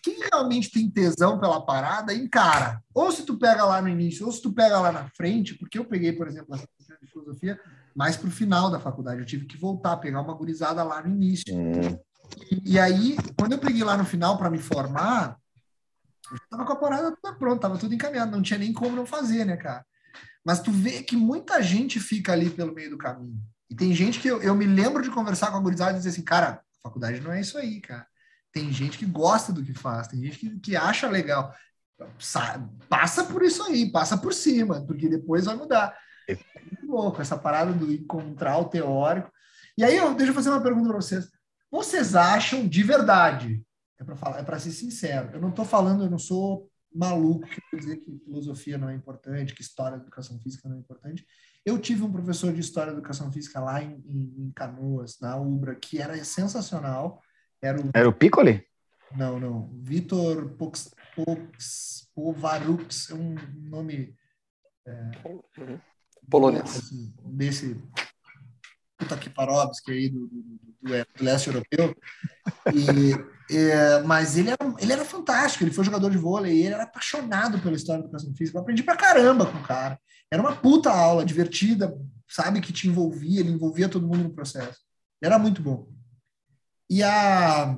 [0.02, 2.82] quem realmente tem tesão pela parada, encara.
[2.92, 5.78] Ou se tu pega lá no início, ou se tu pega lá na frente, porque
[5.78, 7.58] eu peguei, por exemplo, a de filosofia
[7.94, 9.20] mais para o final da faculdade.
[9.20, 11.54] Eu tive que voltar, pegar uma gurizada lá no início.
[11.54, 11.98] Hum.
[12.50, 15.36] E, e, aí, quando eu peguei lá no final para me formar,
[16.50, 19.44] tava com a parada toda pronta, tava tudo encaminhado, não tinha nem como não fazer,
[19.44, 19.84] né, cara?
[20.44, 23.40] Mas tu vê que muita gente fica ali pelo meio do caminho.
[23.70, 26.10] E tem gente que eu, eu me lembro de conversar com a gurizada e dizer
[26.10, 28.06] assim, cara, a faculdade não é isso aí, cara.
[28.52, 31.54] Tem gente que gosta do que faz, tem gente que, que acha legal.
[32.88, 35.96] Passa por isso aí, passa por cima, porque depois vai mudar.
[36.28, 39.30] É muito louco essa parada do encontrar o teórico.
[39.78, 41.30] E aí, eu, deixa eu fazer uma pergunta para vocês.
[41.70, 43.62] Vocês acham de verdade?
[44.02, 45.30] É para falar, é para ser sincero.
[45.32, 49.54] Eu não estou falando, eu não sou maluco que dizer que filosofia não é importante,
[49.54, 51.24] que história da educação física não é importante.
[51.64, 55.36] Eu tive um professor de história da educação física lá em, em, em Canoas, na
[55.36, 57.22] Ubra, que era sensacional
[57.62, 58.66] era o, Era o Piccoli?
[59.16, 59.70] Não, não.
[59.80, 63.36] Vitor Pox, Pox, Povarux, é um
[63.70, 64.16] nome.
[64.84, 65.10] É,
[66.28, 66.76] Polonês.
[66.76, 67.80] Assim, desse.
[69.02, 71.96] Puta que Parovski aí do, do, do, do, leste europeu.
[72.72, 76.84] E, é, mas ele era, ele era fantástico, ele foi jogador de vôlei, ele era
[76.84, 78.56] apaixonado pela história da educação física.
[78.56, 79.98] Eu aprendi pra caramba com o cara.
[80.30, 81.94] Era uma puta aula, divertida,
[82.28, 84.80] sabe, que te envolvia, ele envolvia todo mundo no processo.
[85.20, 85.88] Era muito bom.
[86.88, 87.76] E a,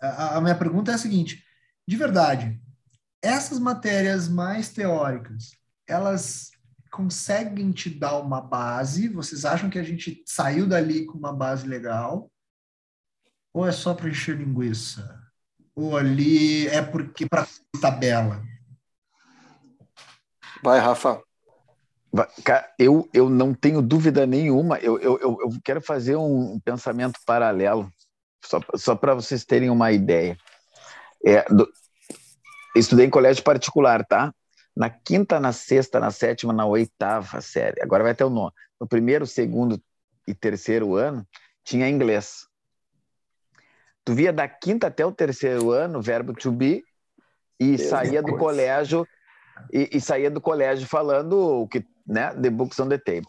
[0.00, 1.44] a, a minha pergunta é a seguinte:
[1.86, 2.60] de verdade,
[3.22, 5.50] essas matérias mais teóricas,
[5.86, 6.50] elas
[6.90, 9.08] conseguem te dar uma base?
[9.08, 12.30] Vocês acham que a gente saiu dali com uma base legal?
[13.52, 15.20] Ou é só para encher linguiça?
[15.74, 17.46] Ou ali é porque para
[17.80, 18.42] tabela?
[20.62, 21.22] Vai, Rafa.
[22.78, 24.78] Eu, eu não tenho dúvida nenhuma.
[24.78, 27.90] Eu, eu, eu quero fazer um pensamento paralelo,
[28.44, 30.36] só, só para vocês terem uma ideia.
[31.24, 31.68] É, do,
[32.74, 34.34] estudei em colégio particular, tá?
[34.80, 37.82] Na quinta, na sexta, na sétima, na oitava série.
[37.82, 38.50] Agora vai até o nono.
[38.80, 39.78] No primeiro, segundo
[40.26, 41.28] e terceiro ano,
[41.62, 42.46] tinha inglês.
[44.06, 46.82] Tu via da quinta até o terceiro ano, verbo to be,
[47.60, 49.06] e saía do colégio
[49.70, 52.34] e, e, saía do colégio falando o que né?
[52.34, 53.28] The Books on the Table.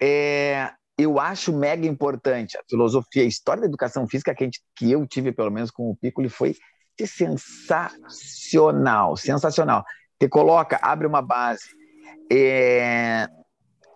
[0.00, 4.90] É, eu acho mega importante a filosofia, a história da educação física que, gente, que
[4.90, 6.56] eu tive, pelo menos com o Piccoli, foi
[6.98, 9.84] sensacional, sensacional.
[10.18, 11.64] Te coloca, abre uma base.
[12.30, 13.28] É,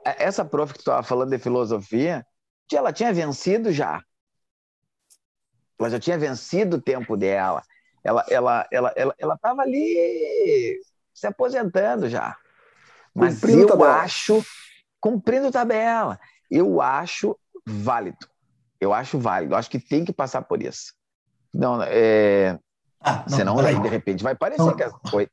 [0.05, 2.27] essa prof que tu estava falando de filosofia,
[2.73, 4.03] ela tinha vencido já.
[5.79, 7.62] Ela já tinha vencido o tempo dela.
[8.03, 10.81] Ela ela ela ela estava ali
[11.14, 12.37] se aposentando já.
[13.14, 13.95] Mas cumprindo eu tabela.
[13.97, 14.47] acho,
[15.01, 16.19] cumprindo tabela,
[16.51, 18.29] eu acho válido.
[18.81, 19.55] Eu acho válido.
[19.55, 20.95] Eu acho que tem que passar por isso.
[21.53, 22.59] Não, é...
[23.01, 24.91] Ah, não, Senão, aí, de repente, vai parecer são, que é...
[25.12, 25.29] Oi.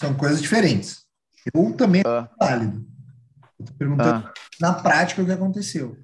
[0.00, 1.04] São coisas diferentes.
[1.52, 2.20] Eu também ah.
[2.20, 2.86] acho válido.
[3.58, 4.32] Estou perguntando ah.
[4.58, 5.98] na prática o que aconteceu.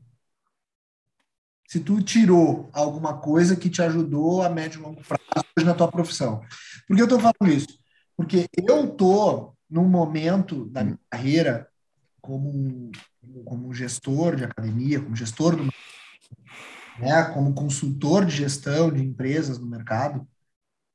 [1.66, 5.90] Se tu tirou alguma coisa que te ajudou a médio e longo prazo na tua
[5.90, 6.42] profissão.
[6.86, 7.78] Por que eu estou falando isso?
[8.14, 11.66] Porque eu estou num momento da minha carreira
[12.20, 12.92] como,
[13.46, 15.64] como gestor de academia, como gestor do
[16.98, 20.26] né, como consultor de gestão de empresas no mercado,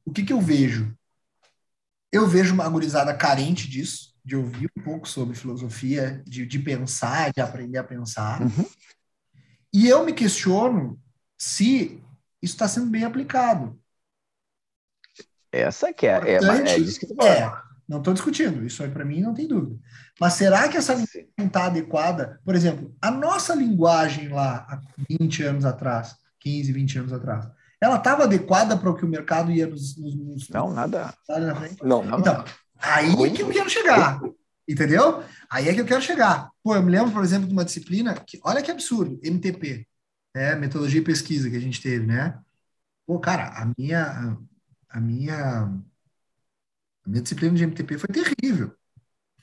[0.05, 0.95] o que, que eu vejo?
[2.11, 7.31] Eu vejo uma gurizada carente disso, de ouvir um pouco sobre filosofia, de, de pensar,
[7.31, 8.41] de aprender a pensar.
[8.41, 8.65] Uhum.
[9.73, 10.99] E eu me questiono
[11.37, 12.03] se
[12.41, 13.79] isso está sendo bem aplicado.
[15.51, 17.51] Essa que é, é, é, disso que tu é,
[17.87, 19.77] não estou discutindo, isso aí para mim não tem dúvida.
[20.19, 22.39] Mas será que essa linguagem está adequada?
[22.45, 27.49] Por exemplo, a nossa linguagem lá há 20 anos atrás, 15, 20 anos atrás,
[27.81, 29.97] ela estava adequada para o que o mercado ia nos.
[29.97, 31.13] nos, nos não, nada.
[31.27, 31.83] Na frente?
[31.83, 32.19] Não, não.
[32.19, 32.45] Então,
[32.79, 34.21] aí é que eu quero chegar.
[34.69, 35.23] Entendeu?
[35.49, 36.51] Aí é que eu quero chegar.
[36.63, 39.87] Pô, eu me lembro, por exemplo, de uma disciplina que, olha que absurdo, MTP,
[40.33, 40.55] né?
[40.55, 42.39] Metodologia e pesquisa que a gente teve, né?
[43.05, 44.37] Pô, cara, a minha,
[44.87, 45.73] a minha
[47.03, 48.75] a minha disciplina de MTP foi terrível.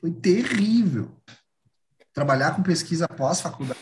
[0.01, 1.11] Foi terrível.
[2.13, 3.81] Trabalhar com pesquisa pós-faculdade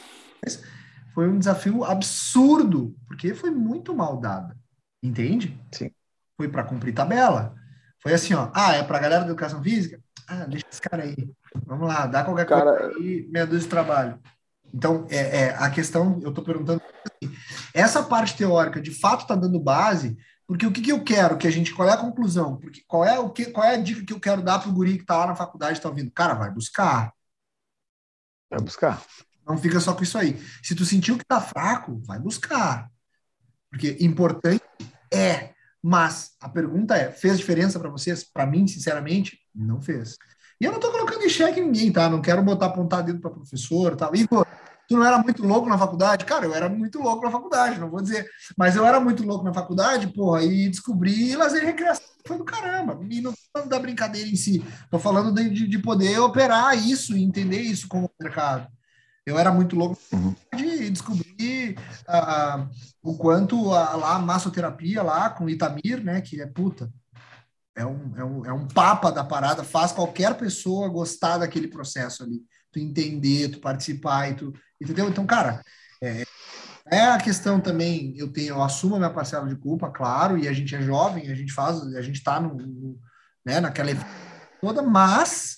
[1.17, 4.55] foi um desafio absurdo, porque foi muito mal dada.
[5.03, 5.59] Entende?
[5.73, 5.91] Sim.
[6.37, 7.55] Foi para cumprir tabela.
[8.03, 8.51] Foi assim, ó.
[8.53, 9.99] Ah, é para a galera da educação física?
[10.29, 11.17] Ah, deixa esse cara aí.
[11.65, 12.77] Vamos lá, dá qualquer cara...
[12.77, 14.21] coisa aí, meia dúzia de trabalho.
[14.75, 17.35] Então, é, é a questão, eu estou perguntando assim,
[17.73, 21.47] essa parte teórica de fato está dando base porque o que, que eu quero que
[21.47, 21.75] a gente.
[21.75, 22.59] Qual é a conclusão?
[22.59, 24.73] Porque qual é, o que, qual é a dica que eu quero dar para o
[24.73, 26.11] guri que está lá na faculdade e está ouvindo?
[26.11, 27.11] Cara, vai buscar.
[28.51, 29.03] Vai buscar.
[29.47, 30.41] Não fica só com isso aí.
[30.63, 32.91] Se tu sentiu que está fraco, vai buscar.
[33.71, 34.63] Porque importante
[35.13, 35.55] é.
[35.83, 38.25] Mas a pergunta é: fez diferença para vocês?
[38.25, 40.17] Para mim, sinceramente, não fez.
[40.61, 42.09] E eu não estou colocando em xeque ninguém, tá?
[42.09, 44.15] Não quero botar apontar dedo para professor tal.
[44.17, 44.47] Igor,
[44.89, 46.25] Tu não era muito louco na faculdade?
[46.25, 48.29] Cara, eu era muito louco na faculdade, não vou dizer.
[48.57, 52.07] Mas eu era muito louco na faculdade, porra, e descobri lazer e recreação.
[52.25, 52.99] Foi do caramba.
[53.11, 54.65] E não tô falando da brincadeira em si.
[54.91, 58.69] Tô falando de, de poder operar isso e entender isso como mercado.
[59.27, 60.35] Eu era muito louco uhum.
[60.57, 61.77] de descobrir
[62.09, 62.69] uh,
[63.03, 66.93] o quanto a, lá a massoterapia lá com Itamir, né, que é puta,
[67.75, 72.23] é um, é, um, é um papa da parada, faz qualquer pessoa gostar daquele processo
[72.23, 72.41] ali.
[72.71, 75.09] Tu entender, tu participar e tu Entendeu?
[75.09, 75.63] Então, cara,
[76.03, 76.25] é,
[76.87, 80.47] é a questão também, eu tenho, eu assumo a minha parcela de culpa, claro, e
[80.47, 83.01] a gente é jovem, a gente faz, a gente está no, no,
[83.45, 83.91] né, naquela
[84.61, 85.56] toda, mas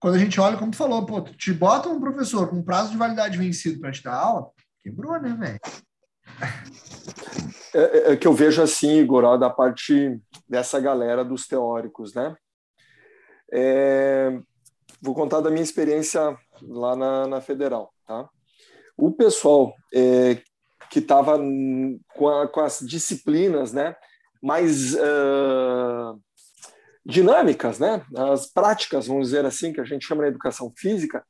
[0.00, 2.96] quando a gente olha, como tu falou, pô, te bota um professor com prazo de
[2.96, 4.50] validade vencido para te dar aula,
[4.82, 5.60] quebrou, né, velho?
[7.74, 12.34] É, é, é, que eu vejo assim, Igor, da parte dessa galera dos teóricos, né?
[13.52, 14.40] É,
[15.02, 18.28] vou contar da minha experiência lá na, na Federal, tá?
[18.96, 20.42] O pessoal é,
[20.90, 22.00] que estava com,
[22.52, 23.94] com, as disciplinas, né,
[24.42, 26.20] mais uh,
[27.04, 31.24] dinâmicas, né, as práticas, vamos dizer assim, que a gente chama na educação física,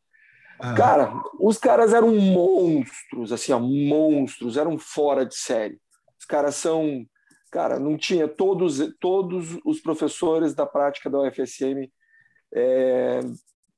[0.59, 0.75] ah.
[0.75, 5.81] cara, os caras eram monstros, assim, ó, monstros, eram fora de série.
[6.19, 7.07] Os caras são,
[7.51, 11.91] cara, não tinha todos todos os professores da prática da UFSM
[12.55, 13.21] é,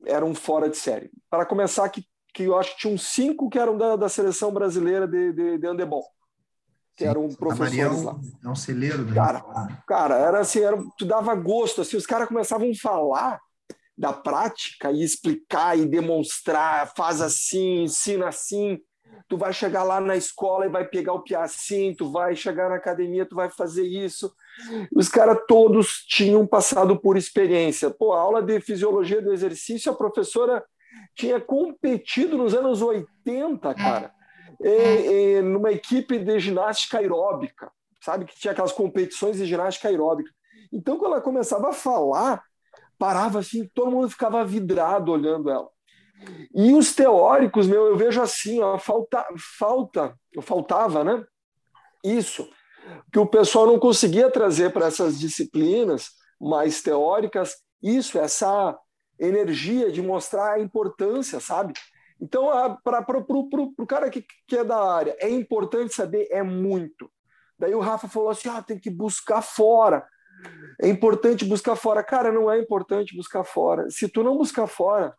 [0.07, 1.11] eram fora de série.
[1.30, 5.07] Para começar, que, que eu acho que tinham cinco que eram da, da seleção brasileira
[5.07, 6.05] de, de, de handebol,
[6.97, 8.20] que Sim, eram professores é um, lá.
[8.45, 9.05] É um celeiro.
[9.05, 9.14] Né?
[9.14, 9.43] Cara,
[9.86, 13.40] cara, era assim, era, tu dava gosto, assim, os caras começavam a falar
[13.97, 18.78] da prática e explicar e demonstrar, faz assim, ensina assim,
[19.28, 22.76] tu vai chegar lá na escola e vai pegar o piacin, tu vai chegar na
[22.76, 24.32] academia, tu vai fazer isso.
[24.95, 27.90] Os caras todos tinham passado por experiência.
[27.90, 30.62] Pô, a aula de fisiologia do exercício, a professora
[31.14, 34.12] tinha competido nos anos 80, cara,
[34.61, 38.25] e, e, numa equipe de ginástica aeróbica, sabe?
[38.25, 40.31] Que tinha aquelas competições de ginástica aeróbica.
[40.73, 42.43] Então, quando ela começava a falar,
[42.99, 45.69] parava assim, todo mundo ficava vidrado olhando ela.
[46.55, 49.27] E os teóricos, meu, eu vejo assim, ó, falta,
[49.59, 51.25] falta, faltava, né?
[52.05, 52.49] Isso
[53.13, 58.77] que o pessoal não conseguia trazer para essas disciplinas mais teóricas, isso, essa
[59.19, 61.75] energia de mostrar a importância, sabe?
[62.23, 62.47] Então,
[62.85, 67.11] para o cara que, que é da área, é importante saber, é muito.
[67.59, 70.07] Daí o Rafa falou assim: ah, tem que buscar fora.
[70.81, 72.01] É importante buscar fora.
[72.05, 73.91] Cara, não é importante buscar fora.
[73.91, 75.12] Se tu não buscar fora,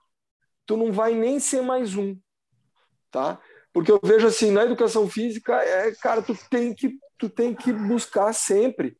[0.65, 2.17] tu não vai nem ser mais um,
[3.11, 3.37] tá?
[3.73, 7.73] Porque eu vejo assim, na educação física, é, cara, tu tem que tu tem que
[7.73, 8.97] buscar sempre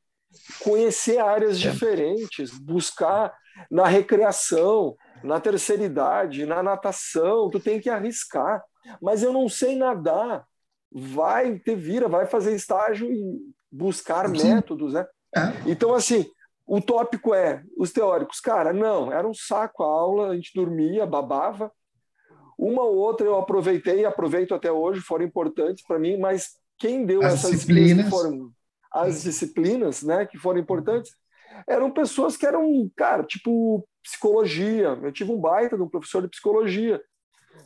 [0.62, 1.70] conhecer áreas é.
[1.70, 3.34] diferentes, buscar
[3.72, 8.64] na recreação, na terceira idade, na natação, tu tem que arriscar.
[9.02, 10.46] Mas eu não sei nadar.
[10.92, 13.40] Vai ter vira, vai fazer estágio e
[13.72, 14.54] buscar Sim.
[14.54, 15.08] métodos, né?
[15.36, 15.72] É.
[15.72, 16.30] Então, assim,
[16.68, 21.06] o tópico é, os teóricos, cara, não, era um saco a aula, a gente dormia,
[21.06, 21.72] babava.
[22.58, 27.06] Uma ou outra eu aproveitei e aproveito até hoje, foram importantes para mim, mas quem
[27.06, 28.52] deu as essas disciplinas foram
[28.92, 31.12] as disciplinas, né, que foram importantes,
[31.68, 35.00] eram pessoas que eram, cara, tipo psicologia.
[35.02, 37.02] Eu tive um baita de um professor de psicologia,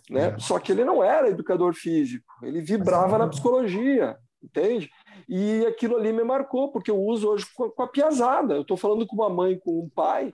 [0.09, 0.35] né?
[0.35, 0.39] É.
[0.39, 4.89] Só que ele não era educador físico, ele vibrava na psicologia, entende?
[5.27, 8.55] E aquilo ali me marcou, porque eu uso hoje com a, piazada.
[8.55, 10.33] Eu estou falando com uma mãe, com um pai,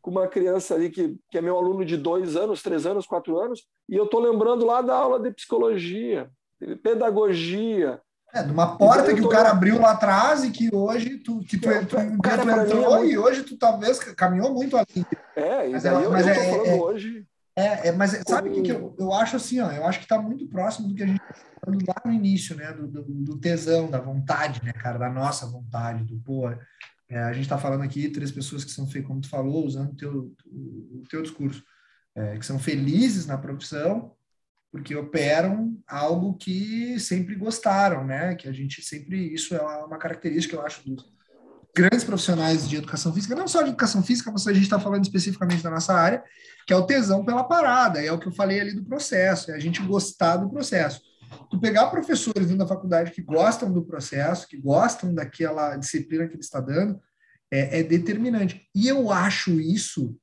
[0.00, 3.38] com uma criança ali que, que é meu aluno de dois anos, três anos, quatro
[3.38, 6.30] anos, e eu estou lembrando lá da aula de psicologia,
[6.82, 8.00] pedagogia,
[8.32, 11.58] é, de uma porta que o cara abriu lá atrás e que hoje tu, que
[11.58, 15.06] tu, tu, tu, dia tu entrou é e hoje tu talvez caminhou muito além.
[15.36, 17.26] É, mas eu, mas eu, é, falando é, hoje.
[17.56, 18.28] É, é mas como...
[18.28, 19.70] sabe o que, que eu, eu acho assim, ó?
[19.70, 21.20] Eu acho que está muito próximo do que a gente
[21.64, 22.72] falando lá no início, né?
[22.72, 24.98] Do, do, do, tesão, da vontade, né, cara?
[24.98, 26.48] Da nossa vontade, do pô.
[27.08, 29.96] É, a gente está falando aqui três pessoas que são, como tu falou, usando o
[29.96, 31.64] teu, o, teu discurso,
[32.14, 34.14] é, que são felizes na profissão,
[34.70, 38.34] porque operam algo que sempre gostaram, né?
[38.34, 41.04] Que a gente sempre isso é uma característica, eu acho, dos
[41.74, 45.04] grandes profissionais de educação física, não só de educação física, mas a gente está falando
[45.04, 46.22] especificamente da nossa área,
[46.66, 49.54] que é o tesão pela parada, é o que eu falei ali do processo, é
[49.54, 51.00] a gente gostar do processo.
[51.48, 56.34] Tu pegar professores dentro da faculdade que gostam do processo, que gostam daquela disciplina que
[56.34, 57.00] ele está dando,
[57.50, 58.68] é, é determinante.
[58.74, 60.16] E eu acho isso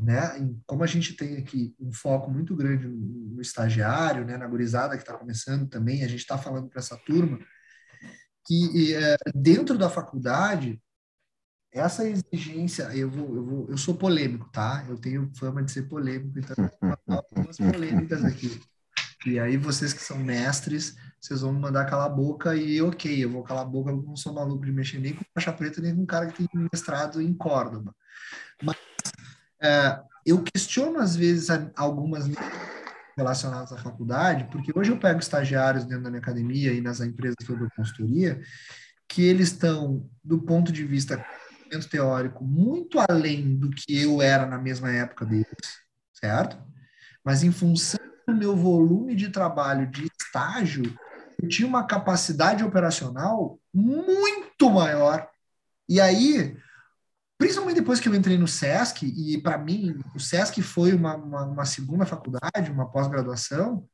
[0.00, 0.20] né?
[0.66, 4.36] Como a gente tem aqui um foco muito grande no, estagiário, né?
[4.36, 7.38] Na gurizada que está começando também, a gente está falando para essa turma
[8.44, 10.80] que é, dentro da faculdade
[11.72, 14.84] essa exigência, eu vou, eu vou, eu sou polêmico, tá?
[14.86, 16.54] Eu tenho fama de ser polêmico, então
[17.08, 18.60] algumas polêmicas aqui.
[19.24, 23.24] E aí vocês que são mestres, vocês vão me mandar calar a boca e ok,
[23.24, 25.80] eu vou calar a boca, eu não sou maluco de mexer nem com faixa preta,
[25.80, 27.94] nem com um cara que tem mestrado em Córdoba.
[28.62, 28.76] Mas
[29.62, 32.26] é, eu questiono, às vezes, algumas
[33.16, 37.36] relacionadas à faculdade, porque hoje eu pego estagiários dentro da minha academia e nas empresas
[37.44, 38.40] que eu dou consultoria,
[39.08, 41.24] que eles estão, do ponto de vista
[41.90, 45.46] teórico, muito além do que eu era na mesma época deles,
[46.12, 46.58] certo?
[47.24, 50.82] Mas em função do meu volume de trabalho de estágio,
[51.40, 55.26] eu tinha uma capacidade operacional muito maior.
[55.88, 56.56] E aí,
[57.42, 61.44] Principalmente depois que eu entrei no SESC, e para mim, o SESC foi uma, uma,
[61.44, 63.84] uma segunda faculdade, uma pós-graduação,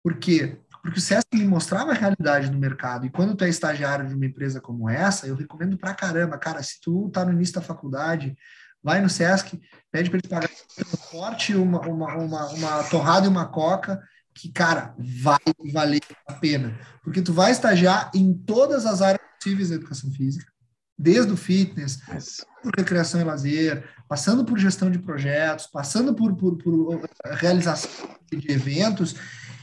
[0.00, 3.04] porque porque o SESC me mostrava a realidade do mercado.
[3.04, 6.62] E quando tu é estagiário de uma empresa como essa, eu recomendo pra caramba, cara,
[6.62, 8.36] se tu tá no início da faculdade,
[8.80, 9.60] vai no SESC,
[9.90, 14.00] pede para ele pagar um forte, uma, uma, uma, uma torrada e uma coca,
[14.32, 15.40] que, cara, vai
[15.72, 16.78] valer a pena.
[17.02, 20.57] Porque tu vai estagiar em todas as áreas possíveis da educação física
[20.98, 22.00] desde o fitness,
[22.62, 27.90] por recreação e lazer, passando por gestão de projetos, passando por, por, por realização
[28.30, 29.14] de eventos.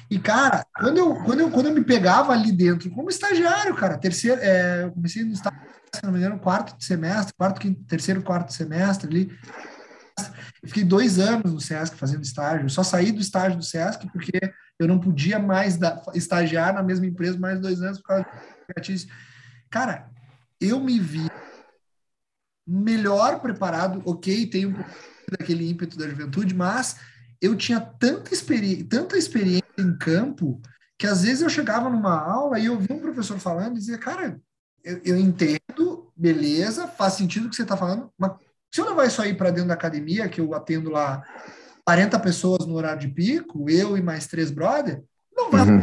[0.10, 3.98] E, cara, quando eu, quando, eu, quando eu me pegava ali dentro, como estagiário, cara,
[3.98, 5.60] terceiro, é, eu comecei no estágio,
[5.94, 9.38] se não me engano, quarto semestre, quarto, quinto, terceiro, quarto semestre ali.
[10.62, 12.66] Eu fiquei dois anos no SESC fazendo estágio.
[12.66, 14.40] Eu só saí do estágio do SESC porque
[14.80, 19.08] eu não podia mais da, estagiar na mesma empresa mais dois anos por causa do
[19.70, 20.10] Cara,
[20.60, 21.30] eu me vi
[22.68, 24.90] melhor preparado, ok, tem um pouco
[25.32, 26.98] daquele ímpeto da juventude, mas
[27.42, 30.62] eu tinha tanta, experi tanta experiência em campo
[30.98, 33.98] que às vezes eu chegava numa aula e eu via um professor falando e dizia,
[33.98, 34.40] cara,
[34.84, 38.32] eu, eu entendo, beleza, faz sentido o que você está falando, mas
[38.74, 41.24] se eu levar isso aí para dentro da academia, que eu atendo lá
[41.86, 45.04] 40 pessoas no horário de pico, eu e mais três brother,
[45.36, 45.62] não vai.
[45.62, 45.82] Uhum.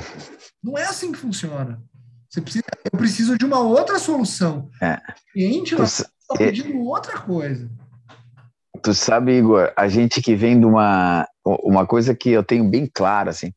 [0.63, 1.83] Não é assim que funciona.
[2.33, 4.71] Você precisa, eu preciso de uma outra solução.
[4.81, 4.95] É.
[4.95, 6.09] O cliente está
[6.39, 7.71] pedindo outra coisa.
[8.83, 12.87] Tu sabe, Igor, a gente que vem de uma, uma coisa que eu tenho bem
[12.87, 13.53] clara, assim,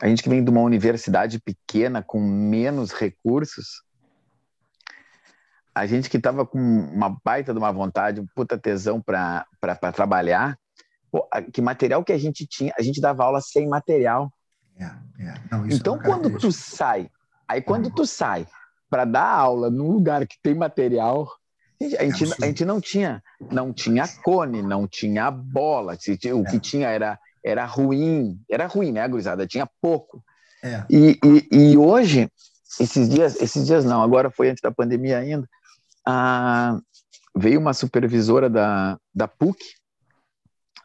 [0.00, 3.82] a gente que vem de uma universidade pequena com menos recursos,
[5.74, 9.44] a gente que estava com uma baita de uma vontade, um puta tesão para
[9.92, 10.56] trabalhar,
[11.10, 14.32] pô, que material que a gente tinha, a gente dava aula sem material.
[14.78, 14.84] É,
[15.18, 15.34] é.
[15.50, 17.10] Não, então, quando tu sai
[17.52, 18.46] Aí quando tu sai
[18.88, 21.30] para dar aula num lugar que tem material,
[21.98, 26.60] a gente, a gente não tinha, não tinha cone, não tinha bola, o que é.
[26.60, 29.46] tinha era era ruim, era ruim, né, gurizada?
[29.46, 30.24] Tinha pouco.
[30.62, 30.84] É.
[30.88, 32.30] E, e, e, hoje,
[32.78, 35.46] esses dias, esses dias não, agora foi antes da pandemia ainda,
[36.06, 36.78] a,
[37.36, 39.58] veio uma supervisora da, da PUC,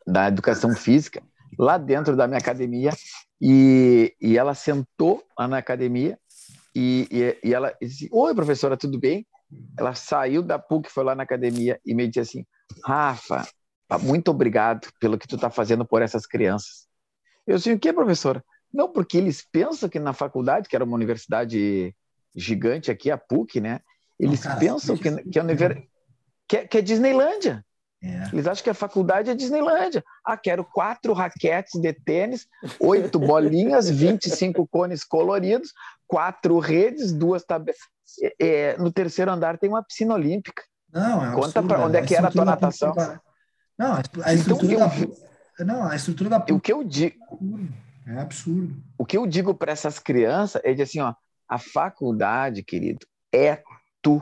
[0.05, 1.21] da Educação Física,
[1.59, 2.91] lá dentro da minha academia,
[3.39, 6.17] e, e ela sentou lá na academia
[6.79, 9.25] e, e, e ela disse: Oi, professora, tudo bem?
[9.79, 12.45] Ela saiu da PUC, foi lá na academia e me disse assim:
[12.85, 13.47] Rafa,
[13.99, 16.87] muito obrigado pelo que tu está fazendo por essas crianças.
[17.47, 18.45] Eu disse: O que, professora?
[18.71, 21.95] Não, porque eles pensam que na faculdade, que era uma universidade
[22.35, 23.79] gigante aqui, a PUC, né?
[24.19, 25.81] Eles pensam que, que, é univers...
[26.47, 27.65] que, é, que é Disneylândia.
[28.01, 28.29] É.
[28.31, 30.03] Eles acham que a faculdade é Disneylândia.
[30.23, 32.47] Ah, quero quatro raquetes de tênis,
[32.79, 35.73] oito bolinhas, 25 cones coloridos,
[36.05, 37.79] quatro redes, duas tabelas.
[38.39, 40.63] É, no terceiro andar tem uma piscina olímpica.
[40.93, 42.93] Não, é Conta para onde é que era a tua natação.
[43.77, 44.89] Não, a então, estrutura então,
[45.57, 45.65] da...
[45.65, 46.45] Não, a estrutura da...
[46.51, 47.15] O que eu digo...
[48.07, 48.73] É absurdo.
[48.97, 51.13] O que eu digo para essas crianças é de assim, ó,
[51.47, 53.61] a faculdade, querido, é
[54.01, 54.21] tu.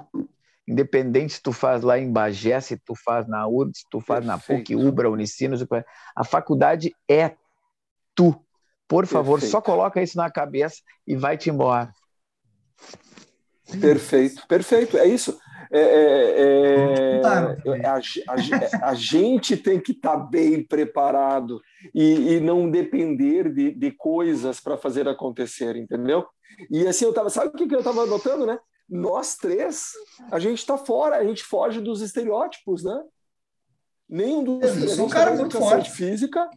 [0.68, 4.26] Independente se tu faz lá em Bagé, se tu faz na URGS, se tu faz
[4.26, 4.51] Perfeito.
[4.51, 5.63] na PUC, Ubra, Unicinos,
[6.16, 7.36] a faculdade é
[8.16, 8.36] tu.
[8.88, 9.51] Por favor, Perfeito.
[9.51, 11.91] só coloca isso na cabeça e vai-te embora.
[13.80, 15.38] Perfeito, perfeito, é isso.
[15.72, 21.59] É, é, é, a, a, a, gente tem que estar tá bem preparado
[21.93, 26.26] e, e, não depender de, de coisas para fazer acontecer, entendeu?
[26.70, 28.59] E assim, eu tava, sabe o que, que eu estava notando, né?
[28.88, 29.92] Nós três,
[30.32, 33.04] a gente está fora, a gente foge dos estereótipos, né?
[34.08, 34.84] Nenhum dos três.
[34.84, 35.90] Eu sou um cara muito forte.
[35.90, 36.48] Física.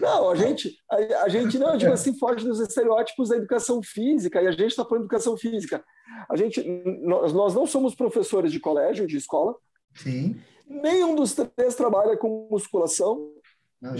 [0.00, 4.42] Não, a gente, a, a gente não, tipo assim, foge dos estereótipos da educação física
[4.42, 5.84] e a gente está falando educação física.
[6.28, 6.62] A gente,
[7.02, 9.54] nós, nós não somos professores de colégio, de escola.
[9.94, 10.40] Sim.
[10.66, 13.32] Nenhum dos três trabalha com musculação,
[13.80, 13.94] não,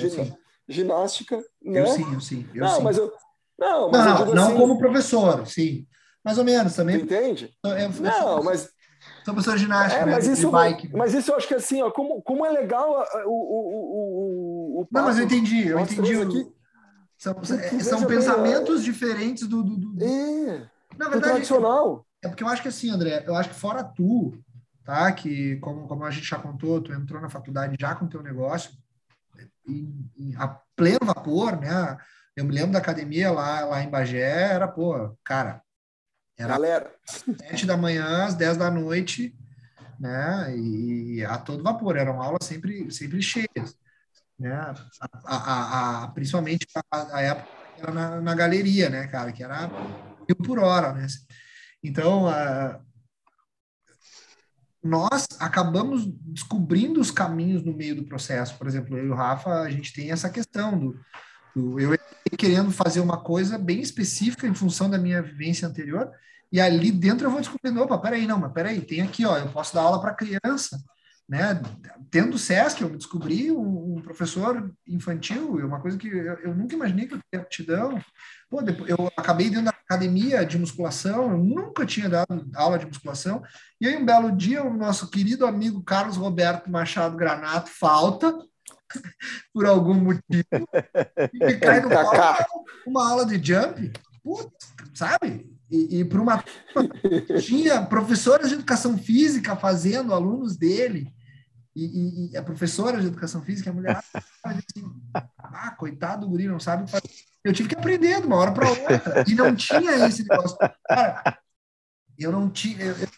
[0.68, 1.45] ginástica.
[1.62, 1.87] Eu né?
[1.87, 2.49] sim, eu sim.
[2.55, 2.83] Eu não, sim.
[2.83, 3.12] mas eu,
[3.59, 5.87] não, mas não, não assim, como professor, sim.
[6.25, 6.97] Mais ou menos também.
[6.97, 7.55] Entende?
[7.64, 8.71] Eu, eu, não, mas.
[9.25, 10.91] Sou professor de ginástica, é, mas né, isso, bike.
[10.95, 14.89] Mas isso eu acho que assim, ó, como, como é legal o, o, o, o
[14.91, 16.21] Não, mas eu entendi, eu entendi.
[16.21, 16.53] Aqui.
[17.16, 17.37] São,
[17.83, 19.62] são pensamentos bem, diferentes do.
[19.62, 20.05] do, do...
[20.05, 20.66] É,
[20.97, 22.07] Na verdade, tradicional.
[22.23, 24.33] É, é porque eu acho que assim, André, eu acho que fora tu,
[24.85, 25.12] tá?
[25.12, 28.71] Que, como, como a gente já contou, tu entrou na faculdade já com teu negócio,
[29.66, 31.99] em, em, a pleno vapor, né?
[32.35, 35.62] Eu me lembro da academia lá, lá em Bagé, era, pô, cara,
[36.41, 36.91] era Galera.
[37.05, 39.36] sete da manhã às dez da noite,
[39.99, 40.57] né?
[40.57, 43.76] E a todo vapor, eram aulas sempre, sempre cheias,
[44.38, 44.55] né?
[44.55, 49.32] A, a, a principalmente a, a, época era na, na, galeria, né, cara?
[49.32, 51.07] Que era mil por hora, né?
[51.82, 52.80] Então, a,
[54.82, 58.57] nós acabamos descobrindo os caminhos no meio do processo.
[58.57, 60.99] Por exemplo, eu e o Rafa, a gente tem essa questão do,
[61.57, 61.98] eu
[62.38, 66.11] querendo fazer uma coisa bem específica em função da minha vivência anterior,
[66.53, 69.48] e ali dentro eu vou descobrindo, opa, peraí, não, mas peraí, tem aqui, ó, eu
[69.48, 70.78] posso dar aula para criança,
[71.28, 71.62] né?
[72.11, 76.74] Tendo o SESC, eu descobri um, um professor infantil, uma coisa que eu, eu, nunca
[76.74, 78.03] imaginei que eu teria aptidão.
[78.48, 82.86] Pô, depois, eu acabei dentro da academia de musculação, eu nunca tinha dado aula de
[82.86, 83.42] musculação,
[83.80, 88.36] e aí um belo dia o nosso querido amigo Carlos Roberto Machado Granato falta,
[89.53, 90.45] por algum motivo,
[91.32, 91.88] e cai no
[92.86, 95.51] uma aula de jump, putz, sabe?
[95.70, 96.45] E, e para uma
[97.41, 101.12] tinha professores de educação física fazendo alunos dele
[101.76, 104.03] e, e, e, a professora de educação física a mulher
[104.43, 104.93] assim,
[105.38, 107.09] ah coitado do guri não sabe fazer.
[107.45, 111.38] eu tive que aprender de uma hora para outra e não tinha esse negócio cara
[112.18, 113.09] eu não tinha eu, eu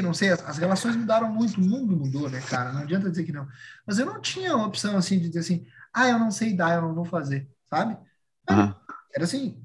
[0.00, 3.24] não sei as, as, relações mudaram muito o mundo mudou né cara não adianta dizer
[3.24, 3.46] que não
[3.86, 6.76] mas eu não tinha uma opção assim de dizer assim ah eu não sei dar
[6.76, 7.98] eu não vou fazer sabe
[8.48, 8.74] uhum.
[9.14, 9.62] era assim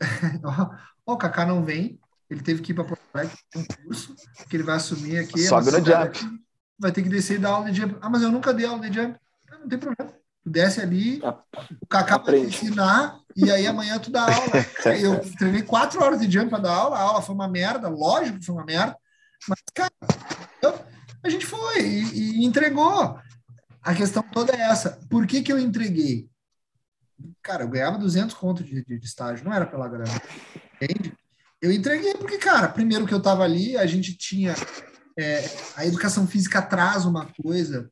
[1.06, 1.98] o Kaká não vem,
[2.28, 4.14] ele teve que ir para Porto Alegre um curso
[4.48, 5.40] que ele vai assumir aqui.
[5.46, 6.42] Sobe no jump.
[6.78, 7.96] Vai ter que descer e dar aula de jump.
[8.00, 9.18] Ah, mas eu nunca dei aula de jump.
[9.50, 10.12] Não, não tem problema.
[10.42, 11.20] Tu desce ali,
[11.80, 14.52] o Kaká vai te ensinar e aí amanhã tu dá aula.
[15.00, 18.38] Eu treinei quatro horas de jump para dar aula, a aula foi uma merda, lógico
[18.38, 18.96] que foi uma merda,
[19.48, 19.92] mas, cara,
[21.22, 23.18] a gente foi e, e, entregou.
[23.82, 25.00] A questão toda é essa.
[25.08, 26.28] Por que, que eu entreguei?
[27.42, 30.10] Cara, eu ganhava 200 contos de, de, de estágio, não era pela grana.
[30.74, 31.16] Entende?
[31.60, 34.54] Eu entreguei porque, cara, primeiro que eu estava ali, a gente tinha.
[35.18, 35.42] É,
[35.76, 37.90] a educação física traz uma coisa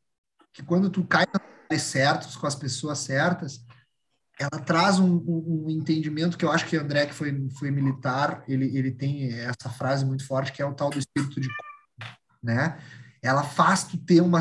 [0.52, 1.24] que quando tu cai
[1.70, 3.63] nos certos, com as pessoas certas,
[4.38, 8.42] ela traz um, um, um, entendimento que eu acho que André, que foi, foi militar,
[8.48, 11.48] ele, ele tem essa frase muito forte, que é o tal do espírito de
[12.42, 12.78] né?
[13.22, 14.40] Ela faz tu ter uma,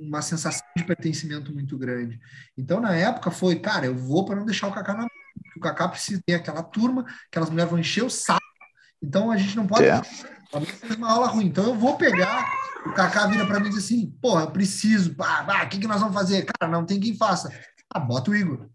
[0.00, 2.18] uma sensação de pertencimento muito grande.
[2.56, 5.06] Então, na época, foi, cara, eu vou para não deixar o Kaká na
[5.56, 8.40] o Kaká precisa ter aquela turma, aquelas mulheres vão encher o saco.
[9.02, 10.02] Então a gente não pode é.
[10.02, 11.46] fazer uma aula ruim.
[11.46, 12.44] Então eu vou pegar,
[12.86, 16.00] o Kaká vira para mim e diz assim: porra, eu preciso, o que, que nós
[16.00, 16.46] vamos fazer?
[16.46, 17.52] Cara, não tem quem faça.
[17.92, 18.68] Ah, bota o Igor.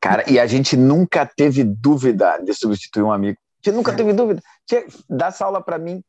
[0.00, 3.38] Cara, e a gente nunca teve dúvida de substituir um amigo.
[3.38, 3.94] A gente nunca é.
[3.94, 4.42] teve dúvida.
[5.08, 6.02] Dá essa aula para mim.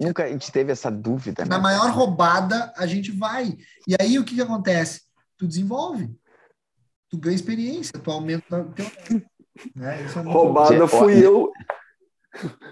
[0.00, 1.44] Nunca a gente teve essa dúvida.
[1.44, 1.48] Né?
[1.48, 3.56] Na maior roubada, a gente vai.
[3.86, 5.02] E aí o que, que acontece?
[5.38, 6.10] Tu desenvolve
[7.12, 8.86] tu ganha experiência, tu aumenta o teu.
[9.76, 10.00] Né?
[10.00, 11.52] É Roubada fui eu.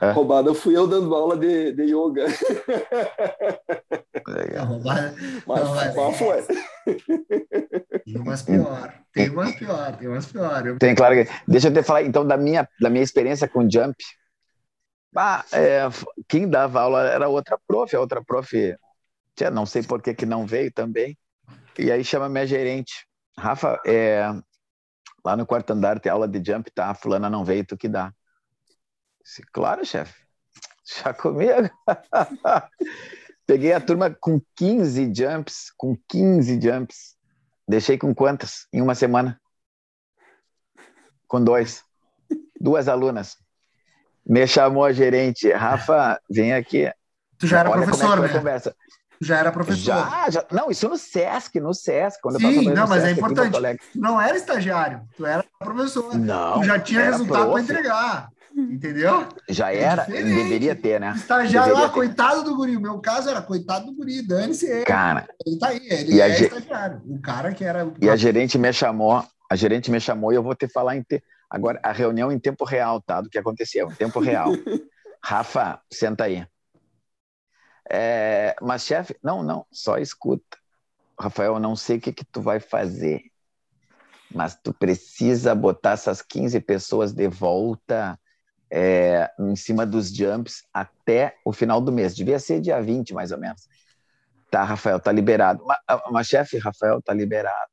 [0.00, 0.10] É.
[0.12, 2.26] Roubada fui eu dando aula de, de yoga.
[4.26, 4.80] Legal.
[5.46, 6.42] Mas, não mas foi.
[8.04, 8.94] Tem umas pior.
[9.12, 10.66] Tem umas pior, tem umas pior.
[10.66, 11.30] Eu- Tem, claro que.
[11.46, 13.96] Deixa eu te falar, então, da minha, da minha experiência com jump.
[15.14, 15.82] Ah, é,
[16.28, 18.74] quem dava aula era outra prof, a outra prof,
[19.34, 21.18] tia, não sei por que, que não veio também.
[21.78, 23.06] E aí chama minha gerente.
[23.36, 24.24] Rafa, é,
[25.24, 26.90] lá no quarto andar tem aula de jump, tá?
[26.90, 28.12] A fulana não veio, tu que dá.
[29.30, 30.12] Disse, claro, chefe.
[30.84, 31.70] Já comigo.
[33.46, 37.16] Peguei a turma com 15 jumps, com 15 jumps.
[37.68, 38.66] Deixei com quantas?
[38.72, 39.40] Em uma semana?
[41.28, 41.84] Com dois.
[42.60, 43.36] Duas alunas.
[44.26, 45.48] Me chamou a gerente.
[45.52, 46.92] Rafa, vem aqui.
[47.38, 48.38] Tu já era Olha professor, é foi a né?
[48.38, 48.76] conversa.
[49.20, 49.84] Tu já era professor.
[49.84, 50.46] Já, já.
[50.50, 52.20] Não, isso no SESC, no SESC.
[52.20, 53.82] Quando Sim, eu não, no mas é SESC Porto importante.
[53.92, 56.18] Tu não era estagiário, tu era professor.
[56.18, 56.60] Não.
[56.60, 58.30] tu já tinha resultado para entregar.
[58.56, 59.28] Entendeu?
[59.48, 60.34] Já É era, diferente.
[60.34, 61.12] deveria ter, né?
[61.16, 61.94] Estagiário Deveria lá, ter.
[61.94, 62.76] coitado do guri.
[62.76, 64.84] O meu caso era coitado do guri, dane-se ele.
[64.84, 67.00] Cara, Ele tá aí, ele é ge- estagiário.
[67.06, 67.90] O cara que era.
[68.00, 71.02] e a gerente me chamou, a gerente me chamou e eu vou te falar em
[71.02, 71.22] te...
[71.48, 73.20] agora a reunião em tempo real, tá?
[73.20, 74.50] Do que aconteceu, em tempo real.
[75.22, 76.46] Rafa, senta aí.
[77.90, 80.58] É, mas chefe, não, não, só escuta.
[81.18, 83.22] Rafael, eu não sei o que que tu vai fazer,
[84.32, 88.18] mas tu precisa botar essas 15 pessoas de volta
[88.70, 92.14] é, em cima dos jumps até o final do mês.
[92.14, 93.68] Devia ser dia 20, mais ou menos.
[94.50, 95.64] Tá, Rafael, tá liberado.
[95.64, 95.78] Mas,
[96.10, 97.70] mas chefe, Rafael, tá liberado.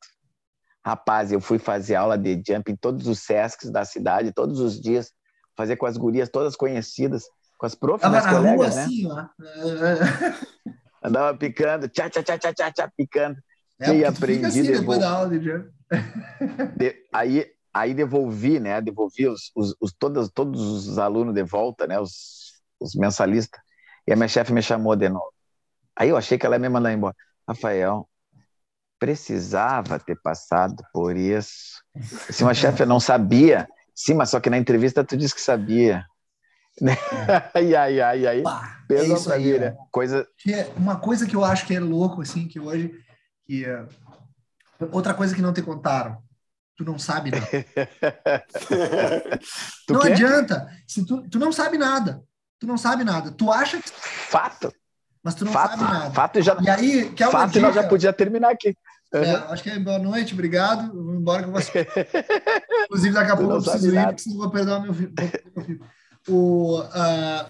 [0.86, 4.80] Rapaz, eu fui fazer aula de jump em todos os SESCs da cidade, todos os
[4.80, 5.12] dias,
[5.56, 7.24] fazer com as gurias todas conhecidas,
[7.58, 8.82] com as profs, Tava minhas na rua colegas, né?
[8.84, 9.26] assim, ó.
[11.04, 13.38] Andava picando, tchá, tchá, tchá, tchá, tchá, tchá, picando.
[13.80, 15.70] É, E porque tu fica aprendi assim depois da aula de jump.
[16.78, 17.46] De- aí,
[17.80, 18.82] aí devolvi, né?
[18.82, 22.00] Devolvi os, os, os- todos, todos os alunos de volta, né?
[22.00, 23.60] Os, os mensalistas.
[24.08, 25.32] E a minha chefe me chamou de novo.
[25.96, 27.16] Aí eu achei que ela ia me mandar embora.
[27.48, 28.08] Rafael,
[29.00, 31.82] precisava ter passado por isso.
[32.30, 36.06] Se uma chefe não sabia, sim, mas só que na entrevista tu disse que sabia.
[37.54, 38.44] Ai, ai, ai, aí.
[38.44, 39.76] Pá, é isso aí, mim, né?
[39.92, 40.28] Coisa.
[40.48, 42.94] É uma coisa que eu acho que é louco, assim, que hoje.
[43.46, 43.86] Que é...
[44.92, 46.22] Outra coisa que não te contaram.
[46.78, 47.48] Tu não sabe nada.
[49.90, 50.14] Não quer?
[50.14, 50.68] adianta.
[50.88, 52.24] Se tu, tu não sabe nada.
[52.60, 53.32] Tu não sabe nada.
[53.32, 53.90] Tu acha que.
[53.90, 54.72] Fato.
[55.24, 55.72] Mas tu não fato.
[55.72, 56.12] sabe nada.
[56.12, 56.56] Fato já.
[56.62, 57.66] E aí, quer uma Fato, dica?
[57.66, 58.78] nós já podia terminar aqui.
[59.12, 60.94] É, acho que é boa noite, obrigado.
[60.94, 61.62] Vou embora que eu vou.
[62.86, 65.82] Inclusive, daqui a pouco eu preciso ir, porque senão vou perder o meu meu filho.
[66.30, 67.50] O, ah,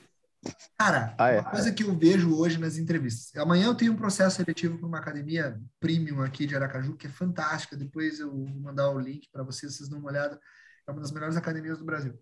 [0.77, 1.39] cara, Ah, é.
[1.39, 3.35] uma coisa que eu vejo hoje nas entrevistas.
[3.41, 7.09] Amanhã eu tenho um processo seletivo para uma academia premium aqui de Aracaju, que é
[7.09, 7.75] fantástica.
[7.77, 10.39] Depois eu vou mandar o link para vocês, vocês dão uma olhada.
[10.87, 12.17] É uma das melhores academias do Brasil.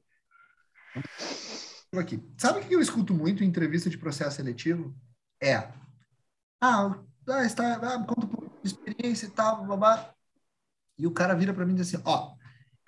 [1.98, 2.22] Aqui.
[2.38, 4.94] Sabe o que eu escuto muito em entrevista de processo seletivo?
[5.42, 5.72] É.
[6.62, 7.00] Ah,
[7.30, 10.14] ah, está, ah, conta um pouco de experiência e tal, babá.
[10.98, 12.36] E o cara vira para mim e diz assim: Ó,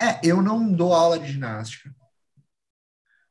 [0.00, 1.94] é, eu não dou aula de ginástica.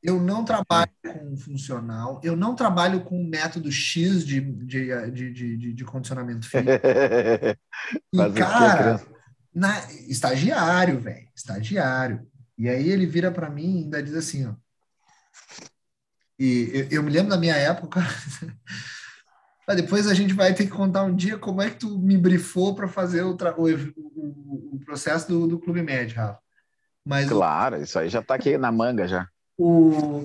[0.02, 5.72] Eu não trabalho com funcional, eu não trabalho com método X de, de, de, de,
[5.74, 6.70] de- condicionamento físico.
[8.12, 9.00] E, cara,
[9.54, 12.26] na, estagiário, velho, estagiário.
[12.56, 14.54] E aí ele vira para mim e ainda diz assim, ó.
[16.38, 18.00] E eu, eu me lembro da minha época.
[19.66, 22.16] Mas depois a gente vai ter que contar um dia como é que tu me
[22.16, 26.40] brifou para fazer o, o, o- processo do, do Clube Médio, Rafa.
[27.04, 29.28] Mas Claro, isso aí já tá aqui na manga já.
[29.58, 30.24] O...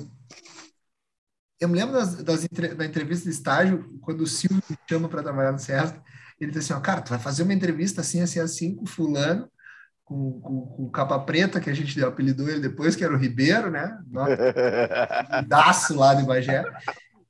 [1.60, 5.08] Eu me lembro das, das entre- da entrevista de estágio, quando o Silvio me chama
[5.08, 5.98] para trabalhar no SESC,
[6.40, 8.88] ele disse assim, ó, cara, tu vai fazer uma entrevista assim, assim, assim, com o
[8.88, 9.50] fulano,
[10.06, 13.18] com, com, com o capa preta, que a gente apelidou ele depois, que era o
[13.20, 13.98] Ribeiro, né?
[15.48, 16.64] Daço lá de Bagé.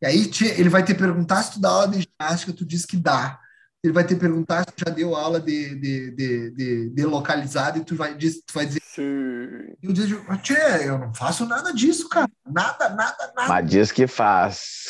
[0.02, 2.98] E aí ele vai te perguntar se tu dá aula de ginástica, tu diz que
[2.98, 3.40] dá.
[3.84, 7.78] Ele vai te perguntar se tu já deu aula de, de, de, de, de localizado
[7.78, 9.76] e tu vai, diz, tu vai dizer Sim.
[9.82, 12.30] e eu dizia, Tchê, eu não faço nada disso, cara.
[12.50, 13.50] Nada, nada, nada.
[13.50, 14.88] Mas diz que faz.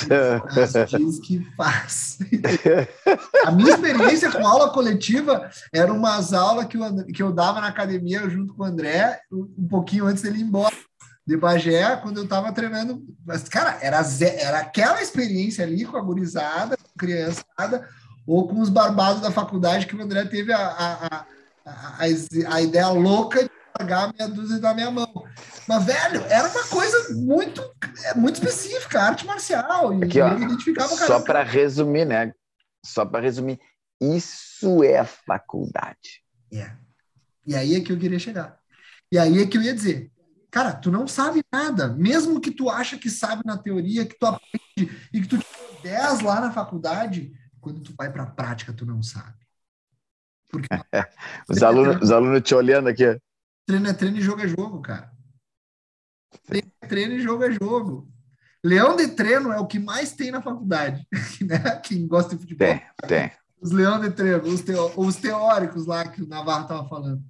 [0.56, 2.20] Mas diz que faz.
[3.48, 7.70] A minha experiência com aula coletiva era umas aulas que eu, que eu dava na
[7.70, 10.76] academia junto com o André, um pouquinho antes dele ir embora.
[11.26, 13.02] De Bagé, quando eu estava treinando.
[13.26, 14.02] Mas, cara, era,
[14.38, 17.88] era aquela experiência ali com a gurizada, com a criançada,
[18.26, 21.26] ou com os barbados da faculdade que o André teve a, a, a,
[21.66, 22.06] a,
[22.56, 25.26] a ideia louca de largar a meia dúzia da minha mão.
[25.68, 27.62] Mas, velho, era uma coisa muito,
[28.06, 29.94] é, muito específica, arte marcial.
[29.94, 32.34] E Aqui, ó, identificava Só para resumir, né?
[32.86, 33.60] Só para resumir,
[34.02, 36.24] isso é faculdade.
[36.52, 36.72] É.
[37.46, 38.58] E aí é que eu queria chegar.
[39.12, 40.12] E aí é que eu ia dizer,
[40.52, 44.26] cara, tu não sabe nada, mesmo que tu acha que sabe na teoria, que tu
[44.26, 47.34] aprende e que tu tirou 10 lá na faculdade,
[47.64, 49.38] quando tu vai para a prática, tu não sabe.
[50.50, 50.68] Porque
[51.50, 53.18] os, alunos, os alunos te olhando aqui.
[53.66, 55.12] Treino é treino e jogo é jogo, cara.
[56.46, 58.12] Treino é treino e jogo é jogo.
[58.62, 61.08] Leão de treino é o que mais tem na faculdade,
[61.42, 61.80] né?
[61.82, 62.68] Quem gosta de futebol.
[62.68, 63.32] Tem, tem.
[63.62, 67.24] Os leão de treino, os, teo, os teóricos lá que o Navarro tava falando.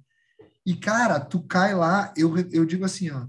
[0.66, 3.26] E, cara, tu cai lá, eu, eu digo assim, ó.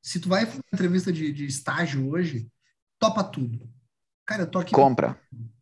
[0.00, 2.48] Se tu vai fazer uma entrevista de, de estágio hoje,
[3.00, 3.68] topa tudo.
[4.24, 4.72] Cara, eu tô aqui.
[4.72, 5.18] Compra.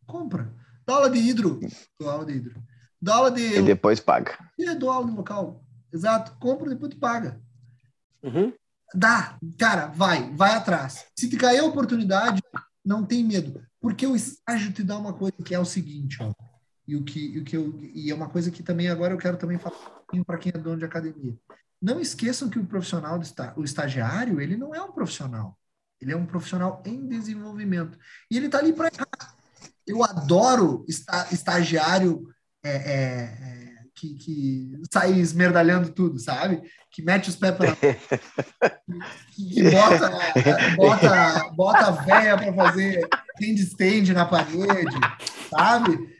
[0.06, 0.52] Compra.
[0.86, 1.60] Dá aula de hidro.
[1.98, 2.62] Dou aula de hidro.
[3.00, 3.58] Dá aula de.
[3.58, 4.38] E depois paga.
[4.58, 5.64] E dou aula no local.
[5.92, 6.36] Exato.
[6.38, 7.40] Compra, depois tu paga.
[8.22, 8.52] Uhum.
[8.94, 9.38] Dá.
[9.58, 10.30] Cara, vai.
[10.34, 11.06] Vai atrás.
[11.18, 12.42] Se te cair a oportunidade,
[12.84, 13.62] não tem medo.
[13.80, 16.32] Porque o estágio te dá uma coisa que é o seguinte, ó.
[16.86, 19.18] E o que, e o que eu, e é uma coisa que também agora eu
[19.18, 19.76] quero também falar
[20.24, 21.36] para quem é dono de academia.
[21.82, 23.20] Não esqueçam que o profissional,
[23.56, 25.58] o estagiário, ele não é um profissional.
[26.00, 27.98] Ele é um profissional em desenvolvimento.
[28.30, 29.35] E ele está ali para errar.
[29.86, 30.84] Eu adoro
[31.30, 32.26] estagiário
[32.64, 36.62] é, é, é, que, que, sai esmerdalhando tudo, sabe?
[36.90, 40.10] Que mete os pés para que, que bota,
[40.76, 43.08] bota, bota a véia para fazer
[43.40, 44.96] handstand na parede,
[45.48, 46.16] sabe?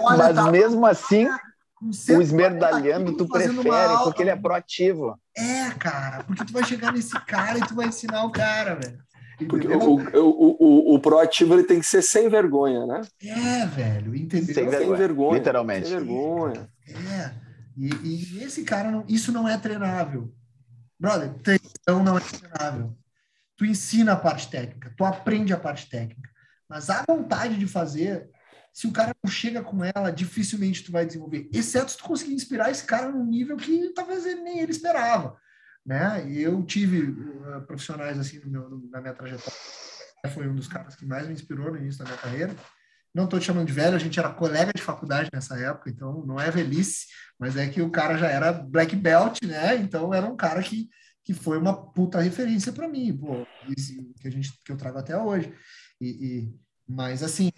[0.00, 1.26] Olha, Mas tá, mesmo assim,
[1.80, 5.18] o esmerdalhando tu prefere, porque ele é proativo.
[5.36, 8.98] É, cara, porque tu vai chegar nesse cara e tu vai ensinar o cara, velho.
[9.44, 13.02] Porque o, o, o, o, proativo ele tem que ser sem vergonha, né?
[13.22, 14.54] É, velho, entendeu?
[14.54, 15.88] Sem vergonha, sem vergonha literalmente.
[15.88, 16.70] Sem vergonha.
[16.88, 17.34] É,
[17.76, 20.32] e, e esse cara, não, isso não é treinável.
[20.98, 22.96] Brother, treinão não é treinável.
[23.56, 26.30] Tu ensina a parte técnica, tu aprende a parte técnica,
[26.68, 28.30] mas a vontade de fazer,
[28.72, 31.48] se o cara não chega com ela, dificilmente tu vai desenvolver.
[31.52, 35.36] Exceto se tu conseguir inspirar esse cara num nível que talvez ele, nem ele esperava
[35.86, 36.28] né?
[36.28, 39.58] E eu tive uh, profissionais assim no meu, na minha trajetória.
[40.34, 42.56] Foi um dos caras que mais me inspirou no início da minha carreira.
[43.14, 46.26] Não estou te chamando de velho, a gente era colega de faculdade nessa época, então
[46.26, 47.06] não é velhice,
[47.38, 49.76] mas é que o cara já era black belt, né?
[49.76, 50.90] Então era um cara que,
[51.24, 53.46] que foi uma puta referência para mim, pô,
[54.20, 55.54] que a gente que eu trago até hoje.
[56.00, 56.54] E, e
[56.86, 57.50] mas assim,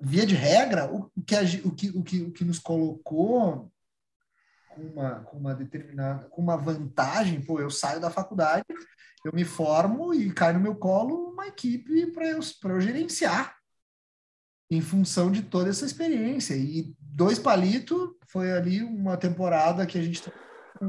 [0.00, 3.70] via de regra, o que, a, o, que, o, que, o que nos colocou
[4.78, 8.64] com uma, com uma determinada, com uma vantagem, pô, eu saio da faculdade,
[9.24, 13.56] eu me formo e cai no meu colo uma equipe para eu, eu gerenciar
[14.70, 16.54] em função de toda essa experiência.
[16.54, 20.22] E dois palitos foi ali uma temporada que a gente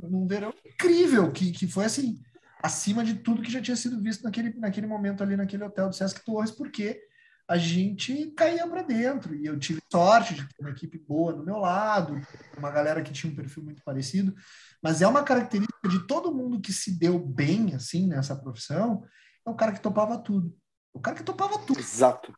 [0.03, 2.21] num verão incrível, que, que foi assim,
[2.61, 5.95] acima de tudo que já tinha sido visto naquele, naquele momento ali naquele hotel do
[5.95, 7.01] Sesc Torres, porque
[7.49, 9.33] a gente caía para dentro.
[9.33, 12.21] E eu tive sorte de ter uma equipe boa do meu lado,
[12.55, 14.35] uma galera que tinha um perfil muito parecido.
[14.83, 19.03] Mas é uma característica de todo mundo que se deu bem assim nessa profissão,
[19.43, 20.55] é o cara que topava tudo.
[20.93, 21.79] O cara que topava tudo.
[21.79, 22.31] Exato.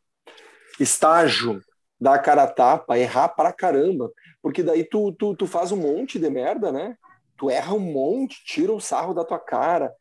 [0.80, 1.60] Estágio,
[2.00, 4.10] dar a cara a tapa, errar pra caramba.
[4.40, 6.96] Porque daí tu, tu, tu faz um monte de merda, né?
[7.36, 9.92] Tu erra um monte, tira o sarro da tua cara,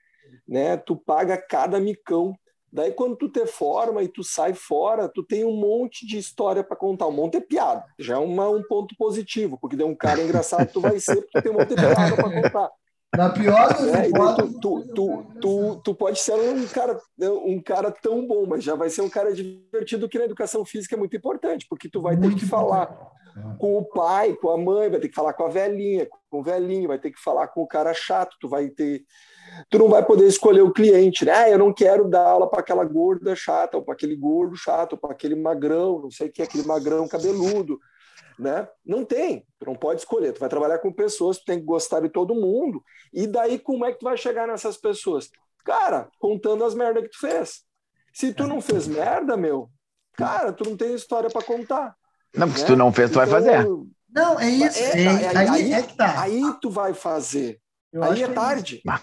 [0.48, 0.78] né?
[0.78, 2.34] Tu paga cada micão
[2.72, 6.64] Daí, quando tu te forma e tu sai fora, tu tem um monte de história
[6.64, 7.08] para contar.
[7.08, 7.84] Um monte é piada.
[8.00, 11.40] Já é uma, um ponto positivo, porque de um cara engraçado tu vai ser, porque
[11.40, 12.72] tu tem um monte de piada para contar.
[13.14, 17.92] Na pior das é, tu, tu, tu, tu, tu, pode ser um cara, um cara
[17.92, 21.18] tão bom, mas já vai ser um cara divertido que na educação física é muito
[21.18, 23.12] importante, porque tu vai ter que falar
[23.58, 26.44] com o pai, com a mãe, vai ter que falar com a velhinha, com o
[26.44, 29.04] velhinho, vai ter que falar com o cara chato, tu vai ter
[29.70, 31.34] tu não vai poder escolher o cliente, né?
[31.34, 34.94] Ah, eu não quero dar aula para aquela gorda chata, ou para aquele gordo chato,
[34.94, 37.80] ou para aquele magrão, não sei o que, aquele magrão cabeludo,
[38.38, 38.68] né?
[38.86, 40.34] Não tem, tu não pode escolher.
[40.34, 42.84] Tu vai trabalhar com pessoas, tu tem que gostar de todo mundo.
[43.14, 45.30] E daí como é que tu vai chegar nessas pessoas?
[45.64, 47.62] Cara, contando as merdas que tu fez.
[48.14, 49.70] Se tu não fez merda, meu,
[50.14, 51.96] cara, tu não tem história para contar.
[52.36, 52.68] Não, porque né?
[52.68, 53.68] se tu não fez, tu então, vai fazer.
[54.10, 54.80] Não, é isso.
[54.80, 56.22] É, é, aí, aí, é que tá.
[56.22, 57.62] Aí tu vai fazer.
[57.92, 58.82] Eu aí é, é tarde.
[58.88, 59.02] Ah,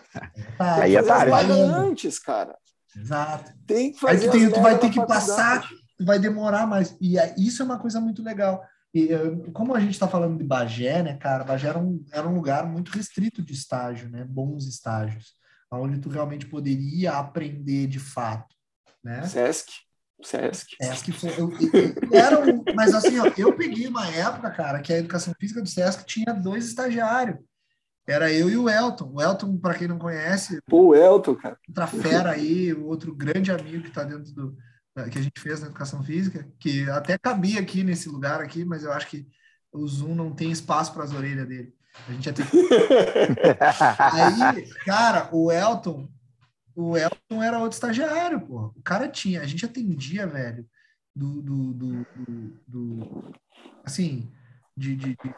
[0.83, 1.51] aí é tarde.
[1.53, 2.57] antes, cara.
[2.97, 3.53] Exato.
[3.67, 4.31] Tem que fazer.
[4.31, 5.69] Tem, tu vai ter que passar,
[6.01, 6.97] vai demorar mais.
[7.01, 8.65] E é, isso é uma coisa muito legal.
[8.95, 9.09] E
[9.53, 11.45] como a gente está falando de Bagé, né, cara?
[11.45, 14.25] Bagé era um, era um lugar muito restrito de estágio, né?
[14.25, 15.35] Bons estágios,
[15.71, 18.55] onde tu realmente poderia aprender de fato,
[19.05, 19.23] né?
[19.27, 19.71] Sesc.
[20.21, 20.75] Sesc.
[20.83, 24.93] Sesc foi, eu, eu, era um, mas assim, ó, eu peguei uma época, cara, que
[24.93, 27.39] a educação física do Sesc tinha dois estagiários.
[28.09, 29.13] Era eu e o Elton.
[29.13, 31.59] O Elton, para quem não conhece, Pô, o Elton, cara.
[31.69, 34.57] Outra fera aí, outro grande amigo que está dentro do
[35.13, 38.83] que a gente fez na educação física, que até cabia aqui nesse lugar aqui, mas
[38.83, 39.29] eu acho que
[39.71, 41.73] o Zoom não tem espaço para as orelhas dele.
[42.09, 42.45] A gente ter
[43.99, 46.09] Aí, cara, o Elton,
[46.75, 48.73] o Elton era outro estagiário, pô.
[48.75, 50.67] O cara tinha, a gente atendia, velho,
[51.15, 52.07] do, do, do,
[52.67, 53.35] do,
[53.85, 54.33] assim,
[54.77, 55.35] de, de, de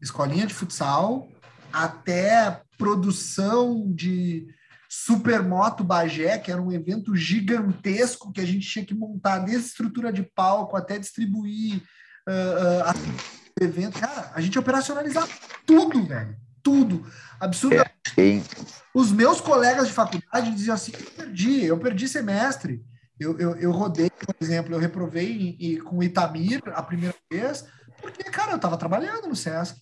[0.00, 1.28] escolinha de futsal
[1.72, 4.48] até produção de
[4.88, 10.12] Supermoto Bagé, que era um evento gigantesco que a gente tinha que montar desde estrutura
[10.12, 11.82] de palco até distribuir
[12.26, 13.98] uh, uh, evento.
[13.98, 15.28] Cara, a gente operacionalizava
[15.66, 16.36] tudo, velho.
[16.62, 17.06] Tudo.
[17.38, 17.76] Absurdo.
[17.76, 18.42] É,
[18.94, 22.82] Os meus colegas de faculdade diziam assim: eu perdi, eu perdi semestre.
[23.20, 27.16] Eu, eu, eu rodei, por exemplo, eu reprovei em, em, com o Itamir a primeira
[27.30, 27.64] vez,
[28.00, 29.76] porque, cara, eu estava trabalhando no SESC.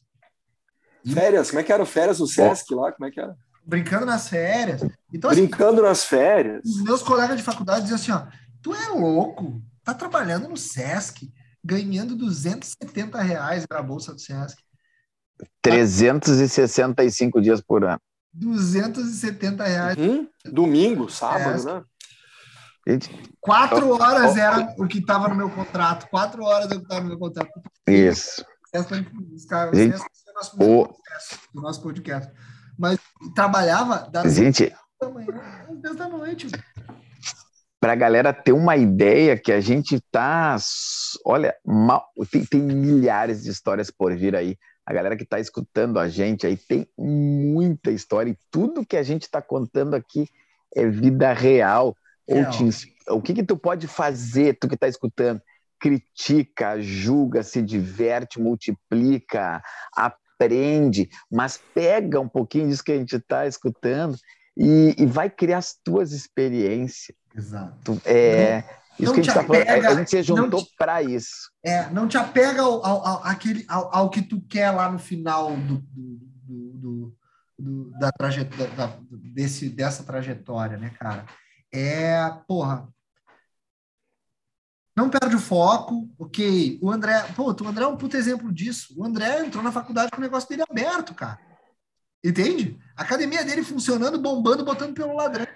[1.12, 2.92] Férias, como é que era férias no SESC lá?
[2.92, 3.36] Como é que era?
[3.64, 4.82] Brincando nas férias.
[5.12, 6.62] Então, assim, Brincando assim, nas férias.
[6.64, 8.30] Os meus colegas de faculdade diziam assim: ó,
[8.62, 11.32] tu é louco, tá trabalhando no SESC,
[11.64, 14.58] ganhando 270 reais na bolsa do SESC.
[15.62, 18.00] 365 dias por ano.
[18.32, 19.96] 270 reais.
[19.96, 20.28] Uhum.
[20.44, 21.82] Domingo, sábado, né?
[23.40, 26.08] Quatro horas era o que estava no meu contrato.
[26.08, 27.50] Quatro horas eu estava no meu contrato.
[27.88, 28.44] Isso.
[29.72, 29.98] Gente,
[30.58, 30.88] o
[31.54, 32.32] do nosso podcast.
[32.78, 32.98] Mas
[33.34, 36.48] trabalhava das Gente, da manhã às 10 da noite.
[37.80, 40.56] Para a galera ter uma ideia que a gente tá,
[41.24, 44.56] olha, mal, tem, tem milhares de histórias por vir aí.
[44.84, 49.02] A galera que está escutando a gente aí tem muita história e tudo que a
[49.02, 50.28] gente está contando aqui
[50.74, 51.96] é vida real.
[52.28, 55.40] Ou o que que tu pode fazer, tu que está escutando?
[55.78, 59.62] Critica, julga, se diverte, multiplica,
[59.94, 60.25] aprende,
[61.30, 64.16] mas pega um pouquinho disso que a gente está escutando
[64.56, 67.16] e, e, vai criar as tuas experiências.
[67.34, 68.00] Exato.
[68.04, 68.64] É,
[68.98, 71.50] isso que a gente está falando, a gente se juntou para isso.
[71.62, 74.98] É, não te apega ao, ao, ao, aquele, ao, ao, que tu quer lá no
[74.98, 76.18] final do, do,
[76.48, 77.16] do,
[77.58, 81.26] do da trajetória, da, desse, dessa trajetória, né, cara?
[81.72, 82.18] É,
[82.48, 82.88] porra,
[84.96, 86.78] não perde o foco, ok.
[86.80, 88.94] O André, pô, o André é um puto exemplo disso.
[88.96, 91.38] O André entrou na faculdade com o negócio dele aberto, cara.
[92.24, 92.78] Entende?
[92.96, 95.46] A academia dele funcionando, bombando, botando pelo ladrão.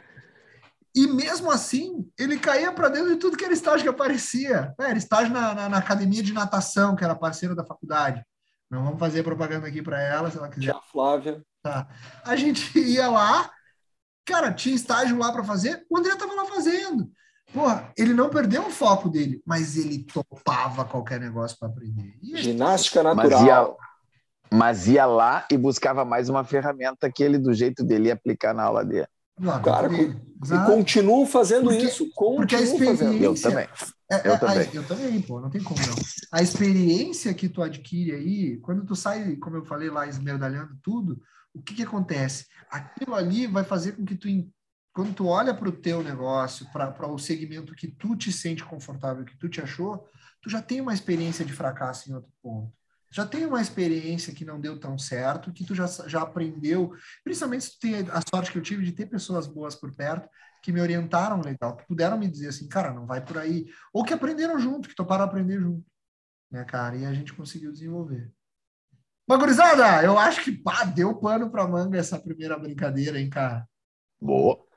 [0.94, 4.74] E mesmo assim, ele caía para dentro de tudo que era estágio que aparecia.
[4.78, 8.22] É, era estágio na, na, na, academia de natação, que era parceira da faculdade.
[8.70, 10.72] Não vamos fazer propaganda aqui para ela, se ela quiser.
[10.72, 11.42] Tia Flávia.
[11.62, 11.88] Tá.
[12.24, 13.50] A gente ia lá,
[14.26, 17.10] cara, tinha estágio lá para fazer, o André estava lá fazendo.
[17.52, 22.14] Porra, ele não perdeu o foco dele, mas ele topava qualquer negócio para aprender.
[22.22, 23.30] Ginástica natural.
[23.30, 28.08] Mas ia, mas ia lá e buscava mais uma ferramenta que ele, do jeito dele,
[28.08, 29.06] ia aplicar na aula dele.
[29.40, 32.10] Claro, Cara, e continuo fazendo porque, isso.
[32.14, 33.04] Continuo porque a experiência.
[33.06, 33.68] Eu também.
[34.10, 34.58] É, eu, é, também.
[34.58, 35.94] A, eu também, pô, não tem como não.
[36.32, 41.18] A experiência que tu adquire aí, quando tu sai, como eu falei lá, esmerdalhando tudo,
[41.54, 42.46] o que que acontece?
[42.70, 44.28] Aquilo ali vai fazer com que tu,
[44.92, 49.24] quando tu olha para o teu negócio, para o segmento que tu te sente confortável,
[49.24, 50.08] que tu te achou,
[50.42, 52.80] tu já tem uma experiência de fracasso em outro ponto
[53.12, 56.92] já tem uma experiência que não deu tão certo, que tu já, já aprendeu,
[57.24, 60.28] principalmente se tu tem a sorte que eu tive de ter pessoas boas por perto,
[60.62, 64.04] que me orientaram legal, que puderam me dizer assim, cara, não vai por aí, ou
[64.04, 65.84] que aprenderam junto, que toparam aprender junto,
[66.50, 68.30] né, cara, e a gente conseguiu desenvolver.
[69.26, 73.66] Magurizada, eu acho que pá, deu pano para manga essa primeira brincadeira, hein, cara?
[74.20, 74.69] Boa.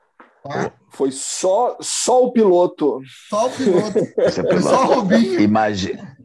[0.44, 0.72] Tá?
[0.90, 3.00] Foi só, só o piloto.
[3.30, 3.98] Só o piloto.
[4.14, 5.40] Foi só o Rubinho.
[5.40, 6.16] Imagina.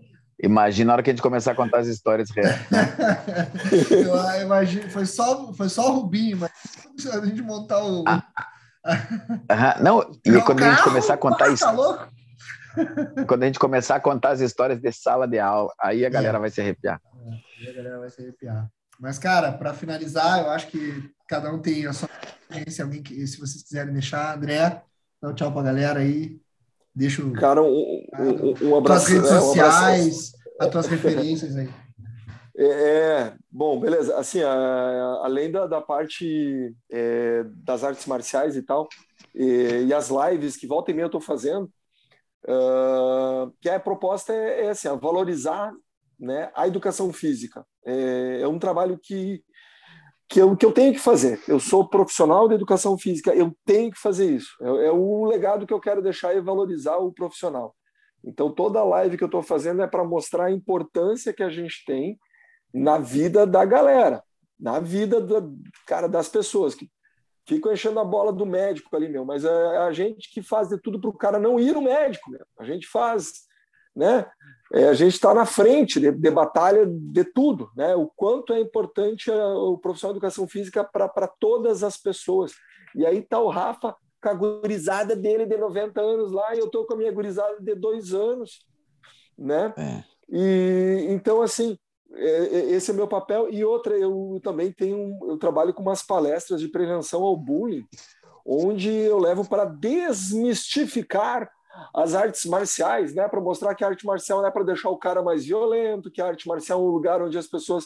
[0.41, 2.59] Imagina a hora que a gente começar a contar as histórias reais.
[3.91, 6.51] eu imagino, foi só, foi só o Rubinho, mas
[7.13, 8.03] a gente montar o.
[8.07, 8.23] Ah,
[9.49, 11.65] ah, não, e quando carro, a gente começar a contar isso.
[11.65, 12.09] Tá
[13.27, 16.37] quando a gente começar a contar as histórias de sala de aula, aí a galera
[16.37, 16.41] é.
[16.41, 17.01] vai se arrepiar.
[17.25, 18.69] É, aí a galera vai se arrepiar.
[18.99, 22.09] Mas, cara, para finalizar, eu acho que cada um tem a sua
[22.49, 22.83] experiência.
[22.83, 24.83] Alguém que, se vocês quiserem deixar, André,
[25.21, 26.37] dá um tchau pra galera aí.
[26.93, 27.31] Deixa o.
[27.31, 29.05] Cara, um, um, um abraço.
[29.05, 31.69] As redes sociais, é, um as tuas referências aí.
[32.61, 34.17] É, é, bom, beleza.
[34.17, 38.89] Assim, a, além da, da parte é, das artes marciais e tal,
[39.33, 41.71] e, e, as lives que volta e meia eu estou fazendo,
[42.43, 45.71] uh, que a proposta é, é assim, valorizar
[46.19, 47.65] né, a educação física.
[47.85, 49.43] É, é um trabalho que
[50.29, 51.41] que eu, que eu tenho que fazer.
[51.47, 54.55] Eu sou profissional de educação física, eu tenho que fazer isso.
[54.61, 57.75] É, é o legado que eu quero deixar e valorizar o profissional.
[58.23, 61.83] Então, toda live que eu estou fazendo é para mostrar a importância que a gente
[61.83, 62.19] tem
[62.71, 64.23] na vida da galera,
[64.59, 65.41] na vida da,
[65.87, 66.87] cara, das pessoas que
[67.47, 69.25] ficam enchendo a bola do médico ali, meu.
[69.25, 72.29] Mas é a gente que faz de tudo para o cara não ir no médico,
[72.29, 72.45] meu.
[72.59, 73.48] A gente faz
[73.99, 74.25] né?
[74.71, 77.95] É, a gente está na frente de, de, batalha de tudo, né?
[77.95, 82.53] O quanto é importante a, o profissional de educação física para todas as pessoas.
[82.95, 86.65] E aí está o Rafa com a gurizada dele de 90 anos lá, e eu
[86.65, 88.65] estou com a minha gurizada de dois anos,
[89.37, 89.73] né?
[89.77, 90.03] É.
[90.29, 91.77] E então assim,
[92.13, 96.03] é, é, esse é meu papel e outra eu também tenho eu trabalho com umas
[96.03, 97.85] palestras de prevenção ao bullying,
[98.45, 101.49] onde eu levo para desmistificar
[101.93, 104.97] as artes marciais, né, para mostrar que a arte marcial não é para deixar o
[104.97, 107.85] cara mais violento, que a arte marcial é um lugar onde as pessoas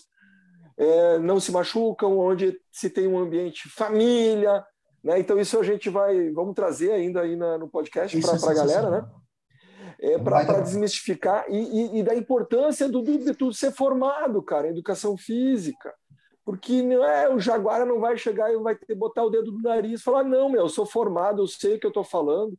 [0.78, 4.66] é, não se machucam, onde se tem um ambiente família,
[5.04, 5.20] né?
[5.20, 8.90] Então isso a gente vai, vamos trazer ainda aí na, no podcast para a galera,
[8.90, 9.06] né?
[10.00, 14.68] É, para desmistificar e, e, e, da importância do, do, de tudo ser formado, cara,
[14.68, 15.94] educação física.
[16.44, 19.62] Porque não é, o Jaguara não vai chegar e vai ter, botar o dedo no
[19.62, 22.58] nariz e falar, não, meu, eu sou formado, eu sei o que eu estou falando.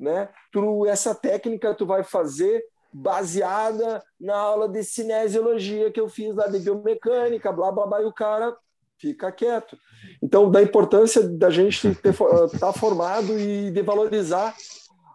[0.00, 0.30] Né?
[0.50, 6.46] Tu, essa técnica tu vai fazer baseada na aula de cinesiologia que eu fiz lá
[6.46, 8.56] de biomecânica, blá, blá, blá, e o cara
[8.98, 9.78] fica quieto.
[10.22, 14.56] Então, da importância da gente estar tá formado e de valorizar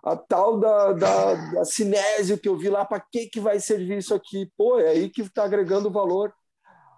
[0.03, 3.97] a tal da, da, da cinésio que eu vi lá, para que, que vai servir
[3.97, 4.51] isso aqui?
[4.55, 6.31] Pô, é aí que está agregando valor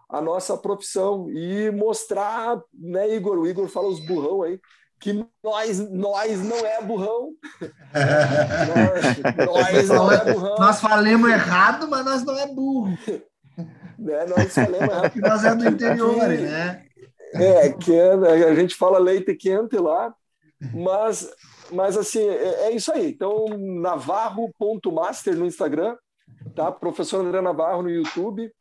[0.09, 3.39] a nossa profissão e mostrar, né, Igor?
[3.39, 4.59] O Igor fala os burrão aí,
[4.99, 7.33] que nós, nós não é burrão.
[9.45, 10.55] nós, nós não é burrão.
[10.57, 12.97] Nós falamos errado, mas nós não é burro.
[13.97, 14.25] Né?
[14.25, 15.11] Nós falamos errado.
[15.11, 16.83] Que nós é do interior, né?
[17.33, 18.11] É, que é,
[18.45, 20.15] a gente fala leite quente lá,
[20.73, 21.29] mas,
[21.71, 23.09] mas assim, é, é isso aí.
[23.09, 25.95] Então, navarro.master no Instagram,
[26.55, 26.71] tá?
[26.71, 28.51] Professor André Navarro no YouTube.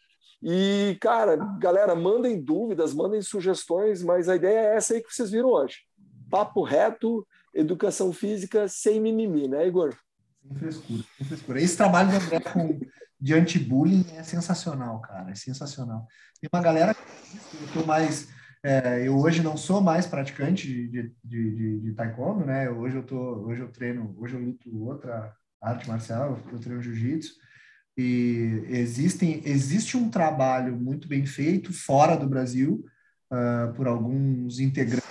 [0.43, 5.31] E, cara, galera, mandem dúvidas, mandem sugestões, mas a ideia é essa aí que vocês
[5.31, 5.86] viram hoje.
[6.31, 9.95] Papo reto, educação física sem mimimi, né, Igor?
[10.43, 11.61] Sem frescura, sem frescura.
[11.61, 12.81] Esse trabalho do André com,
[13.21, 16.07] de anti-bullying é sensacional, cara, é sensacional.
[16.41, 18.29] Tem uma galera que eu tô mais...
[18.63, 22.69] É, eu hoje não sou mais praticante de, de, de, de, taekwondo, né?
[22.69, 23.17] Hoje eu tô,
[23.47, 25.33] hoje eu treino, hoje eu luto outra
[25.63, 27.35] arte marcial, eu treino jiu-jitsu,
[27.97, 32.85] e existem, existe um trabalho muito bem feito fora do Brasil
[33.31, 35.07] uh, por alguns integrantes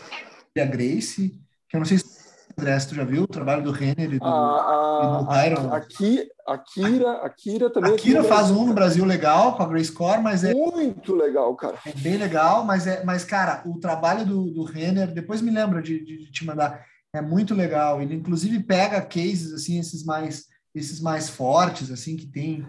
[0.55, 2.15] da Grace, que eu não sei se
[2.57, 5.73] André, se tu já viu o trabalho do Renner e do, a, e do.
[5.73, 7.93] Aqui, a Kira, a Kira também.
[7.93, 11.53] A Kira faz um no Brasil legal com a Grace Core, mas é muito legal,
[11.55, 11.77] cara.
[11.85, 15.81] É bem legal, mas é, mas cara, o trabalho do, do Renner, depois me lembra
[15.81, 18.01] de, de, de te mandar, é muito legal.
[18.01, 22.65] Ele inclusive pega cases assim, esses mais esses mais fortes, assim, que tem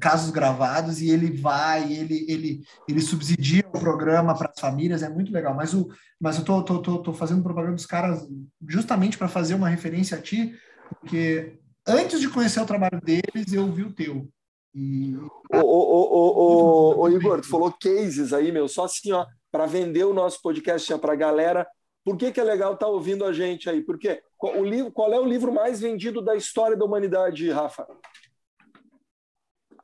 [0.00, 5.08] casos gravados, e ele vai, ele, ele, ele subsidia o programa para as famílias, é
[5.08, 5.54] muito legal.
[5.54, 5.88] Mas, o,
[6.20, 8.26] mas eu tô, tô, tô, tô fazendo propaganda dos caras
[8.68, 10.54] justamente para fazer uma referência a ti,
[11.00, 14.28] porque antes de conhecer o trabalho deles, eu vi o teu.
[14.74, 15.14] E...
[15.52, 20.04] Ô, ô, ô, ô, Igor, tu falou cases aí, meu, só assim, ó, para vender
[20.04, 21.66] o nosso podcast para a galera.
[22.04, 23.82] Por que, que é legal estar tá ouvindo a gente aí?
[23.82, 27.86] Porque o livro, qual é o livro mais vendido da história da humanidade, Rafa?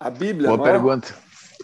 [0.00, 0.56] A Bíblia.
[0.56, 0.72] Boa é?
[0.72, 1.14] pergunta.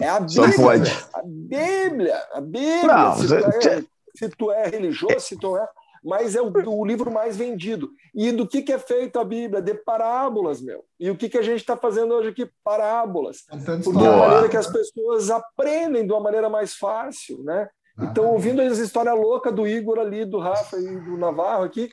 [0.01, 0.53] É a Bíblia.
[0.53, 0.91] Só pode.
[1.15, 2.23] A Bíblia.
[2.33, 2.87] A Bíblia.
[2.87, 3.85] Não, se, tu é,
[4.17, 5.67] se, tu é, religioso, se tu é.
[6.03, 7.91] Mas é o, o, livro mais vendido.
[8.15, 9.63] E do que, que é feito a Bíblia?
[9.63, 10.85] De parábolas, meu.
[11.01, 12.51] E o que, que a gente está fazendo hoje aqui?
[12.63, 13.45] Parábolas.
[13.83, 17.69] Porque é a maneira que as pessoas aprendem de uma maneira mais fácil, né?
[17.99, 21.91] Então, ouvindo as histórias loucas do Igor ali, do Rafa e do Navarro aqui,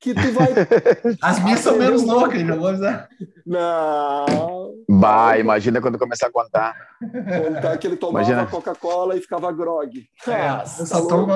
[0.00, 0.48] que tu vai.
[1.22, 3.08] As minhas são menos loucas, não vou dizer.
[3.46, 4.74] Não.
[4.88, 6.74] Bah, imagina quando começar a contar.
[7.00, 10.04] Contar que ele tomava Coca-Cola e ficava grog.
[10.26, 11.32] É, Nossa, eu só tomo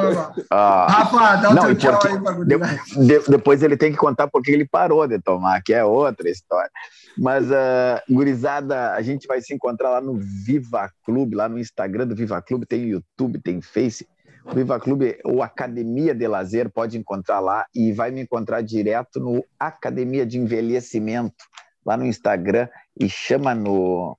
[0.50, 0.86] ah.
[0.88, 4.28] Rafa, dá o não, teu tchau aí pra de, de, Depois ele tem que contar
[4.28, 6.70] porque ele parou de tomar, que é outra história.
[7.18, 12.06] Mas, uh, gurizada, a gente vai se encontrar lá no Viva Clube, lá no Instagram
[12.06, 14.06] do Viva Clube, tem YouTube, tem Face.
[14.44, 19.20] O Viva Clube ou Academia de Lazer pode encontrar lá e vai me encontrar direto
[19.20, 21.44] no Academia de Envelhecimento,
[21.84, 22.68] lá no Instagram,
[22.98, 24.18] e chama no.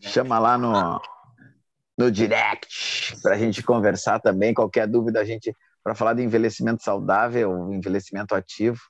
[0.00, 1.00] Chama lá no,
[1.96, 4.52] no direct para a gente conversar também.
[4.52, 8.80] Qualquer dúvida, a gente, para falar de envelhecimento saudável, envelhecimento ativo,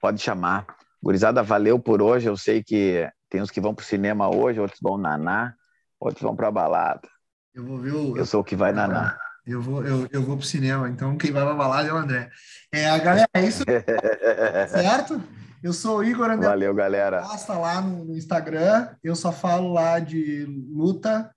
[0.00, 0.66] pode chamar.
[1.02, 2.28] Gurizada, valeu por hoje.
[2.28, 5.54] Eu sei que tem uns que vão para o cinema hoje, outros vão naná,
[6.00, 7.08] outros vão para a balada.
[7.54, 8.16] Eu vou ver o.
[8.16, 9.16] Eu sou o que vai naná.
[9.46, 12.28] Eu vou, eu, eu vou pro cinema, então quem vai pra balada é o André.
[12.72, 13.62] É, a galera, é isso.
[14.68, 15.22] certo?
[15.62, 16.48] Eu sou o Igor André.
[16.48, 17.22] Valeu, galera.
[17.22, 18.88] Posta lá no, no, Instagram.
[19.04, 21.30] Eu só falo lá de luta.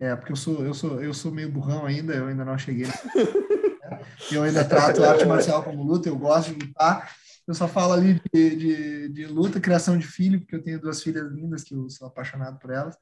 [0.00, 2.86] É, porque eu sou, eu sou, eu sou meio burrão ainda, eu ainda não cheguei.
[4.32, 7.14] eu ainda trato arte marcial como luta, eu gosto de lutar.
[7.46, 11.02] Eu só falo ali de, de, de luta, criação de filho, porque eu tenho duas
[11.02, 12.96] filhas lindas que eu sou apaixonado por elas.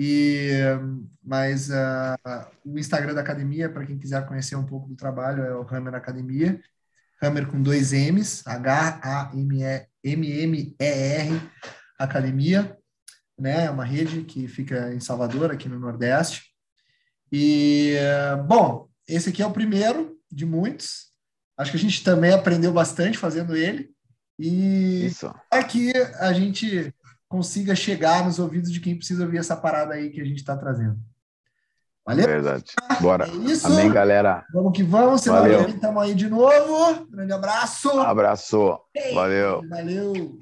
[0.00, 0.52] E,
[1.24, 5.56] mas uh, o Instagram da academia, para quem quiser conhecer um pouco do trabalho, é
[5.56, 6.62] o Hammer Academia.
[7.20, 9.42] Hammer com dois M's, H-A-M-M-E-R
[11.98, 12.78] Academia.
[13.36, 13.64] né?
[13.64, 16.44] É uma rede que fica em Salvador, aqui no Nordeste.
[17.32, 17.96] E,
[18.46, 21.08] bom, esse aqui é o primeiro de muitos.
[21.56, 23.90] Acho que a gente também aprendeu bastante fazendo ele.
[24.38, 25.34] E Isso.
[25.50, 26.94] aqui a gente
[27.28, 30.56] consiga chegar nos ouvidos de quem precisa ouvir essa parada aí que a gente está
[30.56, 30.98] trazendo.
[32.08, 32.26] Valeu?
[32.26, 32.72] Verdade.
[33.02, 33.28] Bora.
[33.28, 33.66] É isso.
[33.66, 34.42] Amém, galera.
[34.52, 35.20] Vamos que vamos.
[35.20, 37.06] Semana que vem estamos aí de novo.
[37.10, 37.90] Grande abraço.
[38.00, 38.80] Abraço.
[39.12, 39.60] Valeu.
[39.68, 40.34] Valeu.